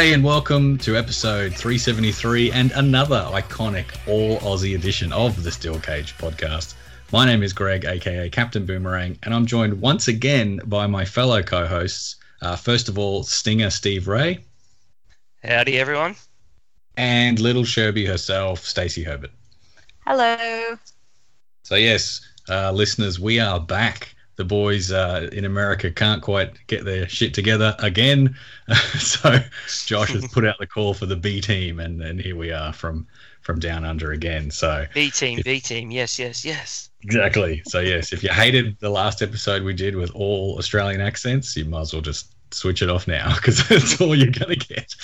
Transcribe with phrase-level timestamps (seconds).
[0.00, 5.78] G'day and welcome to episode 373 and another iconic all Aussie edition of the Steel
[5.78, 6.72] Cage podcast.
[7.12, 11.42] My name is Greig, aka Captain Boomerang, and I'm joined once again by my fellow
[11.42, 12.16] co hosts.
[12.40, 14.38] Uh, first of all, Stinga Steve Wray.
[15.44, 16.16] Howdy, everyone.
[16.96, 19.32] And little Sherbie herself, Stacey Herbert.
[20.06, 20.78] Hello.
[21.62, 26.86] So, yes, uh, listeners, we are back the boys uh, in America can't quite get
[26.86, 28.34] their shit together again.
[28.98, 29.36] so
[29.84, 32.72] Josh has put out the call for the B team, and, and here we are
[32.72, 33.06] from
[33.42, 34.50] from down under again.
[34.50, 36.88] So B team, B team, yes, yes, yes.
[37.02, 37.60] Exactly.
[37.66, 41.66] So yes, if you hated the last episode we did with all Australian accents, you
[41.66, 44.94] might as well just switch it off now because that's all you're going to get.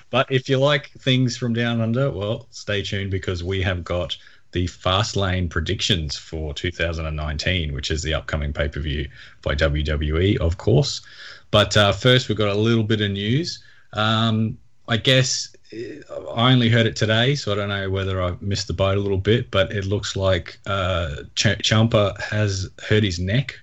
[0.10, 4.16] but if you like things from down under, well, stay tuned because we have got
[4.52, 9.08] the Fastlane predictions for 2019, which is the upcoming pay per view
[9.42, 11.00] by WWE, of course.
[11.50, 13.62] But uh, first, we've got a little bit of news.
[13.92, 18.66] Um, I guess I only heard it today, so I don't know whether I missed
[18.66, 23.18] the boat a little bit, but it looks like uh, Ch- Ciampa has hurt his
[23.18, 23.58] neck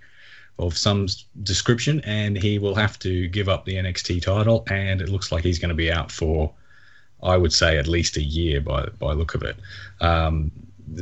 [0.59, 1.07] of some
[1.43, 5.43] description, and he will have to give up the NXT title, and it looks like
[5.43, 6.53] he's going to be out for,
[7.21, 9.57] I would say, at least a year by by look of it.
[9.99, 10.51] Um,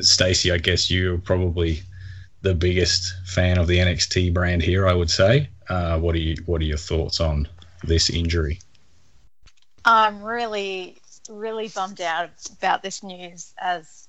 [0.01, 1.81] Stacey, I guess you're probably
[2.41, 4.87] the biggest fan of the NXT brand here.
[4.87, 5.49] I would say.
[5.69, 6.35] Uh, what are you?
[6.45, 7.47] What are your thoughts on
[7.83, 8.59] this injury?
[9.83, 10.97] I'm really,
[11.29, 14.07] really bummed out about this news, as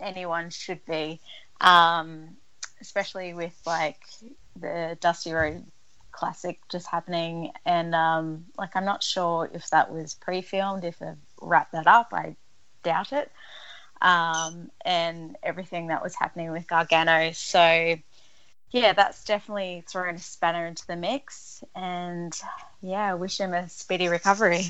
[0.00, 1.20] anyone should be,
[1.60, 2.36] um,
[2.80, 4.00] especially with like
[4.56, 5.64] the Dusty Rhodes
[6.12, 11.12] Classic just happening, and um, like I'm not sure if that was pre-filmed, if they
[11.40, 12.08] wrapped that up.
[12.12, 12.36] I
[12.82, 13.30] doubt it
[14.00, 17.32] um, and everything that was happening with Gargano.
[17.32, 17.96] So,
[18.70, 21.64] yeah, that's definitely thrown a spanner into the mix.
[21.74, 22.38] And
[22.82, 24.64] yeah, wish him a speedy recovery.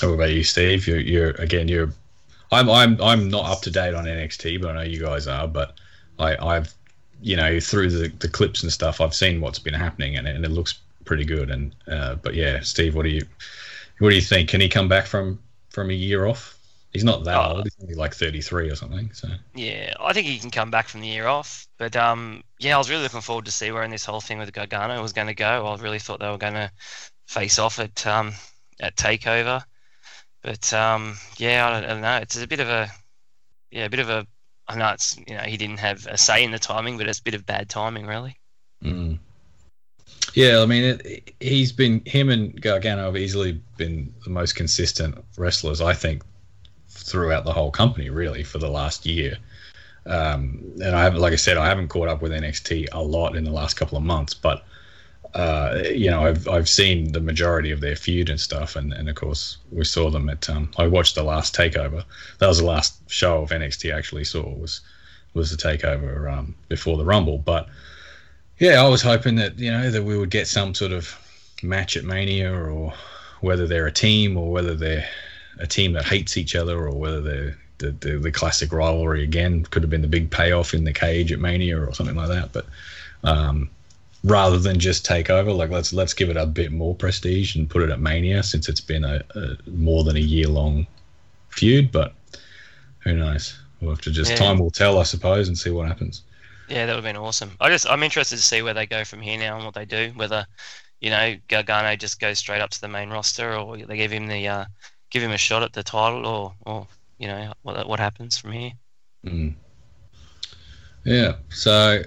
[0.00, 0.86] How about you, Steve?
[0.86, 1.90] You're, you're again, you're.
[2.52, 5.48] I'm, I'm, I'm not up to date on NXT, but I know you guys are.
[5.48, 5.80] But
[6.18, 6.72] I, I've,
[7.20, 10.44] you know, through the, the clips and stuff, I've seen what's been happening, and, and
[10.44, 11.50] it looks pretty good.
[11.50, 13.22] And uh, but yeah, Steve, what do you,
[13.98, 14.50] what do you think?
[14.50, 16.55] Can he come back from from a year off?
[16.96, 17.64] He's not that uh, old.
[17.64, 19.12] He's only like 33 or something.
[19.12, 21.66] So yeah, I think he can come back from the year off.
[21.78, 24.38] But um, yeah, I was really looking forward to see where in this whole thing
[24.38, 25.66] with Gargano was going to go.
[25.66, 26.70] I really thought they were going to
[27.26, 28.32] face off at um,
[28.80, 29.62] at Takeover.
[30.42, 32.16] But um, yeah, I don't, I don't, know.
[32.16, 32.90] It's a bit of a
[33.70, 34.26] yeah, a bit of a.
[34.68, 37.18] I know it's you know he didn't have a say in the timing, but it's
[37.18, 38.38] a bit of bad timing, really.
[38.82, 39.18] Mm.
[40.34, 45.16] Yeah, I mean, it, he's been him and Gargano have easily been the most consistent
[45.36, 46.22] wrestlers, I think,
[46.96, 49.36] throughout the whole company really for the last year.
[50.06, 53.36] Um, and I haven't, like I said, I haven't caught up with NXT a lot
[53.36, 54.64] in the last couple of months, but
[55.34, 59.08] uh, you know, I've I've seen the majority of their feud and stuff, and, and
[59.08, 60.48] of course we saw them at.
[60.48, 62.04] Um, I watched the last takeover.
[62.38, 64.80] That was the last show of NXT I actually saw was
[65.34, 67.36] was the takeover um, before the Rumble.
[67.36, 67.68] But
[68.58, 71.14] yeah, I was hoping that you know that we would get some sort of
[71.62, 72.94] match at Mania, or
[73.40, 75.06] whether they're a team or whether they're
[75.58, 79.62] a team that hates each other or whether they're the, the, the, classic rivalry again
[79.64, 82.52] could have been the big payoff in the cage at Mania or something like that.
[82.52, 82.66] But
[83.22, 83.68] um,
[84.24, 87.68] rather than just take over, like let's let's give it a bit more prestige and
[87.68, 90.86] put it at Mania since it's been a, a more than a year long
[91.50, 91.92] feud.
[91.92, 92.14] But
[93.00, 93.58] who knows?
[93.80, 94.36] We'll have to just yeah.
[94.36, 96.22] time will tell, I suppose, and see what happens.
[96.68, 97.52] Yeah, that would have been awesome.
[97.60, 99.84] I just I'm interested to see where they go from here now and what they
[99.84, 100.12] do.
[100.16, 100.46] Whether
[101.00, 104.26] you know Gargano just goes straight up to the main roster, or they give him
[104.26, 104.64] the uh,
[105.10, 106.86] give him a shot at the title, or or
[107.18, 108.72] you know what what happens from here.
[109.24, 109.54] Mm.
[111.04, 112.02] Yeah, so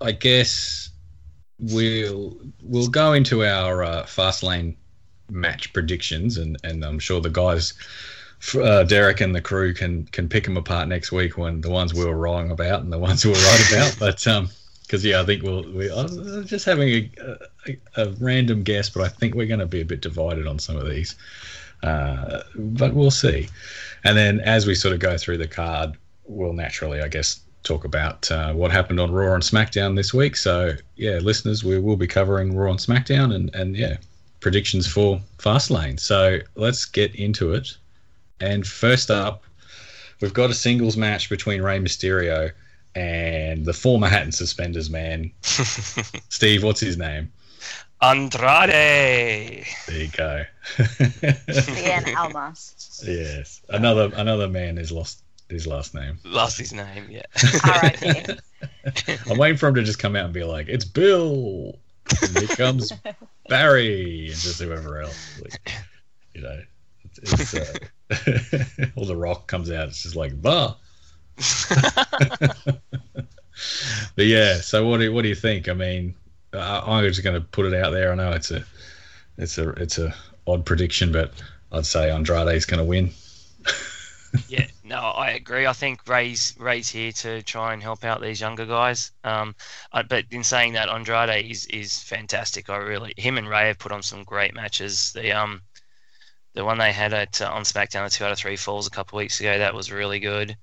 [0.00, 0.90] I guess
[1.58, 4.76] we'll we'll go into our uh, Fastlane
[5.30, 7.74] match predictions, and and I'm sure the guys.
[8.54, 11.94] Uh, Derek and the crew can can pick them apart next week when the ones
[11.94, 13.96] we were wrong about and the ones we were right about.
[13.98, 14.50] But um,
[14.82, 17.10] because yeah, I think we'll we I'm just having a,
[17.66, 20.58] a, a, random guess, but I think we're going to be a bit divided on
[20.58, 21.16] some of these.
[21.84, 23.48] Uh, but we'll see.
[24.04, 27.84] And then as we sort of go through the card, we'll naturally, I guess, talk
[27.84, 30.36] about uh, what happened on Raw and SmackDown this week.
[30.36, 33.98] So yeah, listeners, we will be covering Raw and SmackDown, and and yeah,
[34.40, 36.00] predictions for Fastlane.
[36.00, 37.76] So let's get into it.
[38.40, 39.42] And first up,
[40.20, 42.50] we've got a singles match between Rey Mysterio
[42.94, 46.62] and the former hat and suspenders man, Steve.
[46.62, 47.30] What's his name?
[48.04, 49.66] Andrade.
[49.86, 50.44] There you go.
[50.76, 53.02] Cien Almas.
[53.06, 56.18] Yes, another another man has lost his last name.
[56.24, 57.22] Lost his name, yeah.
[57.64, 58.36] R.I.P.
[59.30, 61.78] I'm waiting for him to just come out and be like, "It's Bill."
[62.20, 62.92] And here comes
[63.48, 65.40] Barry, and just whoever else.
[65.40, 65.72] Like,
[66.34, 66.60] you know,
[67.04, 69.88] it's, it's uh, all the rock comes out.
[69.88, 70.74] It's just like bah.
[74.14, 75.70] but yeah, so what do what do you think?
[75.70, 76.23] I mean, I,
[76.58, 78.12] I'm just going to put it out there.
[78.12, 78.64] I know it's a
[79.36, 80.14] it's a it's a
[80.46, 81.32] odd prediction, but
[81.72, 83.10] I'd say Andrade is going to win.
[84.48, 85.66] yeah, no, I agree.
[85.66, 89.12] I think Rey's Rey's here to try and help out these younger guys.
[89.24, 89.54] Um,
[89.92, 92.70] I, but in saying that, Andrade is is fantastic.
[92.70, 95.12] I really him and Rey have put on some great matches.
[95.12, 95.62] The um
[96.54, 98.90] the one they had at uh, on SmackDown, the two out of three falls a
[98.90, 100.56] couple weeks ago, that was really good.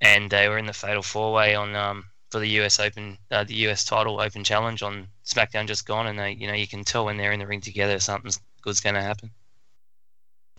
[0.00, 2.04] And they were in the Fatal Four Way on um
[2.36, 6.18] for the US Open, uh, the US Title Open Challenge on SmackDown just gone, and
[6.18, 8.94] they you know you can tell when they're in the ring together, something's good's going
[8.94, 9.30] to happen.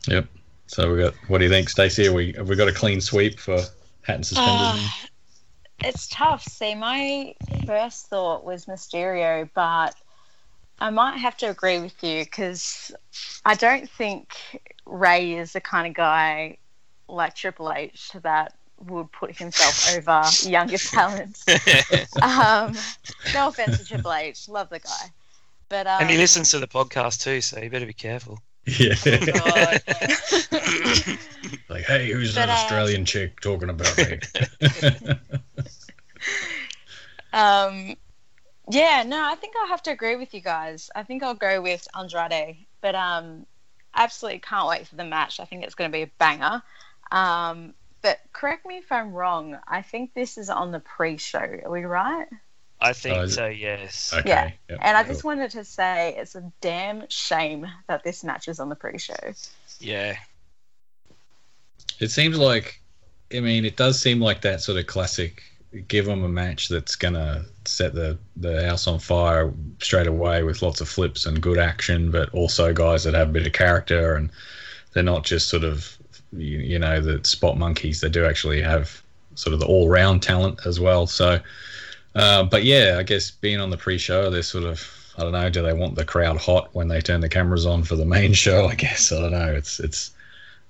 [0.08, 0.26] Yep.
[0.66, 1.14] So we got.
[1.28, 2.06] What do you think, Stacey?
[2.06, 4.58] Have we have we got a clean sweep for hat and suspenders?
[4.60, 4.90] Uh,
[5.84, 6.44] it's tough.
[6.46, 7.36] See, my
[7.68, 9.94] first thought was Mysterio, but
[10.80, 12.92] I might have to agree with you because
[13.46, 14.36] I don't think
[14.88, 16.58] Rey is the kind of guy
[17.08, 21.46] like Triple H that would put himself over younger talents.
[22.22, 22.76] um,
[23.34, 25.12] no offense to Triple H, love the guy,
[25.70, 28.40] but um, and he listens to the podcast too, so you better be careful.
[28.66, 28.96] Yeah.
[29.06, 29.82] God.
[31.70, 34.20] like, hey, who's But, that uh, Australian chick talking about me?
[37.34, 37.96] Um,
[38.70, 40.90] yeah, no, I think I'll have to agree with you guys.
[40.96, 43.46] I think I'll go with Andrade, but um,
[43.96, 45.40] absolutely can't wait for the match.
[45.40, 46.62] I think it's going to be a banger.
[47.12, 49.58] Um, but correct me if I'm wrong.
[49.68, 51.40] I think this is on the pre-show.
[51.40, 52.28] Are we right?
[52.80, 53.48] I think Oh, so.
[53.48, 54.14] Yes.
[54.14, 54.30] okay.
[54.30, 58.48] Yeah, yep, And I just wanted to say it's a damn shame that this match
[58.48, 59.16] is on the pre-show.
[59.80, 60.16] Yeah.
[62.00, 62.80] It seems like,
[63.34, 65.42] I mean, it does seem like that sort of classic.
[65.88, 70.62] Give them a match that's gonna set the the house on fire straight away with
[70.62, 74.16] lots of flips and good action, but also guys that have a bit of character
[74.16, 74.30] and
[74.94, 75.97] they're not just sort of
[76.34, 78.02] you, you know the spot monkeys.
[78.02, 79.02] They do actually have
[79.36, 81.08] sort of the all round talent as well.
[81.08, 81.40] So,
[82.16, 85.50] uh, but yeah, I guess being on the pre-show, they're sort of I don't know.
[85.50, 88.34] Do they want the crowd hot when they turn the cameras on for the main
[88.46, 88.68] show?
[88.68, 89.54] I guess I don't know.
[89.54, 90.12] It's it's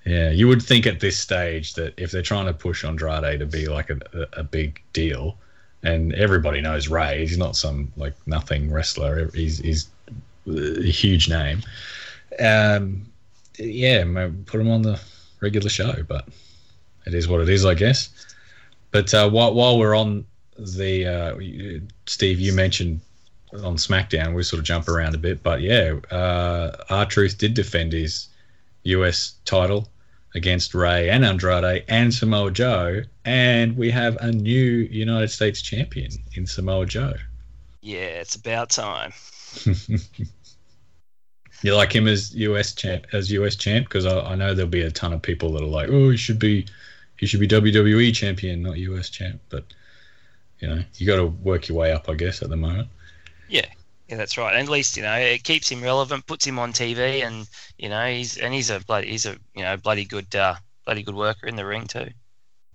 [0.06, 3.46] yeah, you would think at this stage that if they're trying to push Andrade to
[3.46, 4.00] be like a,
[4.34, 5.38] a big deal,
[5.84, 9.30] and everybody knows Rey, he's not some like nothing wrestler.
[9.34, 9.90] He's he's
[10.48, 11.62] a huge name.
[12.40, 13.06] Um,
[13.58, 14.04] yeah,
[14.46, 15.00] put him on the
[15.40, 16.28] regular show, but
[17.06, 18.10] it is what it is, I guess.
[18.92, 20.26] But uh, while while we're on
[20.58, 23.02] the uh, Steve, you mentioned
[23.54, 27.94] on SmackDown, we sort of jump around a bit, but yeah, uh, Truth did defend
[27.94, 28.28] his
[28.84, 29.90] US title
[30.36, 36.12] against Rey and Andrade and Samoa Joe, and we have a new United States champion
[36.34, 37.14] in Samoa Joe.
[37.82, 38.20] Yeah.
[38.22, 39.14] It's about time.
[41.64, 44.82] you like him as US champ as US champ because I, I know there'll be
[44.82, 46.66] a ton of people that are like, oh, he should be
[47.18, 49.42] he should be WWE champion, not US champ.
[49.50, 49.66] But
[50.60, 52.88] you know, you got to work your way up, I guess, at the moment.
[53.50, 53.66] Yeah,
[54.08, 54.54] yeah, that's right.
[54.54, 57.90] And at least you know it keeps him relevant, puts him on TV, and you
[57.90, 60.56] know he's and he's a bloody he's a you know bloody good uh,
[60.86, 62.10] bloody good worker in the ring too.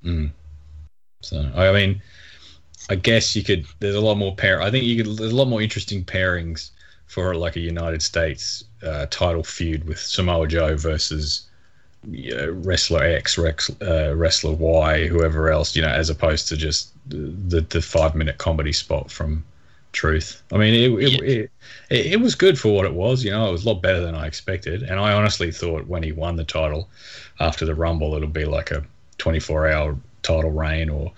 [0.05, 0.33] Mm.
[1.23, 2.03] So I mean,
[2.91, 3.67] I guess you could.
[3.79, 4.61] There's a lot more pair.
[4.61, 5.17] I think you could.
[5.17, 6.71] There's a lot more interesting pairings
[7.07, 11.47] for like a United States uh, title feud with Samoa Joe versus
[12.11, 15.77] you know, wrestler X, Rex, uh, wrestler Y, whoever else.
[15.77, 19.45] You know, as opposed to just the the five minute comedy spot from
[19.93, 20.43] Truth.
[20.51, 21.51] I mean, it it, it
[21.91, 23.23] it it was good for what it was.
[23.23, 26.03] You know, it was a lot better than I expected, and I honestly thought when
[26.03, 26.89] he won the title
[27.41, 28.83] after the Rumble, it'll be like a
[29.19, 31.13] 24 hour title reign or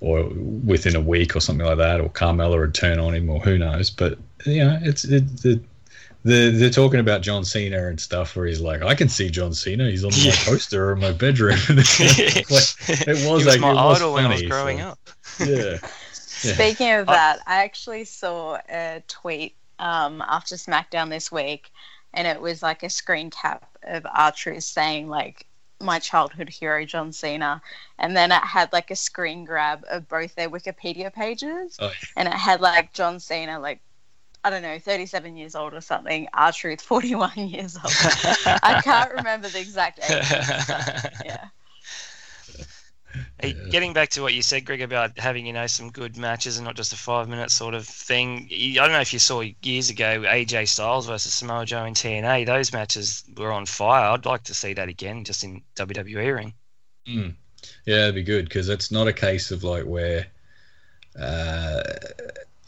[0.00, 0.24] or
[0.64, 3.56] within a week or something like that, or Carmella would turn on him, or who
[3.56, 3.88] knows.
[3.88, 5.58] But you know, it's it, the
[6.24, 9.52] the they're talking about John Cena and stuff, where he's like, I can see John
[9.54, 9.88] Cena.
[9.90, 10.30] He's on Yeah.
[10.30, 11.58] my poster in my bedroom.
[11.68, 14.84] it was he was was like- my it was idol when I was growing so-
[14.88, 14.98] up.
[15.40, 15.78] yeah.
[16.42, 16.54] Yeah.
[16.54, 21.70] Speaking of I- that, I actually saw a tweet um, after SmackDown this week,
[22.14, 25.46] and it was like a screen cap of R Truth saying like
[25.82, 27.60] my childhood hero John Cena,
[27.98, 32.26] and then it had like a screen grab of both their Wikipedia pages, Oh, and
[32.28, 33.80] it had like John Cena like.
[34.42, 36.28] I don't know, 37 years old or something.
[36.32, 37.92] R Truth, 41 years old.
[38.62, 41.12] I can't remember the exact age.
[41.24, 41.48] Yeah.
[43.40, 46.58] Hey, Getting back to what you said, Greig, about having you know some good matches
[46.58, 48.48] and not just a five minute sort of thing.
[48.52, 52.46] I don't know if you saw years ago AJ Styles versus Samoa Joe in TNA.
[52.46, 54.12] Those matches were on fire.
[54.12, 56.54] I'd like to see that again, just in WWE ring.
[57.08, 57.34] Mm.
[57.84, 60.26] Yeah, it'd be good because it's not a case of like where
[61.18, 61.82] uh,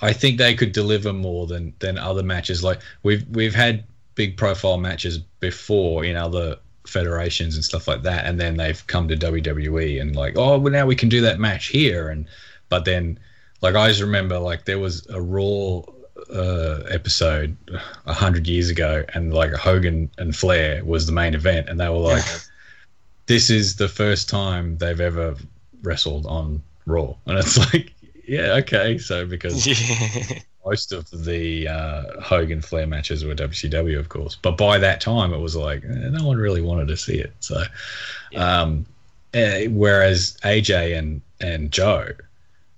[0.02, 2.62] I think they could deliver more than than other matches.
[2.62, 6.56] Like we've we've had big profile matches before in other
[6.86, 10.72] federations and stuff like that, and then they've come to WWE and like, oh, well
[10.72, 12.26] now we can do that match here, and
[12.68, 13.18] but then
[13.60, 15.82] like I just remember like there was a Raw
[16.34, 17.56] uh, episode
[18.06, 21.88] a hundred years ago, and like Hogan and Flair was the main event, and they
[21.88, 22.24] were like,
[23.26, 25.36] this is the first time they've ever
[25.82, 27.94] wrestled on Raw, and it's like,
[28.26, 29.66] yeah, okay, so because
[30.64, 34.36] most of the uh, Hogan Flair matches were WCW, of course.
[34.40, 37.32] But by that time, it was like eh, no one really wanted to see it.
[37.40, 37.62] So,
[38.30, 38.60] yeah.
[38.60, 38.86] um,
[39.34, 42.08] eh, whereas AJ and and Joe,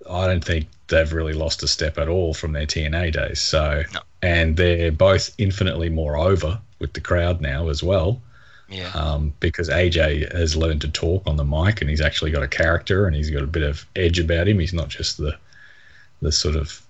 [0.09, 3.41] I don't think they've really lost a step at all from their TNA days.
[3.41, 3.99] So, no.
[4.21, 8.21] and they're both infinitely more over with the crowd now as well.
[8.69, 8.89] Yeah.
[8.93, 12.47] Um, because AJ has learned to talk on the mic and he's actually got a
[12.47, 14.59] character and he's got a bit of edge about him.
[14.59, 15.37] He's not just the
[16.21, 16.81] the sort of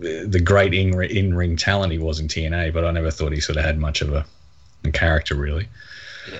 [0.00, 3.40] the great in in ring talent he was in TNA, but I never thought he
[3.40, 4.26] sort of had much of a,
[4.84, 5.68] a character really.
[6.30, 6.38] Yeah.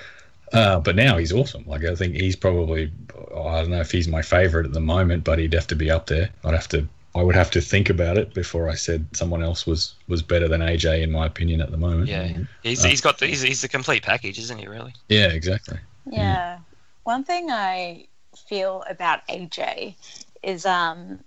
[0.59, 1.63] Uh, but now he's awesome.
[1.65, 2.91] Like I think he's probably
[3.35, 5.89] I don't know if he's my favorite at the moment, but he'd have to be
[5.89, 6.29] up there.
[6.43, 9.65] I'd have to I would have to think about it before I said someone else
[9.65, 12.07] was was better than AJ in my opinion at the moment.
[12.07, 14.67] Yeah, he's uh, he's got the, he's he's the complete package, isn't he?
[14.67, 14.93] Really?
[15.07, 15.79] Yeah, exactly.
[16.05, 16.21] Yeah.
[16.21, 16.59] yeah.
[17.03, 18.07] One thing I
[18.47, 19.95] feel about AJ
[20.43, 21.19] is um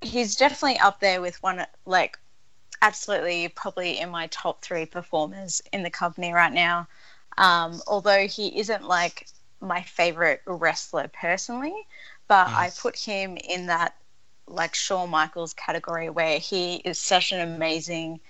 [0.00, 2.18] he's definitely up there with one like
[2.82, 6.86] absolutely probably in my top three performers in the company right now.
[7.38, 9.28] Um, although he isn't like
[9.60, 11.74] my favorite wrestler personally,
[12.28, 13.96] but I put him in that
[14.46, 18.20] like Shawn Michaels category where he is such an amazing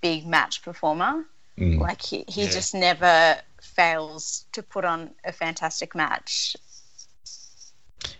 [0.00, 1.24] big match performer.
[1.58, 1.80] Mm.
[1.80, 2.50] Like he, he yeah.
[2.50, 6.56] just never fails to put on a fantastic match.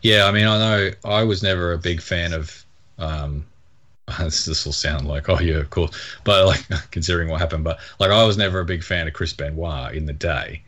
[0.02, 2.64] Yeah, I mean, I know I was never a big fan of
[2.98, 3.44] um,
[4.18, 7.78] this, this will sound like, oh yeah, of course, but like considering what happened, but
[7.98, 10.62] like I was never a big fan of Chris Benoit in the day,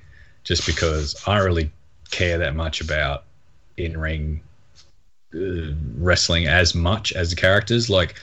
[0.45, 1.71] just because I don't really
[2.11, 3.25] care that much about
[3.77, 4.41] in ring
[5.35, 7.91] uh, wrestling as much as the characters.
[7.91, 8.15] Like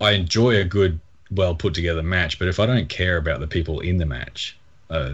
[0.00, 1.00] I enjoy a good,
[1.30, 4.56] well put together match, but if I don't care about the people in the match,
[4.90, 5.12] uh,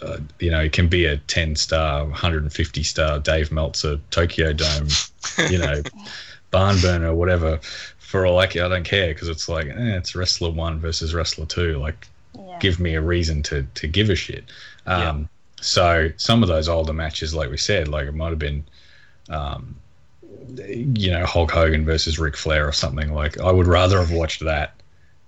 [0.00, 4.88] uh, you know, it can be a 10 star, 150 star Dave Meltzer Tokyo Dome,
[5.48, 5.82] you know,
[6.50, 7.58] barn burner, whatever.
[7.98, 11.14] For all I care, I don't care because it's like eh, it's wrestler one versus
[11.14, 11.78] wrestler two.
[11.78, 12.06] Like,
[12.38, 12.58] yeah.
[12.58, 14.44] give me a reason to to give a shit.
[14.86, 15.26] Um, yeah.
[15.62, 18.64] So some of those older matches, like we said, like it might have been,
[19.30, 19.76] um,
[20.66, 23.12] you know, Hulk Hogan versus Ric Flair or something.
[23.12, 24.74] Like I would rather have watched that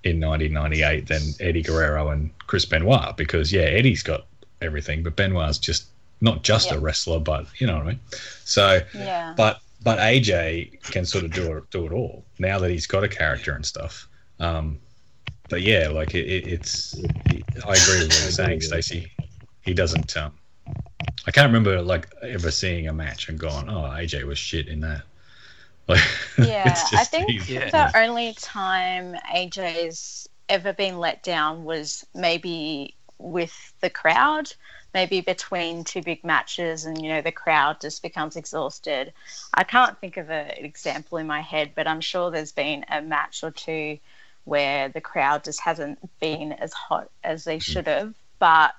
[0.03, 4.27] in 1998 than Eddie Guerrero and Chris Benoit because yeah, Eddie's got
[4.61, 5.87] everything, but Benoit's just
[6.21, 8.01] not just a wrestler, but you know what I mean.
[8.45, 9.35] So, yeah.
[9.37, 13.05] but but AJ can sort of do it do it all now that he's got
[13.05, 14.09] a character and stuff.
[14.41, 14.79] Um,
[15.49, 16.95] but yeah, like it, it, it's.
[17.31, 19.13] It, I agree with what you're saying, Stacey.
[19.63, 20.17] He doesn't.
[20.17, 20.33] Um,
[21.27, 24.81] I can't remember like ever seeing a match and going, "Oh, AJ was shit in
[24.81, 25.03] that."
[25.87, 26.03] Like,
[26.39, 27.71] yeah, I think yeah.
[27.71, 34.53] the only time AJ's ever been let down was maybe with the crowd
[34.95, 39.13] maybe between two big matches and you know the crowd just becomes exhausted
[39.53, 42.85] i can't think of a, an example in my head but i'm sure there's been
[42.89, 43.99] a match or two
[44.45, 47.63] where the crowd just hasn't been as hot as they mm.
[47.63, 48.75] should have but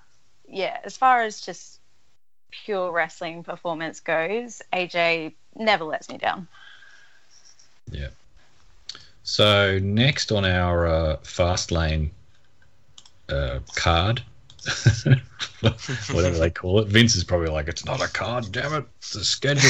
[0.47, 1.79] yeah as far as just
[2.51, 6.47] pure wrestling performance goes aj never lets me down
[7.95, 8.07] yeah
[9.23, 12.11] so next on our uh, Fastlane
[13.29, 14.21] uh, card
[16.11, 16.87] whatever they call it.
[16.87, 19.69] Vince is probably like, it's not a card, damn it, it's a schedule.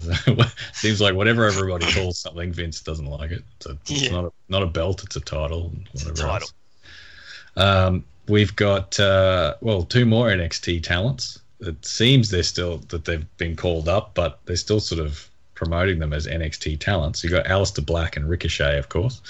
[0.72, 3.44] Seems like whatever everybody calls something, Vince doesn't like it.
[3.56, 4.10] It's, a, it's yeah.
[4.10, 5.72] not a, not a belt, it's a title.
[5.92, 6.48] Whatever it's a title.
[7.56, 11.40] Um, we've got uh, well two more NXT talents.
[11.60, 15.27] It seems they're still that they've been called up, but they're still sort of
[15.58, 17.24] promoting them as NXT talents.
[17.24, 19.20] You got Aleister Black and Ricochet, of course,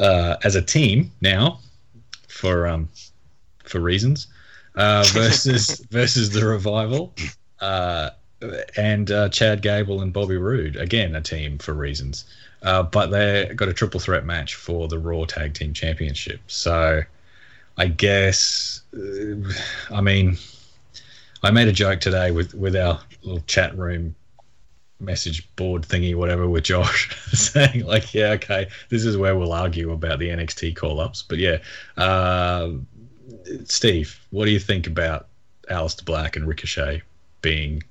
[0.00, 1.60] uh, as a team now
[2.26, 2.88] for um,
[3.62, 4.26] for reasons
[4.74, 7.14] uh, versus versus the revival.
[7.60, 8.10] Uh,
[8.76, 12.24] and uh, Chad Gable and Bobby Roode again a team for reasons,
[12.62, 16.40] uh, but they got a triple threat match for the Raw Tag Team Championship.
[16.48, 17.02] So,
[17.78, 20.36] I guess, uh, I mean,
[21.44, 24.16] I made a joke today with with our little chat room
[25.04, 29.92] message board thingy, whatever, with Josh saying like, yeah, okay, this is where we'll argue
[29.92, 31.58] about the NXT call ups, but yeah,
[31.96, 32.70] uh,
[33.64, 35.28] Steve, what do you think about
[35.70, 37.02] Aleister Black and Ricochet
[37.42, 37.82] being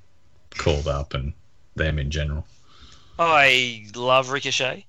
[0.56, 1.32] called up and
[1.74, 2.46] them in general?
[3.18, 4.86] I love Ricochet.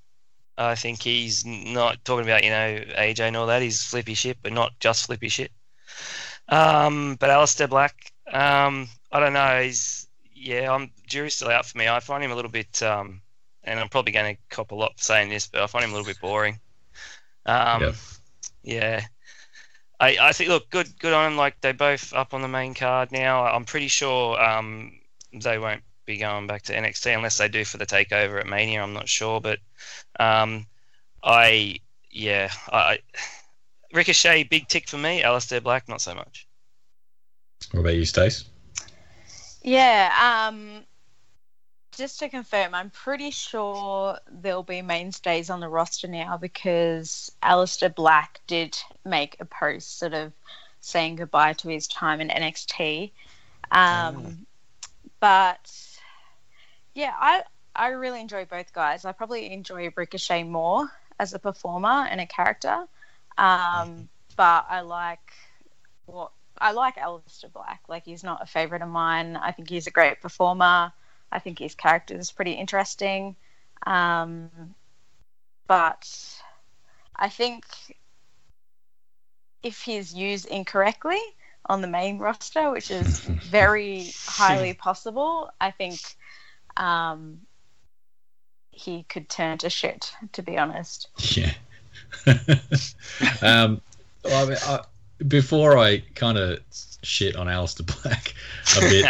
[0.58, 3.62] I think he's not talking about you know AJ and all that.
[3.62, 5.52] He's flippy shit, but not just flippy shit.
[6.48, 9.62] Um, but Aleister Black, um, I don't know.
[9.62, 10.05] He's
[10.46, 11.88] yeah, I'm jury's still out for me.
[11.88, 13.22] I find him a little bit, um,
[13.64, 15.90] and I'm probably going to cop a lot for saying this, but I find him
[15.92, 16.60] a little bit boring.
[17.48, 17.96] Um, Yep.
[18.64, 19.02] Yeah,
[20.00, 21.38] I, I think look good good on them.
[21.38, 23.44] Like they're both up on the main card now.
[23.44, 24.92] I'm pretty sure um,
[25.34, 28.82] they won't be going back to NXT unless they do for the takeover at Mania.
[28.82, 29.60] I'm not sure, but
[30.20, 30.68] um,
[31.24, 31.80] I
[32.12, 33.00] yeah I
[33.94, 35.22] Ricochet big tick for me.
[35.22, 36.48] Aleister Black not so much.
[37.72, 38.46] What about you, Stace?
[39.66, 40.84] Yeah, um,
[41.98, 47.94] just to confirm, I'm pretty sure there'll be mainstays on the roster now because Aleister
[47.94, 50.34] Black did make a post sort of
[50.82, 53.12] saying goodbye to his time in NXT.
[53.72, 54.46] Um,
[55.20, 55.76] But
[56.94, 57.42] yeah, I,
[57.76, 59.04] I really enjoy both guys.
[59.04, 62.86] I probably enjoy Ricochet more as a performer and a character.
[63.40, 65.34] Um, but I like
[66.06, 67.82] what I like Aleister Black.
[67.88, 69.36] Like he's not a favorite of mine.
[69.36, 70.92] I think he's a great performer.
[71.32, 73.36] I think his character is pretty interesting.
[73.86, 74.50] Um,
[75.68, 76.10] but
[77.16, 77.66] I think
[79.64, 81.20] if he's used incorrectly
[81.66, 83.20] on the main roster, which is
[83.50, 86.00] very highly possible, I think
[86.78, 87.42] um,
[88.72, 90.14] he could turn to shit.
[90.34, 91.10] To be honest.
[91.18, 91.54] Yeah.
[93.42, 93.82] um,
[94.24, 94.80] well, I mean, I,
[95.28, 96.60] before I kind of
[97.02, 98.34] shit on Aleister Black
[98.78, 99.06] a bit,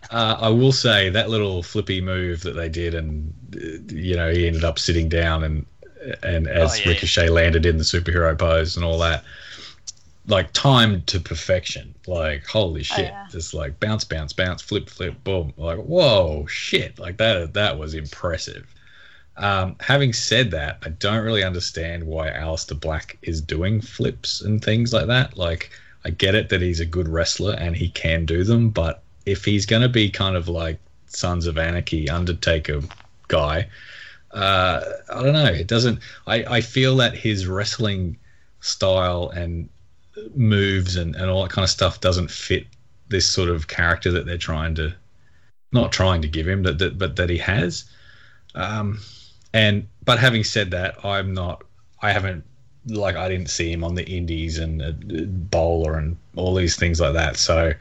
[0.10, 4.30] uh, I will say that little flippy move that they did, and uh, you know
[4.30, 5.66] he ended up sitting down, and
[6.22, 6.88] and as Oh, yeah.
[6.90, 9.24] Ricochet landed in the superhero pose and all that,
[10.26, 11.94] like timed to perfection.
[12.06, 13.26] Like holy shit, yeah.
[13.30, 15.52] just like bounce, bounce, bounce, flip, flip, boom.
[15.56, 17.54] Like whoa, shit, like that.
[17.54, 18.66] That was impressive.
[19.40, 24.62] Um, having said that, I don't really understand why Aleister Black is doing flips and
[24.62, 25.38] things like that.
[25.38, 25.70] Like,
[26.04, 29.44] I get it that he's a good wrestler and he can do them, but if
[29.44, 32.82] he's going to be kind of like Sons of Anarchy, Undertaker
[33.28, 33.66] guy,
[34.32, 35.46] uh, I don't know.
[35.46, 36.00] It doesn't.
[36.26, 38.18] I, I feel that his wrestling
[38.60, 39.70] style and
[40.34, 42.66] moves and, and all that kind of stuff doesn't fit
[43.08, 44.94] this sort of character that they're trying to,
[45.72, 47.84] not trying to give him, that, that but that he has.
[48.54, 49.00] Um,
[49.52, 51.64] and but having said that, I'm not.
[52.02, 52.44] I haven't
[52.86, 54.92] like I didn't see him on the Indies and uh,
[55.50, 57.36] Bowler and all these things like that.
[57.36, 57.72] So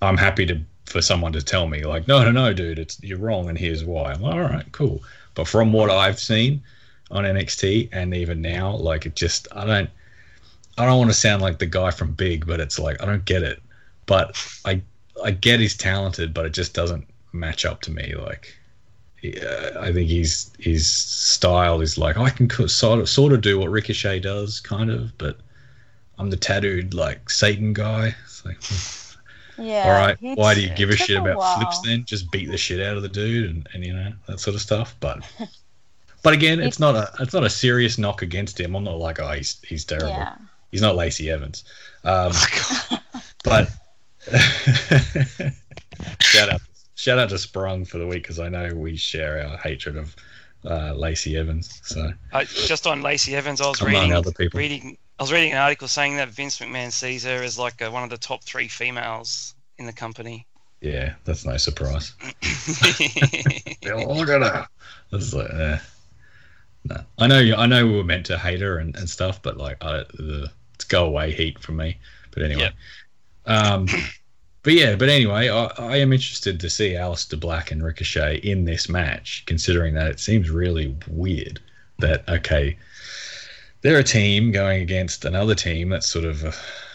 [0.00, 3.18] I'm happy to for someone to tell me like, no, no, no, dude, it's you're
[3.18, 4.12] wrong, and here's why.
[4.12, 5.02] I'm like, all right, cool.
[5.34, 6.62] But from what I've seen
[7.10, 9.90] on NXT and even now, like it just I don't
[10.78, 13.24] I don't want to sound like the guy from Big, but it's like I don't
[13.24, 13.62] get it.
[14.06, 14.82] But I
[15.24, 18.14] I get he's talented, but it just doesn't match up to me.
[18.14, 18.54] Like
[19.24, 23.58] uh, I think his his style is like I can sort of sort of do
[23.58, 25.38] what Ricochet does, kind of, but
[26.18, 28.14] I'm the tattooed like Satan guy.
[28.24, 28.60] It's like,
[29.58, 29.84] Yeah.
[29.84, 32.04] all right, why do you give a shit about flips then?
[32.04, 34.60] Just beat the shit out of the dude and, and you know that sort of
[34.60, 34.96] stuff.
[34.98, 35.22] But
[36.22, 38.74] but again, it's not a it's not a serious knock against him.
[38.74, 40.08] I'm not like oh he's he's terrible.
[40.08, 40.34] Yeah.
[40.72, 41.64] He's not Lacey Evans.
[42.02, 42.32] Um,
[43.44, 43.70] but
[46.20, 46.60] shout out
[47.02, 50.14] shout out to Sprung for the week because I know we share our hatred of
[50.64, 51.80] uh, Lacey Evans.
[51.82, 54.58] So I, just on Lacey Evans, I was Among reading, other people.
[54.58, 54.96] reading.
[55.18, 58.04] I was reading an article saying that Vince McMahon sees her as like a, one
[58.04, 60.46] of the top three females in the company.
[60.80, 62.12] yeah, that's no surprise.
[63.82, 64.66] Look at her.
[65.10, 65.78] That's like, eh.
[66.84, 66.96] no.
[67.18, 69.82] I know, I know, we were meant to hate her and, and stuff, but like,
[69.82, 71.98] I, the it's go away heat from me.
[72.30, 72.70] But anyway,
[73.46, 73.86] um,
[74.62, 78.64] but yeah, but anyway, I, I am interested to see Aleister Black and Ricochet in
[78.64, 81.60] this match, considering that it seems really weird
[81.98, 82.76] that okay,
[83.82, 86.52] they're a team going against another team that's sort of uh,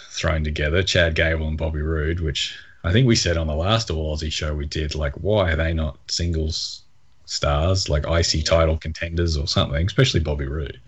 [0.10, 3.91] thrown together, Chad Gable and Bobby Roode, which I think we said on the last
[3.91, 6.84] All Aussie show we did, like, why are they not singles
[7.25, 10.80] stars, like IC title contenders or something, especially Bobby Roode?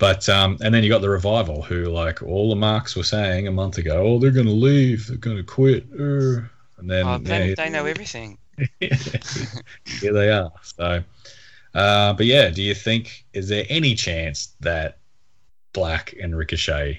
[0.00, 3.46] But um, and then you got the revival, who like all the marks were saying
[3.46, 6.40] a month ago, oh, they're going to leave, they're going to quit, uh,
[6.78, 8.38] and then oh, they, yeah, they know everything.
[8.80, 10.50] here they are.
[10.62, 11.04] So,
[11.74, 14.96] uh, but yeah, do you think is there any chance that
[15.74, 16.98] Black and Ricochet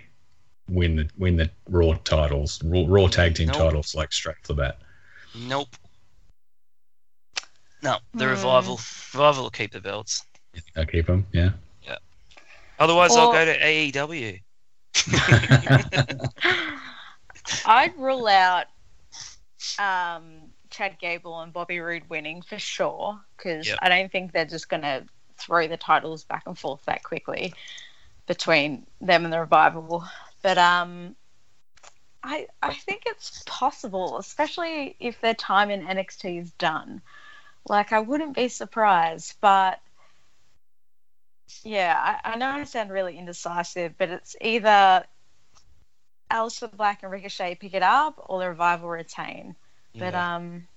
[0.69, 3.57] win the win the Raw titles, Raw, Raw tag team Nope.
[3.57, 4.77] titles, like straight off the bat?
[5.35, 5.75] Nope.
[7.81, 8.79] No, the revival.
[9.11, 10.23] Revival will keep the belts.
[10.77, 11.49] I'll keep them, yeah.
[12.81, 14.39] Otherwise, I'll go to AEW.
[17.65, 18.65] I'd rule out
[19.77, 23.77] um, Chad Gable and Bobby Roode winning for sure because Yep.
[23.83, 25.05] I don't think they're just going to
[25.37, 27.53] throw the titles back and forth that quickly
[28.25, 30.03] between them and the revival.
[30.41, 31.15] But um,
[32.23, 37.01] I I think it's possible, especially if their time in NXT is done.
[37.67, 39.79] Like I wouldn't be surprised, but
[41.63, 45.05] yeah, I, I know I sound really indecisive, but it's either
[46.31, 49.55] Aleister Black and Ricochet pick it up or the revival retain.
[49.97, 50.15] But Yeah.
[50.15, 50.67] um,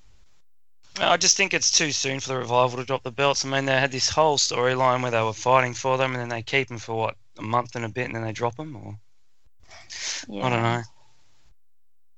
[0.98, 3.44] I just think it's too soon for the revival to drop the belts.
[3.44, 6.28] I mean, they had this whole storyline where they were fighting for them, and then
[6.28, 8.76] they keep them for what a month and a bit, and then they drop them.
[8.76, 8.98] Or
[10.28, 10.46] yeah.
[10.46, 10.82] I don't know.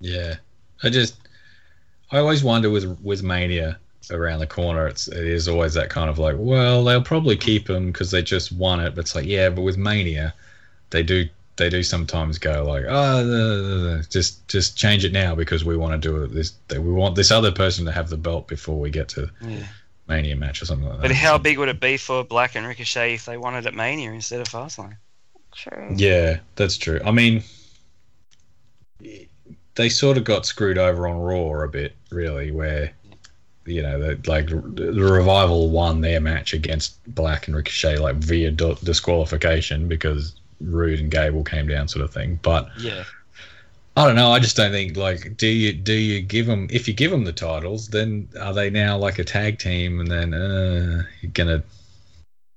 [0.00, 0.36] Yeah,
[0.82, 1.16] I just
[2.10, 3.78] I always wonder with with Mania
[4.10, 4.86] around the corner.
[4.86, 7.40] It's it is always that kind of like, well, they'll probably mm.
[7.40, 8.94] keep them because they just won it.
[8.94, 10.34] But it's like, yeah, but with Mania,
[10.90, 15.12] they do they do sometimes go like, oh, the, the, the- just just change it
[15.12, 16.32] now because we want to do it.
[16.32, 19.66] This we want this other person to have the belt before we get to Yeah.
[20.08, 21.08] Mania match or something like that.
[21.08, 23.74] But how big would it be for Black and Ricochet if they wanted it at
[23.74, 24.96] Mania instead of Fastlane?
[25.52, 25.94] True.
[25.96, 27.00] Yeah, that's true.
[27.04, 27.42] I mean,
[29.74, 32.92] they sort of got screwed over on Raw a bit, really, where
[33.66, 38.50] you know, the, like the revival won their match against Black and Ricochet like via
[38.50, 42.38] d- disqualification because Roode and Gable came down, sort of thing.
[42.42, 43.04] But Yeah.
[43.96, 44.30] I don't know.
[44.30, 47.24] I just don't think like do you do you give them if you give them
[47.24, 51.62] the titles, then are they now like a tag team, and then uh, you're gonna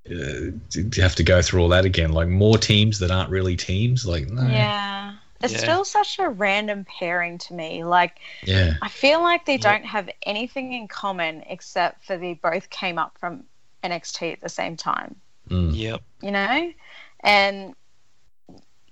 [0.09, 2.11] uh, you have to go through all that again?
[2.11, 4.05] Like more teams that aren't really teams.
[4.05, 4.43] Like no.
[4.43, 5.13] Yeah.
[5.41, 5.59] It's Yeah.
[5.59, 7.83] still such a random pairing to me.
[7.83, 9.71] Like, yeah, I feel like they Yeah.
[9.71, 13.45] don't have anything in common except for they both came up from
[13.83, 15.15] NXT at the same time,
[15.49, 15.71] Mm.
[15.73, 16.01] Yep.
[16.21, 16.73] you know?
[17.21, 17.73] And,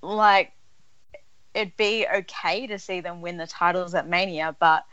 [0.01, 0.53] like,
[1.53, 4.85] it'd be okay to see them win the titles at Mania, but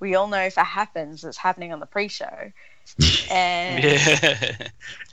[0.00, 2.50] we all know if it happens, it's happening on the pre show.
[3.30, 4.54] And Yeah.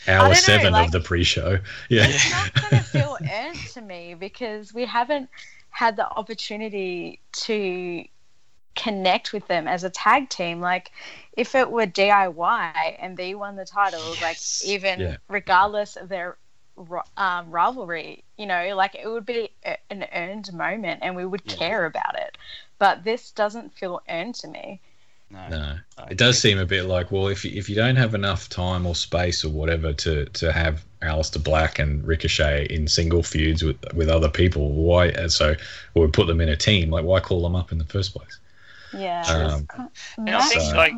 [0.08, 1.58] Hour don't know, seven like- of the pre-show.
[1.90, 5.30] Yeah, it's not going to feel earned to me because we haven't
[5.72, 8.06] had the opportunity to
[8.76, 10.62] connect with them as a tag team.
[10.62, 10.92] Like,
[11.36, 14.22] if it were DIY and they won the titles, Yes.
[14.22, 15.18] like, even Yeah.
[15.30, 16.38] regardless of their
[17.18, 19.50] um, rivalry, you know, like it would be
[19.90, 21.58] an earned moment and we would Yeah.
[21.58, 22.38] care about it.
[22.80, 24.82] But this doesn't feel earned to me.
[25.32, 25.48] No.
[25.50, 25.78] no,
[26.10, 28.86] it does seem a bit like well, if you, if you don't have enough time
[28.86, 33.78] or space or whatever to to have Aleister Black and Ricochet in single feuds with
[33.94, 35.12] with other people, why?
[35.28, 35.56] So
[35.96, 36.90] we put them in a team.
[36.90, 38.40] Like, why call them up in the first place?
[38.94, 39.24] Yeah.
[39.28, 40.94] Um, And I think, So- like,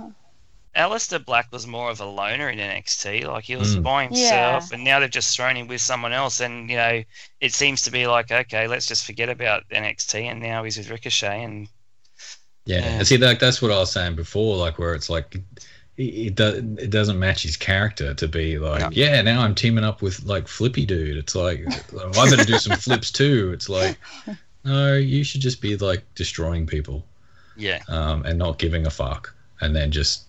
[0.75, 3.27] Aleister Black was more of a loner in NXT.
[3.27, 3.83] Like he was Mm.
[3.83, 4.75] by himself, Yeah.
[4.75, 6.39] and now they've just thrown him with someone else.
[6.39, 7.03] And you know,
[7.39, 10.89] it seems to be like, okay, let's just forget about NXT, and now he's with
[10.89, 11.43] Ricochet.
[11.43, 11.67] And
[12.65, 15.35] Yeah, and see, like that's what I was saying before, like where it's like
[15.97, 18.89] it, it, it doesn't match his character to be like, No.
[18.91, 21.17] yeah, now I'm teaming up with like Flippy Dude.
[21.17, 23.51] It's like I better do some flips too.
[23.53, 23.97] It's like,
[24.63, 27.05] no, you should just be like destroying people
[27.55, 30.23] yeah, um, and not giving a fuck, and then just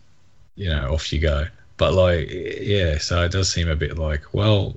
[0.56, 1.46] you know off you go.
[1.76, 4.76] But like, yeah, so it does seem a bit like, well,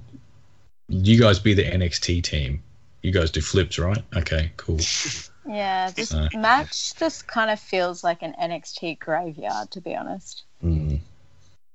[0.90, 2.64] you guys be the NXT team.
[3.04, 4.04] You guys do flips, right?
[4.16, 4.80] Okay, cool.
[5.48, 10.44] Yeah, this Uh, match just kind of feels like an NXT graveyard, to be honest.
[10.64, 11.00] Mm.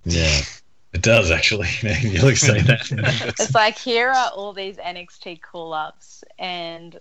[0.05, 0.41] Yeah,
[0.93, 1.69] it does actually.
[1.83, 3.35] you look say that.
[3.41, 6.99] It's like here are all these NXT call ups, and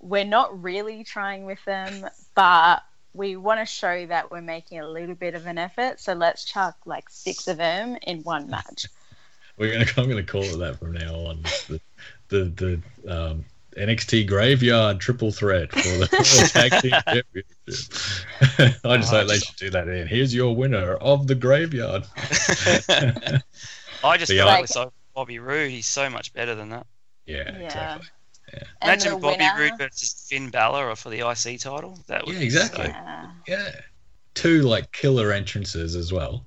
[0.00, 2.82] we're not really trying with them, but
[3.14, 6.00] we want to show that we're making a little bit of an effort.
[6.00, 8.86] So let's chuck like six of them in one match.
[9.56, 9.90] We're gonna.
[9.96, 11.42] I'm gonna call it that from now on.
[11.68, 11.80] The
[12.28, 13.44] the, the um,
[13.76, 16.06] NXT Graveyard Triple Threat for the
[16.52, 18.84] Tag Team Championship.
[18.84, 19.88] I just Oh, thought they should do that.
[19.88, 22.04] In here's your winner of the Graveyard.
[24.04, 26.86] I just The feel art- like so- Bobby Roode, he's so much better than that.
[27.26, 27.64] Yeah, Yeah.
[27.66, 28.08] exactly.
[28.54, 31.98] And Imagine Bobby winner- Roode versus Finn Balor for the IC title.
[32.06, 32.84] That would Yeah, exactly.
[32.86, 33.30] so- Yeah.
[33.46, 33.70] Yeah,
[34.34, 36.44] two like killer entrances as well,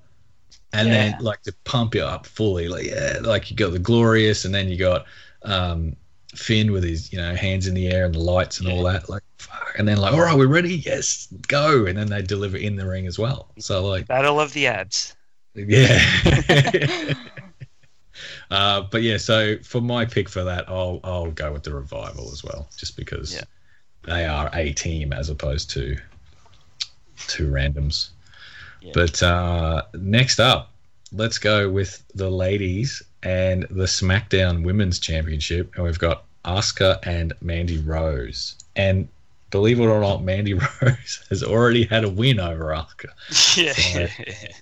[0.74, 0.94] and Yeah.
[1.12, 2.68] then like to pump you up fully.
[2.68, 5.06] Like yeah, like you got the glorious, and then you got
[5.44, 5.96] um,
[6.36, 9.10] Finn with his you know hands in the air and the lights and all that.
[9.10, 10.76] Like fuck, and then like all right, we're ready.
[10.78, 11.86] Yes, go.
[11.86, 13.52] And then they deliver in the ring as well.
[13.60, 15.16] So like Battle of the abs.
[15.56, 17.14] yeah.
[18.52, 22.32] Uh, but yeah, so for my pick for that, I'll I'll go with the revival
[22.32, 23.42] as well, just because Yeah.
[24.04, 25.98] they are a team as opposed to
[27.28, 28.10] two randoms.
[28.82, 28.92] Yeah.
[28.94, 30.72] But uh, next up,
[31.12, 37.34] let's go with the ladies and the SmackDown Women's Championship, and we've got Asuka and
[37.42, 38.56] Mandy Rose.
[38.76, 39.08] And
[39.52, 43.10] believe it or not, Mandy Rose has already had a win over Asuka
[43.58, 44.08] yeah.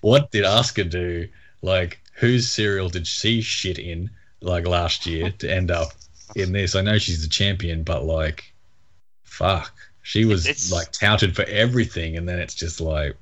[0.02, 1.28] what did Asuka do?
[1.62, 4.10] Like whose cereal did she shit in
[4.42, 5.90] like last year to end up
[6.36, 6.76] in this?
[6.76, 8.54] I know she's the champion, but like,
[9.24, 9.74] fuck,
[10.04, 13.16] she was It's- like touted for everything, and then it's just like.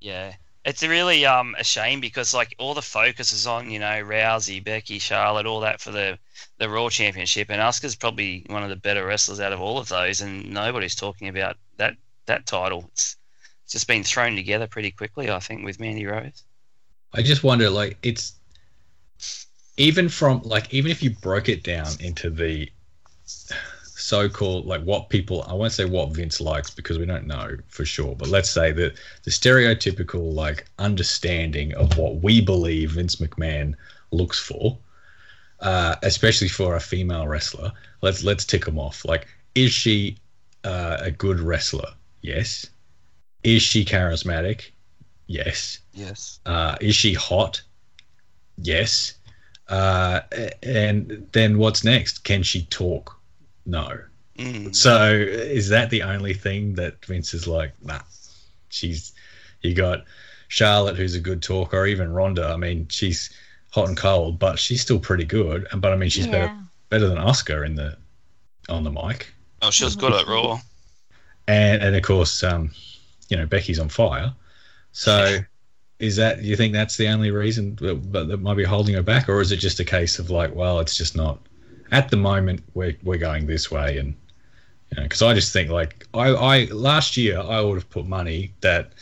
[0.00, 0.34] Yeah.
[0.68, 4.62] It's really um a shame because like all the focus is on, you know, Rousey,
[4.62, 6.18] Becky, Charlotte, all that for the
[6.58, 9.88] the Raw Championship and Asuka's probably one of the better wrestlers out of all of
[9.88, 12.84] those and nobody's talking about that that title.
[12.92, 13.16] It's,
[13.64, 16.44] it's just been thrown together pretty quickly, I think, with Mandy Rose.
[17.12, 18.34] I just wonder, like, it's
[19.78, 22.70] even from like even if you broke it down into the
[23.98, 27.84] so-called like what people I won't say what Vince likes because we don't know for
[27.84, 33.74] sure, but let's say that the stereotypical like understanding of what we believe Vince McMahon
[34.10, 34.78] looks for,
[35.60, 37.72] uh, especially for a female wrestler.
[38.00, 39.04] Let's let's tick them off.
[39.04, 40.16] Like, is she
[40.64, 41.90] uh, a good wrestler?
[42.22, 42.66] Yes.
[43.42, 44.70] Is she charismatic?
[45.26, 45.80] Yes.
[45.92, 46.40] Yes.
[46.46, 47.62] Uh, is she hot?
[48.56, 49.14] Yes.
[49.68, 50.20] Uh,
[50.62, 52.24] and then what's next?
[52.24, 53.17] Can she talk?
[53.68, 54.00] No.
[54.38, 54.74] Mm.
[54.74, 58.00] So is that the only thing that Vince is like, nah,
[58.70, 59.12] she's,
[59.62, 60.04] you got
[60.48, 62.48] Charlotte, who's a good talker, or even Ronda.
[62.48, 63.30] I mean, she's
[63.70, 65.68] hot and cold, but she's still pretty good.
[65.70, 66.62] And But I mean, she's better, yeah.
[66.88, 67.96] better than Asuka in the,
[68.68, 69.32] on the mic.
[69.60, 70.60] Oh, she was good at Raw.
[71.46, 72.70] And, and of course, um,
[73.28, 74.32] you know, Becky's on fire.
[74.92, 75.40] So
[75.98, 79.02] is that, you think that's the only reason that, that, that might be holding her
[79.02, 79.28] back?
[79.28, 81.40] Or is it just a case of like, well, it's just not,
[81.90, 83.98] at the moment, we're, we're going this way.
[83.98, 84.14] And,
[84.90, 88.06] you know, because I just think like, I, I, last year, I would have put
[88.06, 88.92] money that,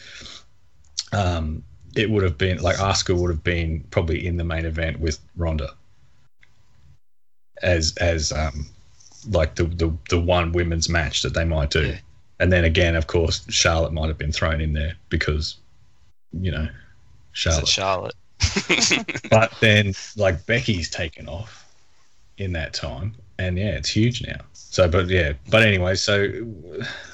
[1.13, 1.63] um,
[1.97, 5.19] it would have been like Asuka would have been probably in the main event with
[5.37, 5.71] Ronda
[7.63, 8.67] as as um
[9.31, 11.87] like the the, the one women's match that they might do.
[11.87, 11.99] Yeah.
[12.39, 15.57] And then again, of course, Charlotte might have been thrown in there because,
[16.39, 16.69] you know,
[17.33, 17.67] Charlotte.
[17.67, 18.15] Charlotte?
[19.31, 21.56] But then, like Becky's taken off
[22.39, 24.39] in that time, and yeah, it's huge now.
[24.53, 26.25] So, but yeah, but anyway, so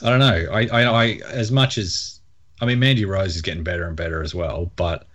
[0.02, 0.46] I don't know.
[0.52, 2.20] I, I, I as much as
[2.60, 5.06] I mean, Mandy Rose is getting better and better as well, but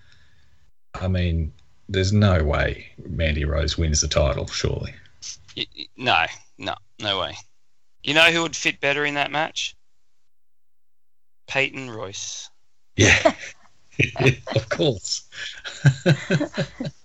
[0.94, 1.52] I mean,
[1.90, 4.94] there's no way Mandy Rose wins the title, surely.
[5.98, 6.26] No,
[6.58, 7.36] no, no way.
[8.04, 9.76] You know who would fit better in that match?
[11.48, 12.50] Peyton Royce.
[12.96, 13.34] Yeah,
[14.56, 15.28] of course.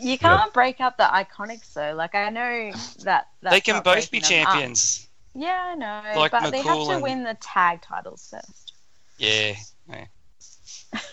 [0.00, 1.94] You can't break up the IIconics though.
[1.94, 2.72] Like I know
[3.04, 4.52] that they can both be breaking up.
[4.52, 5.08] champions.
[5.34, 8.74] Yeah, I know, Like but they have to and- win the tag titles first.
[9.18, 9.54] Yeah.
[9.88, 10.04] Yeah.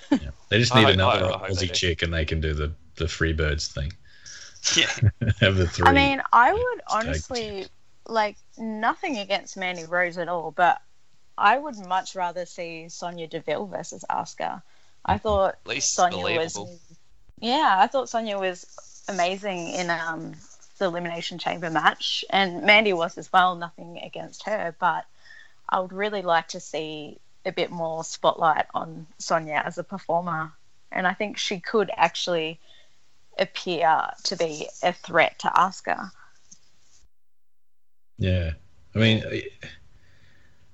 [0.50, 2.74] They just need hope- another I- I hope Aussie chick, and they can do the
[2.96, 3.94] the Freebirds thing.
[4.76, 4.88] Yeah.
[5.40, 5.88] Have the three.
[5.88, 7.68] I mean, I would honestly
[8.08, 10.82] like nothing against Mandy Rose at all, but
[11.38, 14.62] I would much rather see Sonya Deville versus Asuka.
[15.06, 15.22] I mm-hmm.
[15.22, 16.80] thought At least Sonya was believable.
[17.42, 18.66] Yeah, I thought Sonya was
[19.08, 20.34] amazing in um
[20.78, 23.56] the elimination chamber match, and Mandy was as well.
[23.56, 25.06] Nothing against her, but
[25.68, 30.52] I would really like to see a bit more spotlight on Sonya as a performer,
[30.92, 32.60] and I think she could actually
[33.38, 36.12] appear to be a threat to Asuka.
[38.18, 38.52] Yeah,
[38.94, 39.24] I mean,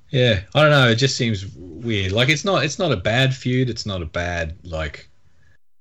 [0.10, 0.90] yeah, I don't know.
[0.90, 2.12] It just seems weird.
[2.12, 3.70] Like it's not, it's not a bad feud.
[3.70, 5.10] It's not a bad like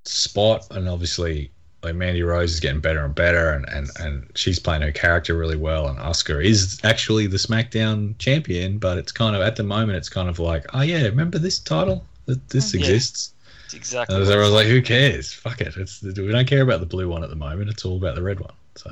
[0.05, 1.51] spot, and obviously,
[1.83, 5.35] like Mandy Rose is getting better and better, and and and she's playing her character
[5.37, 5.87] really well.
[5.87, 10.09] And Asuka is actually the SmackDown champion, but it's kind of at the moment, it's
[10.09, 12.05] kind of like, oh yeah, remember this title?
[12.25, 12.73] That this.
[12.73, 12.79] Yeah.
[12.79, 13.33] exists.
[13.65, 14.15] It's exactly.
[14.15, 15.33] And what everyone's it's like, who cares?
[15.33, 15.75] Fuck it.
[15.77, 17.69] It's we don't care about the blue one at the moment.
[17.69, 18.53] It's all about the red one.
[18.75, 18.91] So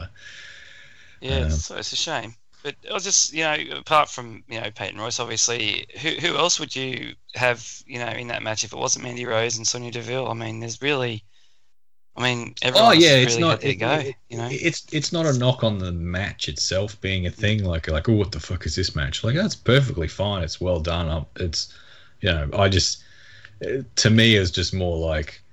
[1.21, 2.36] Yeah, Um, so it's a shame.
[2.63, 6.38] But I was just, you know, apart from you know Peyton Royce, obviously, who who
[6.38, 9.67] else would you have, you know, in that match if it wasn't Mandy Rose and
[9.67, 10.30] Sonya Deville?
[10.30, 11.26] I mean, there's really,
[12.15, 13.63] I mean, everyone oh yeah, it's not.
[13.63, 13.93] It, go.
[13.93, 17.63] it- you know, it's it's not a knock on the match itself being a thing.
[17.63, 19.23] Like like oh, what the fuck is this match?
[19.23, 20.43] Like that's perfectly fine.
[20.43, 21.10] It's well done.
[21.10, 21.73] Um, It's
[22.21, 23.04] you know, I just
[23.65, 25.43] uh, to me it's just more like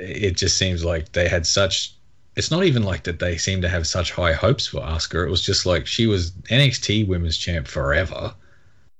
[0.00, 1.95] it just seems like they had such.
[2.36, 5.26] It's not even like that they seem to have such high hopes for Asuka.
[5.26, 8.34] It was just like she was NXT Women's Champ forever,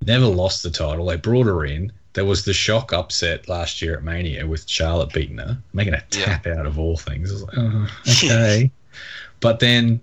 [0.06, 1.06] never lost the title.
[1.06, 1.92] They brought her in.
[2.14, 6.02] There was the shock upset last year at Mania with Charlotte beating her, making a
[6.12, 6.24] Yeah.
[6.24, 7.30] tap out of all things.
[7.30, 8.70] I was like, oh, okay.
[9.40, 10.00] but then,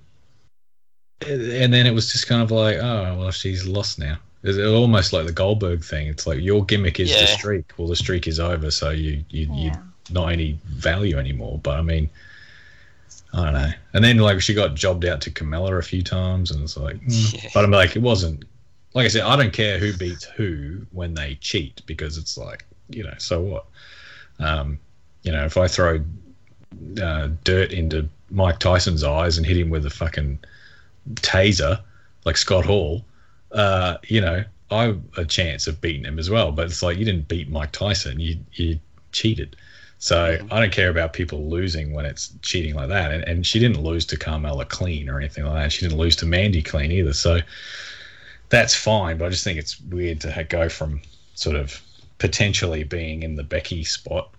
[1.26, 4.18] and then it was just kind of like, oh, well, she's lost now.
[4.44, 6.08] It's almost like the Goldberg thing.
[6.08, 7.66] It's like your gimmick is the streak.
[7.78, 9.78] Well, the streak is over, so you you you Yeah.
[10.12, 11.60] not any value anymore.
[11.64, 12.10] But I mean,
[13.34, 13.72] I don't know.
[13.94, 16.98] And then like she got jobbed out to Carmella a few times, and it's like,
[16.98, 17.44] mm.
[17.44, 17.50] Yeah.
[17.54, 18.46] but I'm like, it wasn't.
[18.94, 22.64] Like I said, I don't care who beats who when they cheat because it's like,
[22.90, 23.66] you know, so what?
[24.38, 24.78] Um,
[25.24, 26.04] you know, if I throw
[27.02, 30.38] uh, dirt into Mike Tyson's eyes and hit him with a fucking
[31.16, 31.82] taser
[32.24, 33.04] like Scott Hall,
[33.52, 36.52] uh, you know, I have a chance of beating him as well.
[36.52, 38.80] But it's like you didn't beat Mike Tyson, you you
[39.12, 39.56] cheated.
[40.04, 40.52] So mm-hmm.
[40.52, 43.14] I don't care about people losing when it's cheating like that.
[43.14, 45.72] And, and she didn't lose to Carmella clean or anything like that.
[45.72, 47.14] She didn't lose to Mandy clean either.
[47.14, 47.40] So
[48.50, 49.18] that's fine.
[49.18, 51.00] But I just think it's weird to go from
[51.36, 51.82] sort of
[52.18, 54.30] potentially being in the Becky spot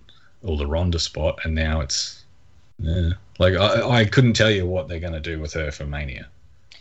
[0.42, 2.22] or the Ronda spot, and now it's
[2.79, 3.12] yeah.
[3.38, 6.29] like I, I couldn't tell you what they're going to do with her for Mania.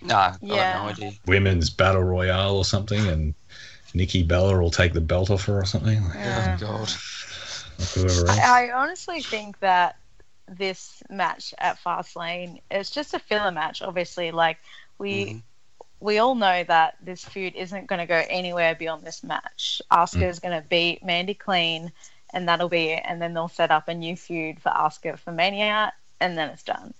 [0.01, 0.55] No, Yeah.
[0.55, 1.17] I have no idea.
[1.25, 3.33] Women's battle royale or something, and
[3.93, 6.03] Nikki Bella will take the belt off her or something.
[6.03, 6.57] Like, Yeah.
[6.59, 6.93] Oh God.
[7.79, 8.39] Like whoever else.
[8.39, 9.97] I, I honestly think that
[10.47, 13.81] this match at Fastlane is just a filler match.
[13.81, 14.57] Obviously, like
[14.97, 15.41] we Mhm.
[15.99, 19.81] we all know that this feud isn't going to go anywhere beyond this match.
[19.89, 21.91] Asuka is going to beat Mandy clean,
[22.33, 23.03] and that'll be it.
[23.05, 26.63] And then they'll set up a new feud for Asuka for Mania, and then it's
[26.63, 26.93] done.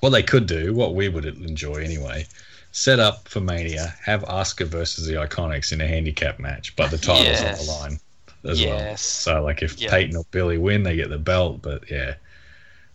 [0.00, 2.26] What they could do, what we would enjoy anyway,
[2.72, 6.96] set up for Mania, have Asuka versus the IIconics in a handicap match, but the
[6.96, 7.60] title's Yes.
[7.60, 8.00] on the line
[8.44, 8.78] as well.
[8.78, 9.02] Yes.
[9.02, 9.90] So, like, if Yeah.
[9.90, 12.14] Peyton or Billie win, they get the belt, but yeah.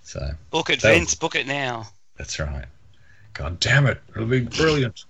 [0.04, 1.16] So, Book it, That- Vince.
[1.16, 1.88] Book it now.
[2.18, 2.66] that's right.
[3.34, 4.02] God damn it.
[4.16, 5.04] It'll be brilliant.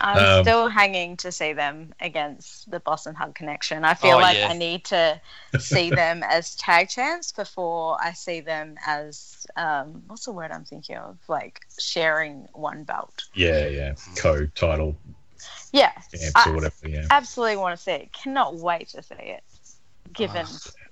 [0.00, 3.84] I'm Um, still hanging to see them against the Boss and Hug Connection.
[3.84, 4.46] I feel Oh, like yeah.
[4.50, 5.20] I need to
[5.58, 10.64] see them as tag champs before I see them as um, what's the word I'm
[10.64, 11.18] thinking of?
[11.26, 13.24] Like sharing one belt.
[13.34, 13.94] Yeah, yeah.
[14.16, 14.96] Co title
[15.72, 16.88] Yeah, champs I- or whatever.
[16.88, 17.06] Yeah.
[17.10, 18.12] absolutely want to see it.
[18.12, 19.42] Cannot wait to see it,
[20.16, 20.46] given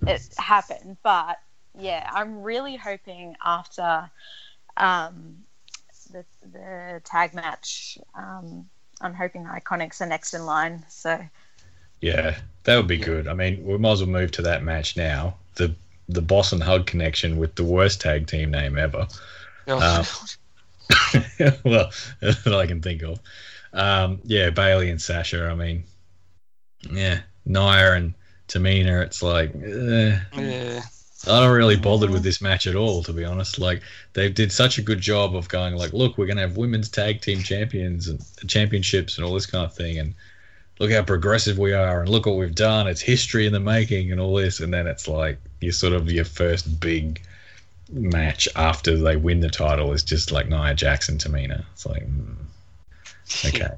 [0.06, 0.96] it happened.
[1.02, 1.38] But
[1.78, 4.10] yeah, I'm really hoping after
[4.76, 5.44] um,
[6.12, 7.98] the the tag match.
[8.14, 8.68] Um,
[9.00, 10.84] I'm hoping IIconics are next in line.
[10.88, 11.20] So
[12.00, 13.06] Yeah, that would be Yeah.
[13.06, 13.28] good.
[13.28, 15.36] I mean, we might as well move to that match now.
[15.56, 15.74] The
[16.08, 19.06] the Boss and Hug connection with the worst tag team name ever.
[19.66, 20.04] Oh, Um,
[21.64, 23.18] well, that I can think of.
[23.72, 25.48] Um, yeah, Bayley and Sasha.
[25.48, 25.84] I mean,
[26.90, 28.14] yeah, Nia and
[28.54, 29.02] Tamina.
[29.02, 30.82] It's like eh, yeah.
[31.26, 33.58] I don't really bothered with this match at all, to be honest.
[33.58, 36.88] Like they did such a good job of going like, look, we're gonna have women's
[36.88, 40.14] tag team champions and championships and all this kind of thing, and
[40.78, 42.86] look how progressive we are, and look what we've done.
[42.86, 46.10] It's history in the making, and all this, and then it's like you sort of
[46.10, 47.22] your first big
[47.90, 51.64] match after they win the title is just like Nia Jackson, Tamina.
[51.72, 52.36] It's like, mm,
[53.46, 53.74] okay,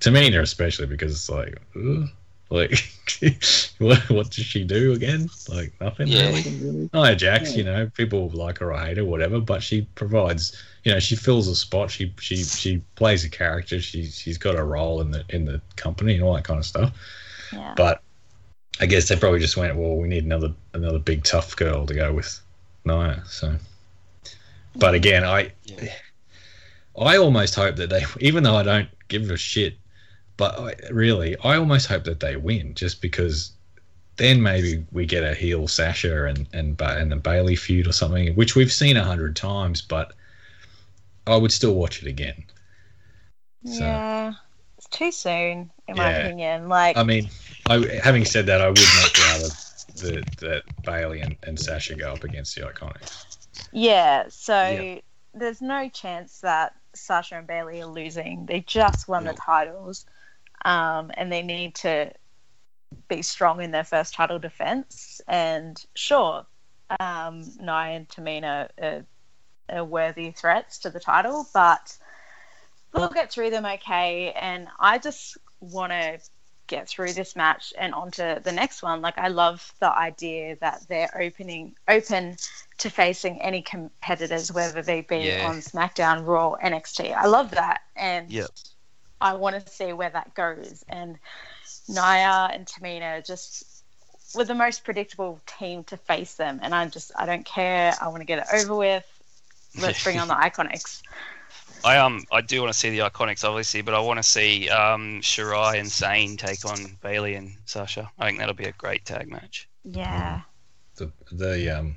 [0.00, 2.08] Tamina especially because it's like, ugh,
[2.52, 2.84] like
[3.78, 5.28] what what does she do again?
[5.48, 6.08] Like nothing.
[6.08, 6.26] Yeah.
[6.26, 6.90] really.
[6.92, 10.62] Oh, Nia Jax, you know, people like her or hate her, whatever, but she provides,
[10.84, 11.90] you know, she fills a spot.
[11.90, 13.80] She she she plays a character.
[13.80, 16.66] She she's got a role in the in the company and all that kind of
[16.66, 16.92] stuff.
[17.52, 17.72] yeah.
[17.74, 18.02] But
[18.80, 21.94] I guess they probably just went, well, we need another another big tough girl to
[21.94, 22.38] go with
[22.84, 23.22] Nia.
[23.26, 23.56] So,
[24.76, 25.90] but again, I Yeah.
[26.98, 29.76] I almost hope that they, even though I don't give a shit,
[30.42, 33.52] but I, really, I almost hope that they win, just because
[34.16, 38.34] then maybe we get a heel Sasha and and and the Bayley feud or something,
[38.34, 40.12] which we've seen a hundred times, but
[41.28, 42.42] I would still watch it again.
[43.64, 44.32] So- Yeah,
[44.76, 46.68] it's too soon, in my opinion.
[46.68, 47.30] Like, I mean,
[47.68, 49.48] I, having said that, I would much rather
[50.08, 53.36] that that Bayley and, and Sasha go up against the IIconics.
[53.70, 55.00] yeah, so Yeah.
[55.34, 58.44] there's no chance that Sasha and Bayley are losing.
[58.46, 59.36] They just won the No.
[59.38, 60.04] titles,
[60.64, 62.12] um, and they need to
[63.08, 65.20] be strong in their first title defense.
[65.28, 66.46] And sure,
[67.00, 69.06] um, Nia and Tamina are,
[69.68, 71.96] are worthy threats to the title, but
[72.92, 74.32] we'll get through them okay.
[74.32, 76.20] And I just want to
[76.68, 79.02] get through this match and onto the next one.
[79.02, 82.36] Like I love the idea that they're opening open
[82.78, 85.48] to facing any competitors, whether they be Yeah.
[85.48, 87.12] on SmackDown, Raw, NXT.
[87.12, 88.50] I love that, and Yep.
[89.22, 90.84] I want to see where that goes.
[90.88, 91.18] And
[91.88, 93.84] Nia and Tamina just
[94.34, 97.94] were the most predictable team to face them, and I just I don't care.
[98.00, 99.06] I want to get it over with.
[99.80, 101.02] Let's bring on the IIconics.
[101.84, 104.68] I um I do want to see the IIconics obviously, but I want to see
[104.68, 108.10] um Shirai and Sane take on Bayley and Sasha.
[108.18, 109.68] I think that'll be a great tag match.
[109.84, 110.42] Yeah.
[110.96, 111.96] The the um,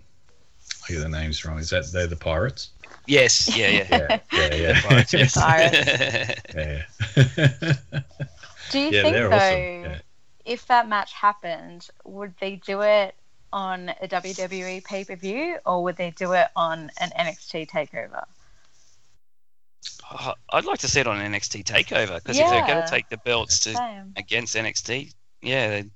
[0.87, 1.59] I get the names wrong.
[1.59, 2.69] Is that they're the Pirates?
[3.07, 3.87] Yes, yeah, yeah.
[3.89, 4.81] Yeah, yeah, yeah.
[4.81, 5.33] Pirates, yes.
[5.33, 5.77] Pirates.
[6.55, 6.83] yeah.
[8.71, 9.99] Do you Yeah, think they're though, awesome, yeah.
[10.45, 13.15] if that match happened, would they do it
[13.53, 18.23] on a WWE pay per view or would they do it on an NXT takeover?
[20.11, 23.07] Uh, I'd like to see it on NXT Takeover because if they're going to take
[23.09, 24.13] the belts to Same.
[24.17, 25.89] against NXT, yeah, they-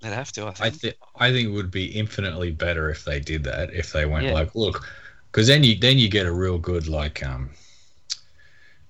[0.00, 0.44] They'd have to.
[0.44, 0.74] I I think.
[0.80, 3.74] think I think it would be infinitely better if they did that.
[3.74, 4.32] If they went Yeah.
[4.32, 4.86] like, look,
[5.30, 7.50] because then you then you get a real good like um,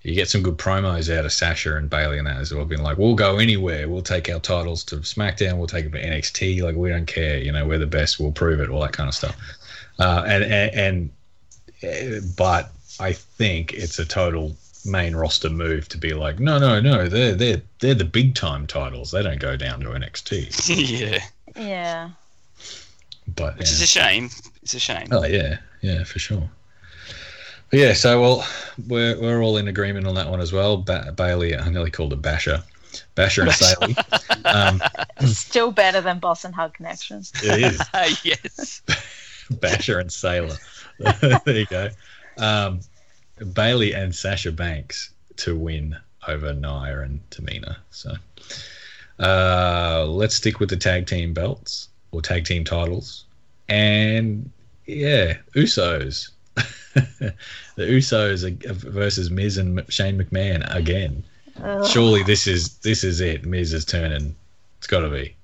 [0.02, 2.82] you get some good promos out of Sasha and Bayley and that as well, being
[2.82, 6.62] like, we'll go anywhere, we'll take our titles to SmackDown, we'll take it to NXT,
[6.62, 9.08] like we don't care, you know, we're the best, we'll prove it, all that kind
[9.08, 9.36] of stuff.
[9.98, 11.10] Uh, and and,
[11.82, 16.58] and uh, but I think it's a total main roster move to be like, no,
[16.58, 19.10] no, no, they're they're they're the big time titles.
[19.10, 20.68] They don't go down to NXT.
[21.00, 21.24] yeah,
[21.56, 22.10] Yeah.
[23.34, 23.74] But which yeah.
[23.74, 24.30] is a shame.
[24.62, 25.08] It's a shame.
[25.10, 26.48] Oh yeah, yeah, for sure.
[27.70, 28.48] But yeah, so well,
[28.86, 30.78] we're we're all in agreement on that one as well.
[30.78, 32.62] Ba- Bayley, I nearly called it Basher,
[33.14, 33.96] Basher and Saley.
[34.44, 34.80] um,
[35.26, 37.22] Still better than Boss and Hug Connection.
[37.42, 38.82] it is yes.
[39.50, 40.56] Basher and Sailor.
[41.20, 41.90] there you go.
[42.38, 42.80] Um,
[43.52, 47.76] Bayley and Sasha Banks to win over Nia and Tamina.
[47.90, 48.14] So
[49.20, 53.24] uh, let's stick with the tag team belts or tag team titles.
[53.68, 54.50] And
[54.88, 56.30] yeah, Usos.
[56.56, 57.34] the
[57.76, 61.22] Usos versus Miz and Shane McMahon again.
[61.62, 61.86] Ugh.
[61.86, 63.44] Surely this is this is it.
[63.44, 64.34] Miz is turning.
[64.78, 65.34] It's got to be.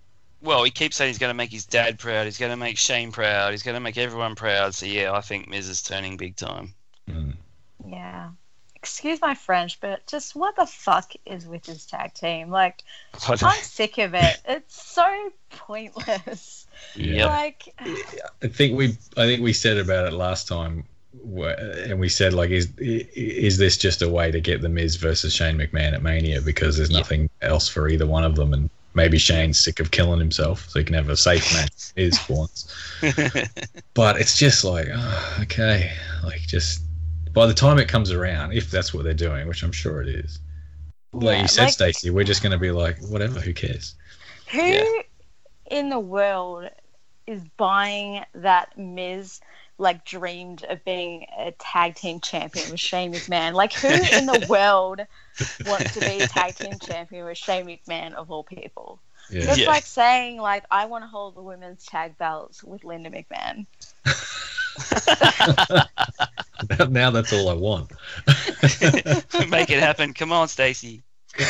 [0.40, 2.24] Well, he keeps saying he's going to make his dad proud.
[2.24, 3.52] He's going to make Shane proud.
[3.52, 4.74] He's going to make everyone proud.
[4.74, 6.74] So yeah, I think Miz is turning big time.
[7.08, 7.34] Mm.
[7.86, 8.30] Yeah.
[8.76, 12.50] Excuse my French, but just what the fuck is with this tag team?
[12.50, 12.82] Like,
[13.26, 14.42] I'm sick of it.
[14.46, 16.63] It's so pointless.
[16.96, 17.26] Yep.
[17.28, 17.74] Like,
[18.42, 22.50] I think we I think we said about it last time, and we said like,
[22.50, 26.40] is is this just a way to get the Miz versus Shane McMahon at Mania
[26.40, 26.98] because there's Yeah.
[26.98, 30.78] nothing else for either one of them, and maybe Shane's sick of killing himself, so
[30.78, 32.74] he can have a safe match with Miz for once.
[33.94, 35.92] But it's just like, oh, okay,
[36.24, 36.82] like just
[37.32, 40.08] by the time it comes around, if that's what they're doing, which I'm sure it
[40.08, 40.38] is.
[41.12, 43.94] Like Yeah, you said, like- Stacey, we're just going to be like, whatever, who cares?
[44.50, 44.84] who Yeah.
[45.70, 46.68] In the world
[47.26, 49.40] is buying that Miz
[49.78, 53.54] like dreamed of being a tag team champion with Shane McMahon?
[53.54, 55.00] Like, who in the world
[55.66, 59.00] wants to be a tag team champion with Shane McMahon of all people?
[59.30, 59.66] Yeah, It's Yeah.
[59.68, 63.66] like saying like I want to hold the women's tag belts with Linda McMahon.
[66.90, 67.90] now that's all I want.
[69.48, 70.12] Make it happen.
[70.12, 71.02] Come on, Stacey.
[71.32, 71.46] Come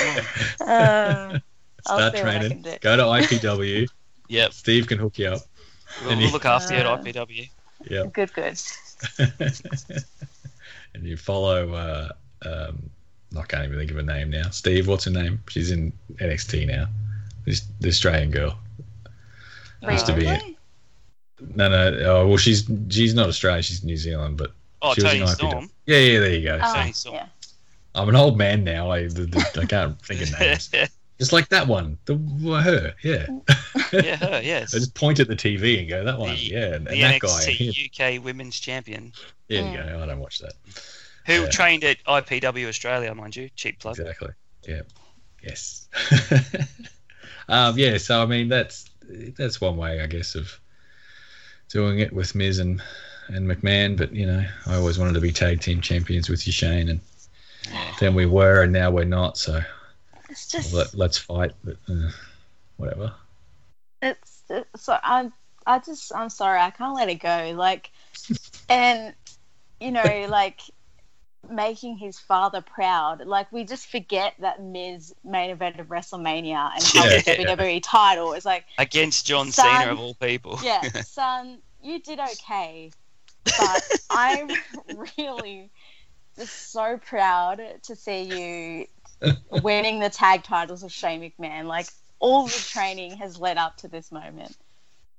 [0.61, 0.67] on.
[0.67, 1.39] Uh,
[1.87, 2.63] I'll Start see what I training.
[2.63, 2.77] do.
[2.81, 3.89] Go to IPW.
[4.29, 4.53] Yep.
[4.53, 5.41] Steve can hook you up.
[6.03, 7.49] We'll, And we'll you- look after you Uh, at IPW.
[7.91, 8.05] Yeah.
[8.13, 8.59] Good, good.
[10.95, 11.73] and you follow.
[11.73, 12.09] Uh,
[12.47, 12.91] um,
[13.37, 14.51] I can't even think of a name now.
[14.51, 15.43] Steve, what's her name?
[15.49, 16.87] She's in NXT now.
[17.45, 18.59] This the Australian girl.
[19.91, 20.57] Used to be Really?
[21.55, 21.99] No, no.
[22.07, 23.63] Oh, well, she's she's not Australian.
[23.63, 25.35] She's New Zealand, but Oh, she was Toni in IPW.
[25.35, 25.71] Storm.
[25.87, 26.21] Yeah, yeah.
[26.21, 26.61] There you go.
[26.63, 27.17] Oh, Toni Storm.
[27.17, 27.27] yeah.
[27.97, 28.91] I'm an old man now.
[28.91, 30.71] I the, the, I can't think of names.
[31.19, 31.97] It's like that one.
[32.07, 32.95] The her.
[33.03, 33.27] Yeah.
[33.93, 34.75] yeah, her, yes.
[34.75, 36.31] I just point at the TV and go that one.
[36.31, 38.17] The- yeah, and, the and that guy.
[38.17, 39.13] UK Women's Champion,
[39.49, 40.01] There you go.
[40.03, 40.55] I don't watch that.
[41.27, 41.49] who Yeah.
[41.51, 43.49] trained at IPW Australia, mind you.
[43.55, 43.99] Cheap plug.
[43.99, 44.31] Exactly.
[44.67, 44.83] Yeah.
[45.43, 45.89] Yes.
[47.49, 47.99] um, yeah.
[47.99, 48.91] So I mean, that's
[49.37, 50.59] that's one way, I guess, of
[51.69, 52.83] doing it with Miz and
[53.29, 53.97] and McMahon.
[53.97, 57.01] But you know, I always wanted to be tag team champions with you, Shane, and
[58.01, 59.37] then we were, and now we're not.
[59.39, 59.63] So
[60.35, 61.53] It's just let, let's fight.
[61.63, 62.11] But uh,
[62.77, 63.15] whatever.
[64.03, 65.33] it's, it's so I'm
[65.65, 67.91] I just I'm sorry I can't let it go like
[68.69, 69.15] and
[69.81, 70.61] you know like
[71.49, 76.83] making his father proud like we just forget that Miz main event of WrestleMania and
[76.83, 77.19] held Yeah.
[77.21, 79.81] the WWE title it's like Against John Son.
[79.81, 80.59] Cena of all people.
[80.65, 82.91] yeah son you did okay
[83.45, 84.51] but I'm
[85.19, 85.71] really
[86.37, 88.23] just so proud to see
[88.81, 88.87] you
[89.63, 91.87] winning the tag titles of Shane McMahon like
[92.21, 94.57] all the training has led up to this moment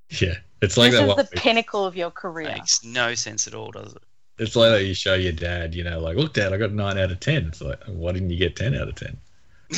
[0.09, 1.17] Yeah, it's like this that is one.
[1.17, 2.47] the pinnacle of your career.
[2.49, 4.01] Makes no sense at all, does it?
[4.37, 6.97] It's like that you show your dad, you know, like, look, dad, I got nine
[6.97, 7.47] out of ten.
[7.47, 9.17] It's like, why didn't you get ten out of ten?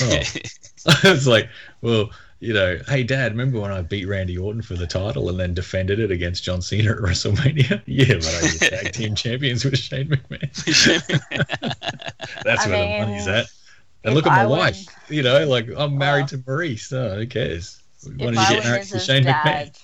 [0.02, 0.20] Oh.
[1.04, 1.48] it's like,
[1.82, 2.10] well,
[2.40, 5.54] you know, hey, dad, remember when I beat Randy Orton for the title and then
[5.54, 7.82] defended it against John Cena at WrestleMania?
[7.88, 10.52] Yeah, but I was tag team champions with Shane McMahon.
[12.44, 13.46] That's I where mean, the money's at.
[14.08, 14.86] And if look at my I were- wife.
[15.10, 16.80] You know, like I'm married Well, to Maryse.
[16.82, 17.82] So who cares?
[18.04, 19.06] Why don't If you I get were married to Mrs.
[19.06, 19.78] Shane Dad,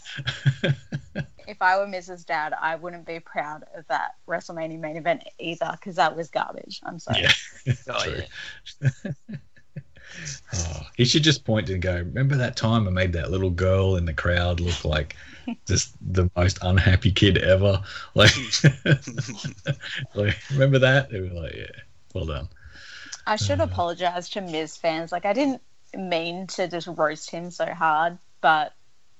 [0.61, 0.76] McMahon?
[1.47, 2.26] if I were Mrs.
[2.26, 6.80] Dad, I wouldn't be proud of that WrestleMania main event either because that was garbage.
[6.84, 7.21] I'm sorry.
[7.21, 7.32] Yeah.
[7.89, 8.21] oh, True.
[8.82, 9.11] yeah.
[10.55, 13.95] Oh, he should just point and go, Remember that time I made that little girl
[13.95, 15.15] in the crowd look like
[15.67, 17.82] just the most unhappy kid ever?
[18.13, 18.32] Like,
[20.13, 21.09] like remember that?
[21.09, 21.65] They were like, Yeah,
[22.13, 22.47] well done.
[23.26, 23.63] I should Uh.
[23.63, 25.11] apologize to Miz fans.
[25.11, 25.61] Like I didn't
[25.95, 28.74] mean to just roast him so hard, but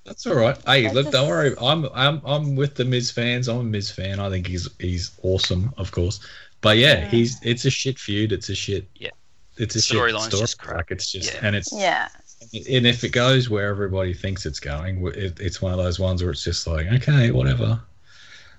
[0.04, 0.56] That's all right.
[0.66, 1.54] Hey, look, a- don't worry.
[1.60, 3.48] I'm I'm I'm with the Miz fans.
[3.48, 4.20] I'm a Miz fan.
[4.20, 6.20] I think he's he's awesome, of course.
[6.60, 7.08] But yeah, Yeah.
[7.08, 8.32] he's it's a shit feud.
[8.32, 8.86] It's a shit.
[8.96, 9.10] Yeah.
[9.56, 10.40] It's a shit Storyline's story.
[10.42, 10.90] just crap.
[10.90, 11.40] It's just Yeah.
[11.42, 12.08] and it's Yeah.
[12.52, 16.22] and if it goes where everybody thinks it's going, it, it's one of those ones
[16.22, 17.80] where it's just like okay, whatever.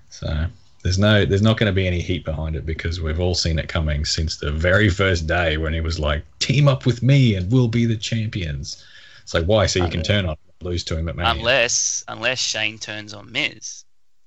[0.08, 0.46] So
[0.86, 3.58] there's no there's not going to be any heat behind it because we've all seen
[3.58, 7.34] it coming since the very first day when he was like team up with me
[7.34, 8.84] and we'll be the champions.
[9.22, 11.32] It's like why so you can turn on lose to him at Mania.
[11.32, 13.84] Unless unless Shane turns on Miz.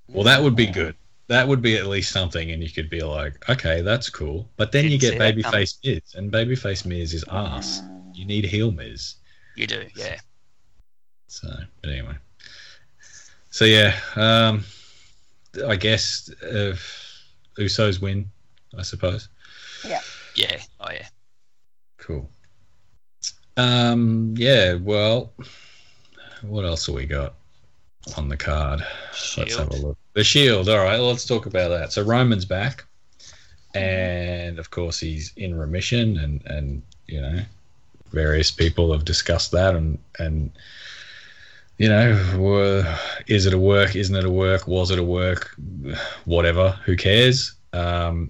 [0.09, 0.95] Well, that would be good.
[1.27, 4.49] That would be at least something, and you could be like, okay, that's cool.
[4.57, 7.81] But then you get babyface Miz, and babyface Miz is ass.
[8.13, 9.15] You need heel Miz.
[9.55, 10.19] You do, yeah.
[11.27, 11.47] So,
[11.81, 12.15] but anyway.
[13.51, 14.65] So yeah, um,
[15.67, 16.75] I guess uh,
[17.57, 18.29] Usos win,
[18.77, 19.29] I suppose.
[19.85, 20.01] Yeah.
[20.35, 20.61] Yeah.
[20.79, 21.07] Oh yeah.
[21.97, 22.29] Cool.
[23.57, 24.75] Um, yeah.
[24.75, 25.31] Well,
[26.41, 27.33] what else have we got
[28.17, 28.85] on the card?
[29.37, 29.97] Let's have a look.
[30.13, 30.69] The Shield.
[30.69, 31.91] All right, let's talk about that.
[31.91, 32.85] So Roman's back,
[33.73, 37.41] and of course he's in remission, and and you know,
[38.11, 40.51] various people have discussed that, and and
[41.79, 43.95] you know, were, is it a work?
[43.95, 44.67] Isn't it a work?
[44.67, 45.55] Was it a work?
[46.25, 46.71] Whatever.
[46.85, 47.53] Who cares?
[47.73, 48.29] Um,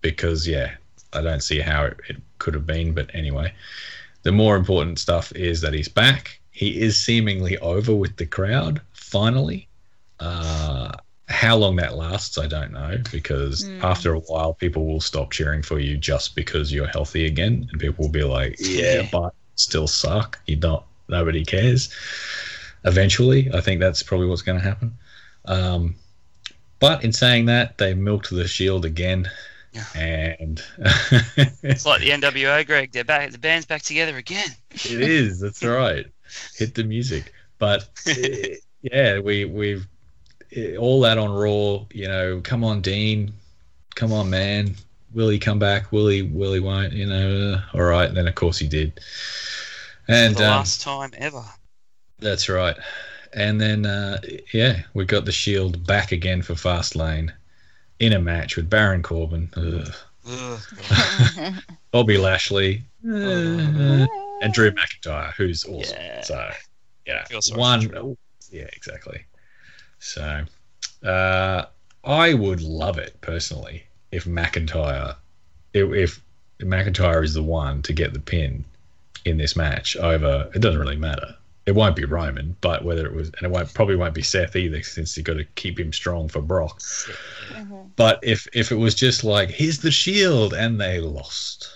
[0.00, 0.72] because yeah,
[1.12, 2.94] I don't see how it, it could have been.
[2.94, 3.52] But anyway,
[4.22, 6.40] the more important stuff is that he's back.
[6.50, 9.68] He is seemingly over with the crowd finally.
[10.18, 10.90] Uh,
[11.28, 13.84] how long that lasts, I don't know, because Mm.
[13.84, 17.80] after a while, people will stop cheering for you just because you're healthy again, and
[17.80, 19.08] people will be like, "Yeah, Yeah.
[19.12, 20.38] but still suck.
[20.46, 20.82] You don't.
[21.08, 21.90] Nobody cares."
[22.84, 24.96] Eventually, I think that's probably what's going to happen.
[25.44, 25.94] Um,
[26.80, 29.28] but in saying that, they milked the shield again,
[29.72, 29.84] Yeah.
[30.40, 30.62] and
[31.62, 32.92] It's like the NWO, Greig.
[32.92, 33.30] They're back.
[33.32, 34.48] The band's back together again.
[34.70, 35.40] It is.
[35.40, 36.06] That's right.
[36.56, 37.32] Hit the music.
[37.58, 37.88] But
[38.82, 39.86] yeah, we we've
[40.78, 41.84] all that on Raw.
[41.92, 43.32] You know, come on, Dean.
[43.96, 44.76] Come on, man.
[45.14, 45.90] Will he come back?
[45.90, 46.22] Will he?
[46.22, 46.60] Will he?
[46.60, 46.92] Won't?
[46.92, 47.54] You know.
[47.54, 48.06] uh, all right.
[48.08, 49.00] And then of course he did.
[50.06, 51.42] And the um, last time ever.
[52.18, 52.76] That's right.
[53.32, 54.20] And then uh,
[54.52, 57.32] yeah, we got the Shield back again for Fastlane
[58.00, 59.94] in a match with Baron Corbin, ugh,
[60.28, 61.54] Ugh.
[61.90, 64.06] Bobby Lashley, uh,
[64.42, 65.96] and Drew McIntyre, who's awesome.
[65.98, 66.20] Yeah.
[66.20, 66.50] So,
[67.06, 68.16] yeah, Feel sorry for one.
[68.50, 69.24] Yeah, exactly.
[69.98, 70.44] So,
[71.02, 71.64] uh,
[72.04, 75.16] I would love it personally if McIntyre,
[75.72, 76.20] if, if
[76.60, 78.64] McIntyre is the one to get the pin
[79.24, 80.50] in this match over.
[80.54, 81.36] It doesn't really matter.
[81.68, 84.56] It won't be Roman, but whether it was, and it won't probably won't be Seth
[84.56, 86.80] either, since you got to keep him strong for Brock.
[87.52, 87.90] Mhm.
[87.94, 91.68] But if if it was just like here's the Shield and they lost,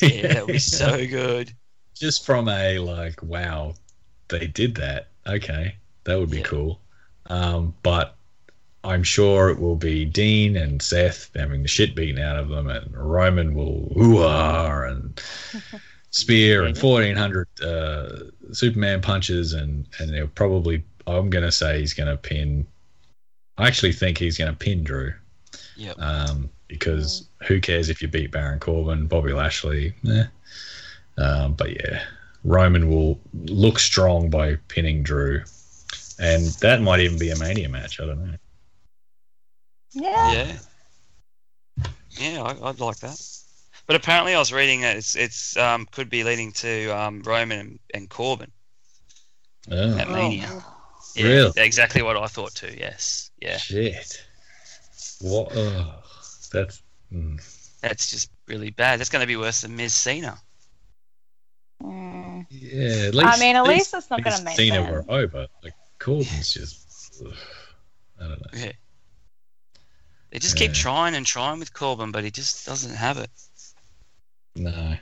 [0.00, 1.52] Yeah, that would be so good.
[1.94, 3.74] just from a like wow
[4.28, 5.74] they did that okay
[6.04, 6.42] that would be Yeah.
[6.44, 6.80] cool
[7.26, 8.14] um, but
[8.84, 12.68] i'm sure it will be dean and seth having the shit beaten out of them
[12.68, 15.20] and roman will hoo-ah and
[16.10, 22.16] spear and 1400 uh, superman punches and and they'll probably i'm gonna say he's gonna
[22.16, 22.66] pin
[23.58, 25.12] i actually think he's gonna pin drew
[25.76, 25.92] Yeah.
[25.98, 29.94] um, because who cares if you beat Baron Corbin, Bobby Lashley?
[30.08, 30.24] Eh.
[31.16, 32.02] Um, but yeah,
[32.42, 35.42] Roman will look strong by pinning Drew,
[36.18, 38.00] and that might even be a Mania match.
[38.00, 38.34] I don't know.
[39.92, 40.32] Yeah.
[40.32, 41.86] Yeah.
[42.10, 43.20] Yeah, I, I'd like that.
[43.86, 47.58] But apparently, I was reading that it's it's um, could be leading to um, Roman
[47.58, 48.50] and, and Corbin
[49.70, 50.62] Oh, at Mania.
[51.14, 51.52] Yeah, Really?
[51.56, 52.74] Exactly what I thought too.
[52.76, 53.30] Yes.
[53.40, 53.56] Yeah.
[53.56, 54.22] shit!
[55.20, 55.52] What?
[55.54, 55.94] Oh,
[56.52, 56.82] that's
[57.12, 57.80] mm.
[57.80, 59.00] That's just really bad.
[59.00, 60.38] That's going to be worse than Miz Cena.
[61.82, 62.46] Mm.
[62.50, 63.06] yeah.
[63.08, 64.90] At least, I mean, at least it's not going to make Cena sense.
[64.90, 65.46] were over.
[65.62, 67.22] Like Corbin's just.
[67.24, 67.32] ugh,
[68.20, 68.60] I don't know.
[68.60, 68.72] Yeah.
[70.30, 73.30] They just keep trying and trying with Corbin, but he just doesn't have it.
[74.56, 74.96] No.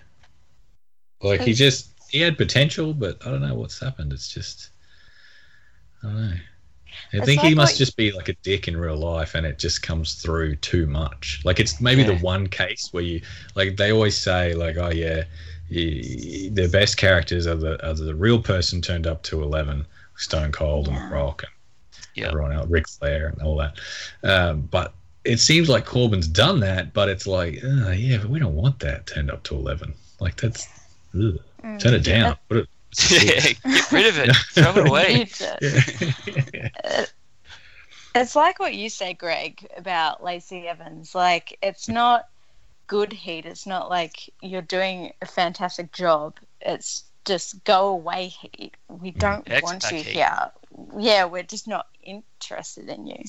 [1.23, 4.13] Like he just he had potential, but I don't know what's happened.
[4.13, 4.71] It's just
[6.03, 6.37] I don't know.
[7.13, 9.59] I It's think he must just be like a dick in real life, and it
[9.59, 11.41] just comes through too much.
[11.45, 13.21] Like it's maybe the one case where you
[13.55, 15.25] like they always say like, oh yeah,
[15.69, 19.87] you, the best characters are the are the real person turned up to eleven,
[20.17, 21.53] Stone Cold and Rock and
[22.15, 22.29] Yeah.
[22.29, 23.79] everyone else, Ric Flair and all that.
[24.23, 24.95] Um, but
[25.25, 28.79] it seems like Corbin's done that, but it's like, uh, yeah, but we don't want
[28.81, 29.95] that turned up to eleven.
[30.21, 30.69] Like that's
[31.15, 31.39] ugh.
[31.63, 31.81] Mm.
[31.81, 32.37] turn it down.
[32.49, 32.69] Put it.
[33.65, 34.37] Get rid of it.
[34.53, 35.21] Throw it away.
[35.21, 36.45] Use it.
[36.55, 37.07] Yeah.
[38.15, 41.15] It's like what you say, Greig, about Lacey Evans.
[41.15, 42.29] Like, it's not
[42.87, 43.45] good heat.
[43.45, 46.39] It's not like you're doing a fantastic job.
[46.61, 48.29] It's just go away.
[48.29, 48.77] Heat.
[48.89, 50.07] We don't X want you heat.
[50.07, 50.51] here.
[50.97, 53.25] Yeah, we're just not interested in you.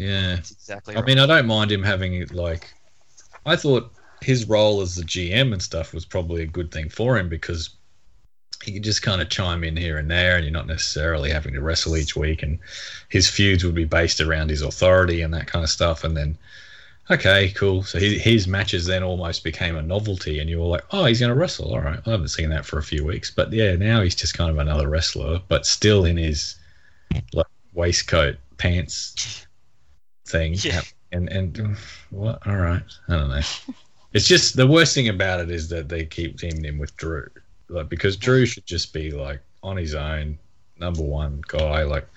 [0.00, 0.36] Yeah.
[0.36, 1.06] That's exactly I right.
[1.06, 2.72] mean, I don't mind him having like.
[3.44, 3.92] I thought
[4.22, 7.70] his role as the GM and stuff was probably a good thing for him because
[8.64, 11.54] he could just kind of chime in here and there, and you're not necessarily having
[11.54, 12.42] to wrestle each week.
[12.42, 12.58] And
[13.08, 16.04] his feuds would be based around his authority and that kind of stuff.
[16.04, 16.36] And then,
[17.10, 17.82] okay, cool.
[17.82, 21.20] So his, his matches then almost became a novelty, and you were like, oh, he's
[21.20, 21.72] going to wrestle.
[21.72, 24.36] All right, I haven't seen that for a few weeks, but yeah, now he's just
[24.36, 26.56] kind of another wrestler, but still in his
[27.32, 29.46] like waistcoat pants
[30.30, 30.54] thing.
[30.58, 30.82] Yeah.
[31.12, 31.76] And and
[32.10, 32.46] what?
[32.46, 33.40] All right, I don't know.
[34.12, 37.28] It's just the worst thing about it is that they keep teaming him with Drew,
[37.68, 40.36] like because Drew should just be like on his own,
[40.80, 41.84] number one guy.
[41.84, 42.08] Like,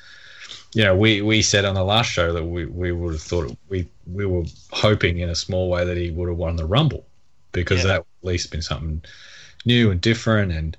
[0.73, 3.55] you know, we we said on the last show that we, we would have thought
[3.69, 7.05] we we were hoping in a small way that he would have won the Rumble
[7.51, 7.89] because Yeah.
[7.89, 9.03] that would at least been something
[9.65, 10.75] new and different and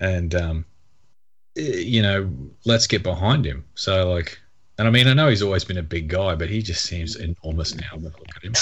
[0.00, 0.64] and um
[1.56, 2.28] eh, you know
[2.64, 3.64] let's get behind him.
[3.76, 4.40] So like.
[4.82, 7.14] And I mean, I know he's always been a big guy, but he just seems
[7.14, 7.86] enormous now.
[8.00, 8.52] Look at him.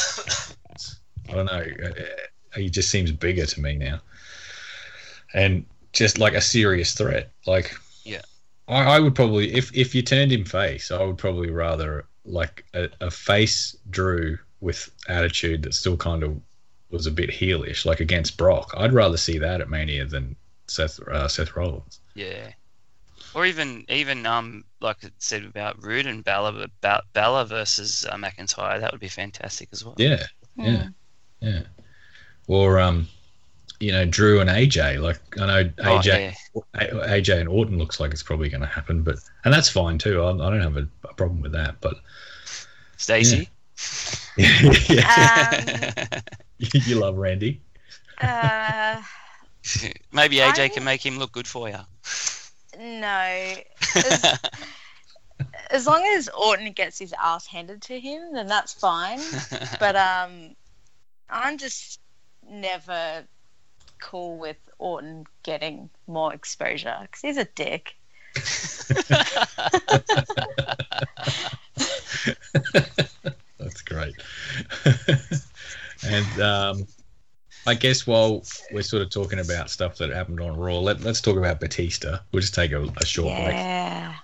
[1.30, 1.64] I don't know.
[1.88, 4.02] uh, He just seems bigger to me now,
[5.32, 5.64] and
[5.94, 7.30] just like a serious threat.
[7.46, 8.20] Like, Yeah.
[8.68, 12.66] I, I would probably if if you turned him face, I would probably rather like
[12.74, 16.38] a, a face Drew with attitude that still kind of
[16.90, 18.74] was a bit heelish, like against Brock.
[18.76, 22.00] I'd rather see that at Mania than Seth uh, Seth Rollins.
[22.14, 22.50] Yeah.
[23.34, 28.16] Or even even um like I said about Roode and Bella, but Bella versus uh,
[28.16, 29.94] McIntyre, that would be fantastic as well.
[29.98, 30.24] Yeah,
[30.56, 30.94] yeah, Mm.
[31.40, 31.62] yeah.
[32.48, 33.06] Or um,
[33.78, 35.00] you know, Drew and AJ.
[35.00, 36.06] Like I know Oh, AJ.
[36.06, 36.34] yeah.
[36.74, 40.22] AJ and Orton looks like it's probably going to happen, but and that's fine too.
[40.22, 41.80] I, I don't have a, a problem with that.
[41.80, 41.94] But
[42.96, 43.48] Stacey.
[44.36, 46.20] yeah,
[46.58, 47.60] you love Randy.
[48.20, 49.00] Uh,
[50.12, 51.78] Maybe AJ I- can make him look good for you.
[52.80, 53.54] No.
[53.94, 54.40] As,
[55.70, 59.20] as long as Orton gets his ass handed to him, then that's fine.
[59.78, 60.56] But um,
[61.28, 62.00] I'm just
[62.48, 63.24] never
[64.00, 67.94] cool with Orton getting more exposure because he's a dick.
[73.58, 74.14] That's great.
[76.06, 76.86] and um,
[77.66, 81.20] I guess while we're sort of talking about stuff that happened on Raw, let, let's
[81.20, 82.18] talk about Batista.
[82.32, 84.14] We'll just take a, a short break.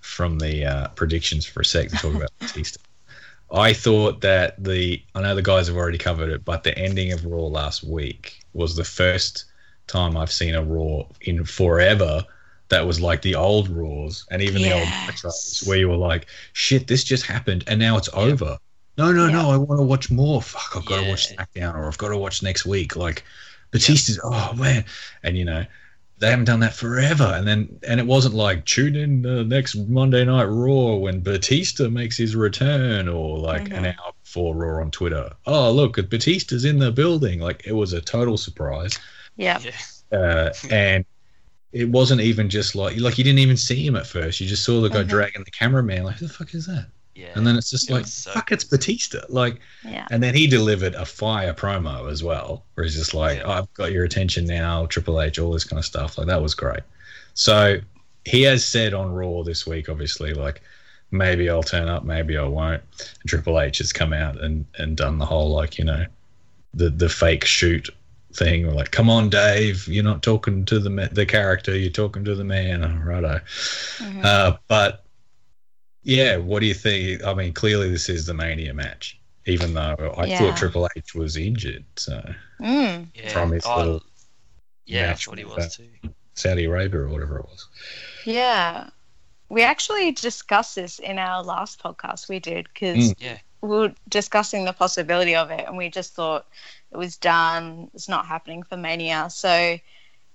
[0.00, 2.80] From the uh, predictions for a sec to talk about Batista.
[3.50, 7.12] I thought that the I know the guys have already covered it, but the ending
[7.12, 9.44] of Raw last week was the first
[9.86, 12.24] time I've seen a Raw in forever
[12.68, 15.22] that was like the old Raws and even the old Yes.
[15.22, 18.56] Nitros where you were like, shit, this just happened and now it's over.
[18.98, 20.42] No, no, no, I want to watch more.
[20.42, 22.94] Fuck, I've got to watch SmackDown or I've got to watch next week.
[22.94, 23.24] Like
[23.70, 24.84] Batista's, oh man,
[25.22, 25.64] and you know
[26.18, 27.24] they haven't done that forever.
[27.34, 31.88] And then and it wasn't like tune in the next Monday Night Raw when Batista
[31.88, 35.30] makes his return, or like an hour before Raw on Twitter.
[35.46, 37.40] Oh look, Batista's in the building.
[37.40, 38.98] Like it was a total surprise,
[39.36, 39.58] Yeah.
[40.12, 40.18] Yeah.
[40.18, 41.04] uh, and
[41.72, 44.38] it wasn't even just like like you didn't even see him at first.
[44.38, 45.08] You just saw the guy Mhm.
[45.08, 46.04] dragging the cameraman.
[46.04, 46.88] Like who the fuck is that?
[47.14, 47.32] Yeah.
[47.34, 48.64] And then it's just It like was so fuck, it's.
[48.64, 49.20] Batista.
[49.28, 50.06] Like Yeah.
[50.10, 53.44] and then he delivered a fire promo as well, where he's just like, Yeah.
[53.44, 56.16] oh, I've got your attention now, Triple H, all this kind of stuff.
[56.16, 56.80] Like, that was great.
[57.34, 57.78] So
[58.24, 60.62] he has said on Raw this week, obviously, like,
[61.10, 62.82] maybe I'll turn up, maybe I won't.
[63.20, 66.06] And Triple H has come out and, and done the whole, like, you know,
[66.72, 67.90] the, the fake shoot
[68.32, 68.64] thing.
[68.64, 72.24] Or like, come on, Dave, you're not talking to the ma- the character, you're talking
[72.24, 72.82] to the man.
[72.82, 73.40] Oh, righto.
[73.98, 74.24] Mhm.
[74.24, 75.04] Uh, but
[76.02, 77.24] yeah, what do you think?
[77.24, 80.38] I mean, clearly this is the Mania match, even though I Yeah.
[80.38, 81.84] thought Triple H was injured.
[81.96, 82.22] So
[82.60, 83.08] Mm.
[83.14, 83.28] yeah.
[83.32, 84.02] from his Oh, little
[84.86, 86.10] yeah, I match thought he was uh, too.
[86.34, 87.66] Saudi Arabia or whatever it was.
[88.24, 88.88] Yeah.
[89.48, 93.14] We actually discussed this in our last podcast we did because Mm.
[93.18, 93.38] Yeah.
[93.60, 96.46] we were discussing the possibility of it and we just thought
[96.90, 97.90] it was done.
[97.94, 99.28] It's not happening for Mania.
[99.30, 99.78] So,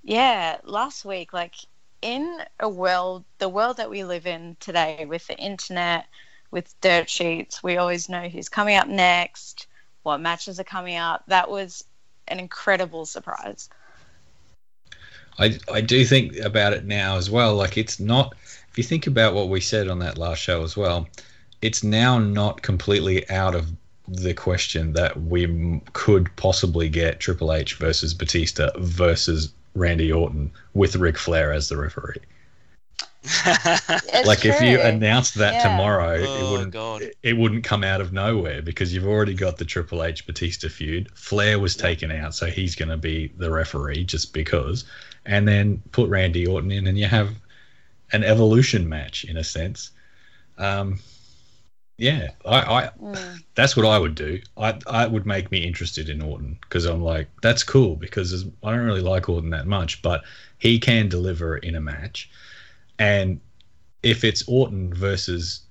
[0.04, 1.56] yeah, last week, like
[2.02, 6.06] in a world, the world that we live in today with the internet,
[6.52, 9.68] with dirt sheets, we always know who's coming up next,
[10.04, 11.24] what matches are coming up.
[11.28, 11.84] That was
[12.28, 13.70] an incredible surprise.
[15.40, 17.56] I, I do think about it now as well.
[17.56, 18.34] Like it's not,
[18.70, 21.08] if you think about what we said on that last show as well,
[21.62, 23.72] it's now not completely out of
[24.08, 30.96] the question that we could possibly get Triple H versus Batista versus Randy Orton with
[30.96, 32.22] Ric Flair as the referee.
[33.24, 34.86] It's like if you true.
[34.86, 35.64] announced that Yeah.
[35.64, 37.02] tomorrow, it oh wouldn't god.
[37.02, 40.70] it- it wouldn't come out of nowhere because you've already got the Triple H Batista
[40.70, 41.10] feud.
[41.14, 44.86] Flair was taken out, so he's going to be the referee just because.
[45.26, 47.36] And then put Randy Orton in, and you have
[48.14, 49.92] an evolution match in a sense.
[50.58, 51.00] Um,
[51.98, 53.44] yeah, I, I Mm.
[53.56, 54.40] that's what I would do.
[54.58, 58.72] I I would make me interested in Orton because I'm like that's cool because I
[58.72, 60.24] don't really like Orton that much, but
[60.60, 62.30] he can deliver in a match,
[63.00, 63.40] and
[64.04, 65.62] if it's Orton versus